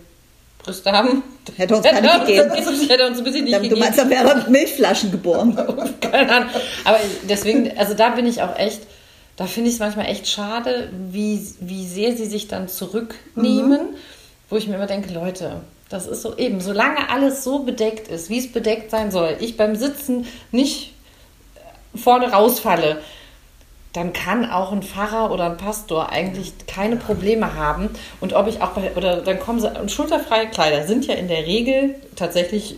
Brüste 0.64 0.92
haben, 0.92 1.22
Hätte 1.56 1.76
uns 1.76 1.86
keine 1.86 2.20
gegeben. 2.20 2.50
hätte 2.52 3.06
uns 3.06 3.18
ein 3.18 3.24
bisschen 3.24 3.44
nicht 3.44 3.70
Du 3.70 3.76
meinst, 3.76 3.98
dann 3.98 4.08
wäre 4.08 4.28
er 4.28 4.36
mit 4.36 4.48
Milchflaschen 4.48 5.10
geboren. 5.10 5.54
Keine 6.00 6.32
Ahnung. 6.32 6.50
Aber 6.84 6.98
deswegen, 7.28 7.76
also 7.76 7.94
da 7.94 8.10
bin 8.10 8.26
ich 8.26 8.40
auch 8.42 8.58
echt, 8.58 8.80
da 9.36 9.46
finde 9.46 9.68
ich 9.68 9.74
es 9.74 9.80
manchmal 9.80 10.06
echt 10.06 10.26
schade, 10.26 10.90
wie, 11.10 11.46
wie 11.60 11.86
sehr 11.86 12.16
sie 12.16 12.24
sich 12.24 12.48
dann 12.48 12.68
zurücknehmen, 12.68 13.80
wo 14.48 14.56
ich 14.56 14.66
mir 14.66 14.76
immer 14.76 14.86
denke, 14.86 15.12
Leute, 15.12 15.60
das 15.90 16.06
ist 16.06 16.22
so 16.22 16.36
eben, 16.36 16.60
solange 16.60 17.10
alles 17.10 17.44
so 17.44 17.60
bedeckt 17.60 18.08
ist, 18.08 18.30
wie 18.30 18.38
es 18.38 18.50
bedeckt 18.50 18.90
sein 18.90 19.10
soll, 19.10 19.36
ich 19.40 19.58
beim 19.58 19.76
Sitzen 19.76 20.26
nicht 20.50 20.94
vorne 21.94 22.32
rausfalle, 22.32 22.98
dann 23.94 24.12
kann 24.12 24.50
auch 24.50 24.72
ein 24.72 24.82
Pfarrer 24.82 25.30
oder 25.32 25.44
ein 25.46 25.56
Pastor 25.56 26.10
eigentlich 26.10 26.52
keine 26.66 26.96
Probleme 26.96 27.54
haben. 27.54 27.88
Und 28.20 28.32
ob 28.34 28.46
ich 28.48 28.60
auch 28.60 28.70
bei, 28.70 28.90
oder 28.96 29.22
dann 29.22 29.38
kommen 29.38 29.60
sie, 29.60 29.70
und 29.80 29.90
schulterfreie 29.90 30.48
Kleider 30.48 30.86
sind 30.86 31.06
ja 31.06 31.14
in 31.14 31.28
der 31.28 31.46
Regel 31.46 31.94
tatsächlich 32.16 32.76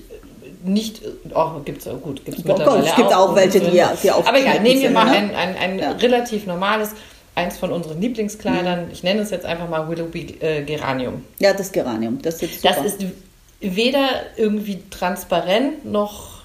nicht, 0.63 1.01
oh, 1.35 1.61
gibt's 1.65 1.85
gut, 2.03 2.25
gibt's 2.25 2.41
Oh 2.45 2.49
Gott, 2.49 2.59
mittlerweile 2.59 2.87
es 2.89 2.95
gibt 2.97 3.15
auch 3.15 3.35
welche, 3.35 3.61
die- 3.61 3.71
die 3.71 3.81
Aber 3.81 3.91
egal, 4.01 4.19
aufgeschnitten 4.19 4.63
nehmen 4.63 4.83
wir 4.83 4.91
mal 4.91 5.05
ne? 5.07 5.13
ein, 5.13 5.35
ein, 5.35 5.57
ein 5.57 5.79
Ja. 5.79 5.93
relativ 5.93 6.47
normales, 6.47 6.91
eins 7.35 7.57
von 7.57 7.71
unseren 7.73 8.01
Lieblingskleidern, 8.01 8.91
ich 8.93 9.03
nenne 9.03 9.21
es 9.21 9.31
jetzt 9.31 9.47
einfach 9.47 9.69
mal 9.69 9.89
Willoughby 9.89 10.37
äh, 10.41 10.63
Geranium. 10.63 11.25
Ja, 11.39 11.53
das 11.53 11.71
Geranium, 11.73 12.21
das 12.21 12.39
sitzt 12.41 12.63
super. 12.63 12.75
Das 12.83 12.85
ist 12.85 13.01
weder 13.75 14.09
irgendwie 14.37 14.83
transparent 14.91 15.85
noch 15.85 16.37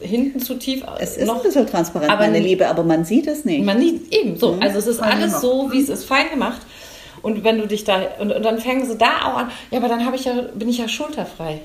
hinten 0.00 0.40
zu 0.40 0.54
tief. 0.54 0.82
es 0.98 1.16
ist 1.16 1.26
noch, 1.26 1.36
ein 1.36 1.42
bisschen 1.42 1.66
transparent, 1.66 2.10
aber 2.10 2.22
meine 2.22 2.38
Liebe, 2.38 2.68
aber 2.68 2.82
man 2.82 3.04
sieht 3.04 3.26
es 3.26 3.44
nicht. 3.44 3.64
man 3.64 3.78
nicht, 3.78 4.14
eben 4.14 4.38
so. 4.38 4.56
Also 4.60 4.78
es 4.78 4.86
ist 4.86 5.00
alles 5.00 5.26
gemacht. 5.26 5.40
so, 5.42 5.72
wie 5.72 5.82
es 5.82 5.88
ist, 5.88 6.04
fein 6.04 6.30
gemacht. 6.30 6.62
Und 7.22 7.44
wenn 7.44 7.58
du 7.58 7.66
dich 7.66 7.84
da, 7.84 8.00
und, 8.18 8.32
und 8.32 8.42
dann 8.42 8.58
fangen 8.58 8.86
sie 8.86 8.96
da 8.96 9.26
auch 9.26 9.36
an, 9.36 9.50
ja, 9.70 9.78
aber 9.78 9.88
dann 9.88 10.06
habe 10.06 10.16
ich 10.16 10.24
ja, 10.24 10.32
bin 10.54 10.68
ich 10.68 10.78
ja 10.78 10.88
schulterfrei. 10.88 11.60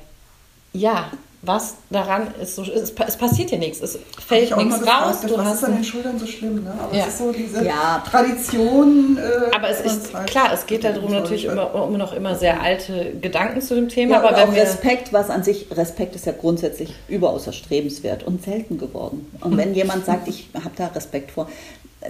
Ja, 0.73 1.11
was 1.45 1.75
daran 1.89 2.27
ist 2.41 2.55
so, 2.55 2.63
es, 2.63 2.91
es 3.07 3.17
passiert 3.17 3.51
ja 3.51 3.57
nichts, 3.57 3.81
es 3.81 3.97
fällt 4.25 4.51
auch 4.53 4.57
mal 4.57 4.65
nichts 4.65 4.79
gefragt, 4.79 5.05
raus. 5.05 5.15
Du 5.27 5.37
was 5.37 5.45
hast 5.45 5.57
ist 5.57 5.63
an 5.65 5.75
den 5.75 5.83
Schultern 5.83 6.19
so 6.19 6.25
schlimm, 6.25 6.63
ne? 6.63 6.73
Aber 6.81 6.95
Ja. 6.95 7.03
es 7.03 7.07
ist 7.09 7.17
so 7.19 7.31
diese 7.31 7.63
Ja. 7.65 8.03
Tradition. 8.09 9.17
Äh, 9.17 9.55
Aber 9.55 9.69
es 9.69 9.81
ist 9.81 10.13
halt 10.13 10.27
klar, 10.29 10.51
es 10.53 10.65
geht 10.65 10.83
darum 10.83 11.11
natürlich 11.11 11.45
immer, 11.45 11.73
um 11.75 11.97
noch 11.97 12.13
immer 12.13 12.35
sehr 12.35 12.61
alte 12.61 13.13
Gedanken 13.21 13.61
zu 13.61 13.75
dem 13.75 13.89
Thema. 13.89 14.13
Ja, 14.13 14.19
aber 14.19 14.29
aber 14.29 14.37
wenn 14.37 14.49
auch 14.49 14.55
wir, 14.55 14.61
Respekt, 14.63 15.13
was 15.13 15.29
an 15.29 15.43
sich, 15.43 15.67
Respekt 15.71 16.15
ist 16.15 16.25
ja 16.25 16.33
grundsätzlich 16.33 16.93
überaus 17.07 17.47
erstrebenswert 17.47 18.23
und 18.23 18.43
selten 18.43 18.77
geworden. 18.77 19.31
Und 19.41 19.57
wenn 19.57 19.73
jemand 19.73 20.05
sagt, 20.05 20.27
ich 20.27 20.49
habe 20.55 20.71
da 20.75 20.87
Respekt 20.87 21.31
vor, 21.31 21.47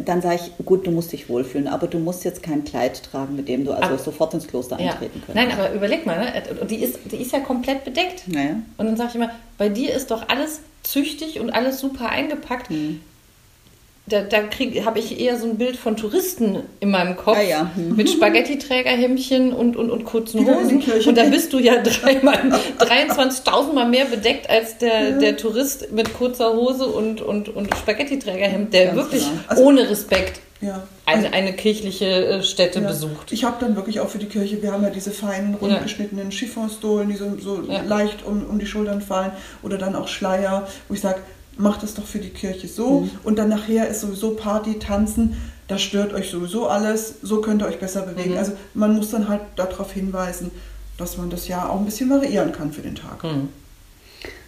dann 0.03 0.21
sage 0.21 0.39
ich, 0.43 0.65
gut, 0.65 0.85
du 0.87 0.91
musst 0.91 1.11
dich 1.11 1.29
wohlfühlen, 1.29 1.67
aber 1.67 1.87
du 1.87 1.99
musst 1.99 2.23
jetzt 2.25 2.41
kein 2.43 2.63
Kleid 2.63 3.03
tragen, 3.03 3.35
mit 3.35 3.47
dem 3.47 3.65
du 3.65 3.71
also 3.71 3.85
Aber- 3.93 3.97
sofort 3.97 4.33
ins 4.33 4.47
Kloster 4.47 4.79
ja. 4.79 4.91
eintreten 4.91 5.21
könntest. 5.25 5.35
Nein, 5.35 5.51
aber 5.51 5.73
überleg 5.73 6.05
mal, 6.05 6.19
ne? 6.19 6.43
die, 6.69 6.77
ist, 6.77 6.99
die 7.11 7.17
ist 7.17 7.31
ja 7.31 7.39
komplett 7.39 7.83
bedeckt. 7.83 8.27
Naja. 8.27 8.57
Und 8.77 8.85
dann 8.85 8.97
sage 8.97 9.09
ich 9.09 9.15
immer, 9.15 9.31
bei 9.57 9.69
dir 9.69 9.93
ist 9.93 10.11
doch 10.11 10.27
alles 10.29 10.61
züchtig 10.83 11.39
und 11.39 11.49
alles 11.51 11.79
super 11.79 12.09
eingepackt. 12.09 12.69
Hm. 12.69 13.01
Da, 14.07 14.21
da 14.21 14.37
habe 14.85 14.99
ich 14.99 15.19
eher 15.19 15.35
so 15.39 15.47
ein 15.47 15.57
Bild 15.57 15.77
von 15.77 15.97
Touristen 15.97 16.59
in 16.79 16.91
meinem 16.91 17.15
Kopf 17.17 17.37
Ah 17.37 17.41
ja, 17.41 17.71
hm. 17.75 17.95
mit 17.95 18.07
Spaghetti-Trägerhämmchen 18.07 19.51
und, 19.51 19.75
und, 19.75 19.89
und 19.89 20.05
kurzen 20.05 20.45
Hosen. 20.45 20.83
Und 21.07 21.17
da 21.17 21.23
bist 21.23 21.51
du 21.53 21.57
ja 21.57 21.77
dreimal, 21.83 22.37
23.000 22.79 23.73
Mal 23.73 23.89
mehr 23.89 24.05
bedeckt 24.05 24.47
als 24.47 24.77
der, 24.77 25.13
der 25.13 25.37
Tourist 25.37 25.91
mit 25.91 26.13
kurzer 26.13 26.53
Hose 26.53 26.85
und, 26.85 27.21
und, 27.21 27.49
und 27.49 27.75
Spaghetti-Trägerhemd, 27.75 28.73
der 28.73 28.85
Ganz 28.87 28.97
wirklich 28.97 29.23
genau. 29.23 29.41
Also- 29.47 29.63
ohne 29.63 29.89
Respekt 29.89 30.39
Ja. 30.61 30.83
eine, 31.07 31.33
eine 31.33 31.53
kirchliche 31.53 32.05
äh, 32.05 32.43
Stätte 32.43 32.81
Ja. 32.81 32.87
besucht. 32.87 33.31
Ich 33.31 33.43
habe 33.43 33.57
dann 33.59 33.75
wirklich 33.75 33.99
auch 34.01 34.09
für 34.09 34.19
die 34.19 34.27
Kirche, 34.27 34.61
wir 34.61 34.71
haben 34.71 34.83
ja 34.83 34.91
diese 34.91 35.09
feinen, 35.09 35.55
rund 35.55 35.71
Ja. 35.73 35.79
geschnittenen 35.79 36.29
Chiffonstolen, 36.29 37.09
die 37.09 37.15
so, 37.15 37.35
so 37.39 37.63
Ja. 37.67 37.81
leicht 37.81 38.23
um, 38.23 38.45
um 38.45 38.59
die 38.59 38.67
Schultern 38.67 39.01
fallen 39.01 39.31
oder 39.63 39.79
dann 39.79 39.95
auch 39.95 40.07
Schleier, 40.07 40.67
wo 40.89 40.93
ich 40.93 41.01
sage, 41.01 41.21
macht 41.57 41.83
das 41.83 41.93
doch 41.93 42.05
für 42.05 42.19
die 42.19 42.29
Kirche 42.29 42.67
so 42.67 43.01
Mhm. 43.01 43.11
und 43.23 43.37
dann 43.39 43.49
nachher 43.49 43.87
ist 43.87 44.01
sowieso 44.01 44.31
Party, 44.31 44.79
Tanzen, 44.79 45.35
das 45.67 45.81
stört 45.81 46.13
euch 46.13 46.29
sowieso 46.29 46.67
alles, 46.67 47.15
so 47.23 47.41
könnt 47.41 47.61
ihr 47.63 47.67
euch 47.67 47.79
besser 47.79 48.01
bewegen. 48.03 48.31
Mhm. 48.33 48.37
Also 48.37 48.51
man 48.73 48.95
muss 48.95 49.11
dann 49.11 49.27
halt 49.29 49.41
darauf 49.55 49.91
hinweisen, 49.91 50.51
dass 50.97 51.17
man 51.17 51.29
das 51.29 51.47
ja 51.47 51.67
auch 51.67 51.79
ein 51.79 51.85
bisschen 51.85 52.09
variieren 52.09 52.51
kann 52.51 52.71
für 52.71 52.81
den 52.81 52.95
Tag. 52.95 53.23
Mhm. 53.23 53.49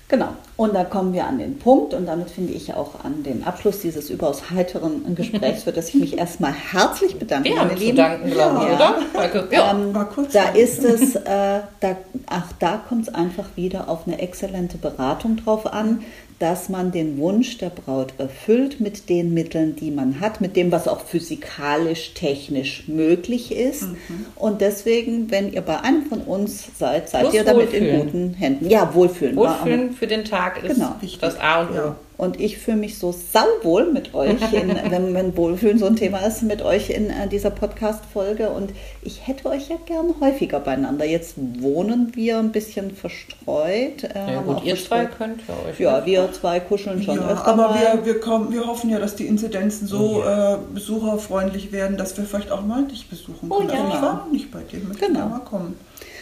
Genau. 0.09 0.29
Und 0.55 0.73
da 0.73 0.85
kommen 0.85 1.11
wir 1.11 1.25
an 1.27 1.37
den 1.37 1.59
Punkt 1.59 1.93
und 1.93 2.05
damit 2.05 2.29
finde 2.29 2.53
ich 2.53 2.73
auch 2.73 3.03
an 3.03 3.23
den 3.23 3.43
Abschluss 3.43 3.79
dieses 3.81 4.09
überaus 4.09 4.49
heiteren 4.49 5.15
Gesprächs, 5.15 5.63
für 5.63 5.73
das 5.73 5.89
ich 5.89 5.95
mich 5.95 6.17
erstmal 6.17 6.53
herzlich 6.53 7.19
bedanke, 7.19 7.49
haben 7.49 7.67
meine 7.67 7.73
zu 7.77 7.83
Lieben. 7.83 7.97
danken, 7.97 8.31
glaube 8.31 8.57
ich, 8.63 8.69
Ja. 8.69 8.75
oder? 8.75 8.95
Danke. 9.13 9.47
Ja. 9.51 9.71
Ähm, 9.71 9.93
War 9.93 10.05
kurz 10.09 10.31
da 10.31 10.45
lang. 10.45 10.55
ist 10.55 10.81
es, 10.85 11.15
äh, 11.17 11.59
da, 11.81 11.97
ach, 12.27 12.45
da 12.59 12.81
kommt 12.87 13.09
es 13.09 13.13
einfach 13.13 13.45
wieder 13.57 13.89
auf 13.89 14.07
eine 14.07 14.19
exzellente 14.21 14.77
Beratung 14.77 15.35
drauf 15.35 15.65
an, 15.71 16.03
dass 16.39 16.69
man 16.69 16.91
den 16.91 17.17
Wunsch 17.17 17.57
der 17.57 17.69
Braut 17.69 18.13
erfüllt 18.19 18.79
mit 18.79 19.09
den 19.09 19.33
Mitteln, 19.33 19.75
die 19.75 19.89
man 19.91 20.19
hat, 20.19 20.39
mit 20.39 20.55
dem, 20.55 20.71
was 20.71 20.87
auch 20.87 21.01
physikalisch, 21.01 22.13
technisch 22.13 22.87
möglich 22.87 23.51
ist. 23.55 23.83
Mhm. 23.83 24.25
Und 24.35 24.61
deswegen, 24.61 25.31
wenn 25.31 25.51
ihr 25.51 25.61
bei 25.61 25.79
einem 25.81 26.05
von 26.05 26.21
uns 26.21 26.67
seid, 26.77 27.09
seid 27.09 27.21
Plus 27.23 27.33
ihr 27.33 27.43
damit 27.43 27.73
in 27.73 27.83
wohlfühlen. 27.85 28.05
guten 28.05 28.33
Händen. 28.35 28.69
Ja, 28.69 28.93
wohlfühlen. 28.93 29.35
Wohlfühlen 29.35 29.91
für 29.93 30.07
den 30.07 30.25
Tag 30.25 30.63
ist 30.63 30.75
Genau. 30.75 30.95
das 31.21 31.39
A 31.39 31.61
und 31.61 31.71
O. 31.71 31.75
Ja. 31.75 31.95
Und 32.17 32.39
ich 32.39 32.57
fühle 32.57 32.77
mich 32.77 32.97
so 32.97 33.11
sauwohl 33.13 33.91
mit 33.91 34.15
euch, 34.15 34.41
in, 34.51 34.69
wenn, 34.89 35.13
wenn 35.13 35.37
Wohlfühlen 35.37 35.77
so 35.77 35.85
ein 35.85 35.95
Thema 35.95 36.19
ist, 36.25 36.41
mit 36.41 36.63
euch 36.63 36.89
in 36.89 37.09
äh, 37.11 37.27
dieser 37.27 37.51
Podcast-Folge. 37.51 38.49
Und 38.49 38.71
ich 39.03 39.27
hätte 39.27 39.47
euch 39.49 39.69
ja 39.69 39.75
gern 39.85 40.15
häufiger 40.19 40.59
beieinander. 40.59 41.05
Jetzt 41.05 41.35
wohnen 41.59 42.11
wir 42.15 42.39
ein 42.39 42.51
bisschen 42.51 42.89
verstreut. 42.95 44.03
Äh, 44.03 44.33
Ja, 44.33 44.41
gut, 44.41 44.63
ihr 44.63 44.75
zwei 44.75 45.05
könnt 45.05 45.41
ja 45.47 45.53
euch. 45.69 45.79
Ja, 45.79 46.05
wir 46.07 46.31
zwei 46.33 46.59
kuscheln 46.59 47.03
schon 47.03 47.17
Ja, 47.17 47.29
öfter 47.29 47.47
aber 47.47 47.67
mal. 47.69 47.79
wir, 47.97 48.05
wir, 48.05 48.19
kommen, 48.19 48.51
wir 48.51 48.65
hoffen 48.65 48.89
ja, 48.89 48.97
dass 48.99 49.15
die 49.15 49.27
Inzidenzen 49.27 49.87
so 49.87 50.23
äh, 50.23 50.57
besucherfreundlich 50.73 51.71
werden, 51.71 51.97
dass 51.97 52.17
wir 52.17 52.25
vielleicht 52.25 52.51
auch 52.51 52.65
mal 52.65 52.85
dich 52.85 53.07
besuchen 53.09 53.49
Oh 53.51 53.57
können. 53.57 53.69
Also 53.69 53.83
ja. 53.83 53.89
ich 53.95 54.01
war 54.01 54.13
noch 54.25 54.31
nicht 54.31 54.51
bei 54.51 54.61
dir, 54.61 54.79
möchte 54.87 55.05
Genau. 55.05 55.27
mal 55.27 55.39
kommen. 55.39 55.77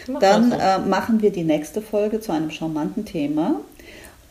Machen 0.08 0.20
Dann 0.20 0.52
äh, 0.52 0.78
machen 0.78 1.20
wir 1.22 1.30
die 1.30 1.42
nächste 1.42 1.80
Folge 1.82 2.20
zu 2.20 2.32
einem 2.32 2.50
charmanten 2.50 3.04
Thema. 3.04 3.56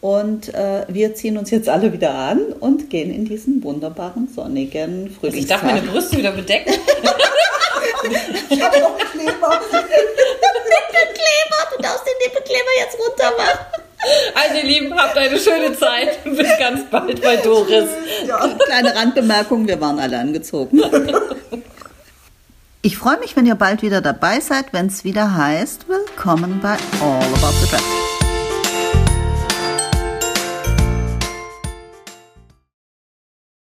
Und 0.05 0.53
äh, 0.53 0.85
wir 0.87 1.15
ziehen 1.15 1.35
uns 1.35 1.49
jetzt 1.49 1.67
alle 1.67 1.91
wieder 1.91 2.13
an 2.13 2.53
und 2.59 2.91
gehen 2.91 3.11
in 3.11 3.25
diesen 3.25 3.63
wunderbaren, 3.63 4.27
sonnigen 4.35 5.09
Frühlingstag. 5.09 5.23
Also 5.23 5.37
ich 5.39 5.47
darf 5.47 5.63
meine 5.63 5.81
Brüste 5.81 6.17
wieder 6.19 6.31
bedecken. 6.31 6.73
Ich 8.49 8.61
habe 8.61 8.79
noch 8.81 8.99
einen 8.99 9.09
Kleber. 9.09 9.61
Kleber, 10.91 11.59
du 11.75 11.81
darfst 11.81 12.05
den 12.05 12.13
Nippelkleber 12.23 12.69
jetzt 12.77 12.99
runter 12.99 13.31
machen. 13.35 13.65
Also 14.35 14.55
ihr 14.57 14.63
Lieben, 14.63 14.93
habt 14.95 15.17
eine 15.17 15.39
schöne 15.39 15.75
Zeit. 15.75 16.23
Bis 16.23 16.49
ganz 16.59 16.87
bald 16.91 17.19
bei 17.23 17.37
Doris. 17.37 17.89
Ja. 18.27 18.47
Kleine 18.63 18.95
Randbemerkung, 18.95 19.67
wir 19.67 19.81
waren 19.81 19.97
alle 19.97 20.19
angezogen. 20.19 20.83
Ich 22.83 22.95
freue 22.99 23.17
mich, 23.17 23.35
wenn 23.35 23.47
ihr 23.47 23.55
bald 23.55 23.81
wieder 23.81 24.01
dabei 24.01 24.39
seid, 24.39 24.65
wenn 24.71 24.85
es 24.85 25.03
wieder 25.03 25.35
heißt, 25.35 25.87
willkommen 25.87 26.59
bei 26.61 26.77
All 27.01 27.23
About 27.33 27.55
the 27.59 27.69
Dress. 27.71 28.14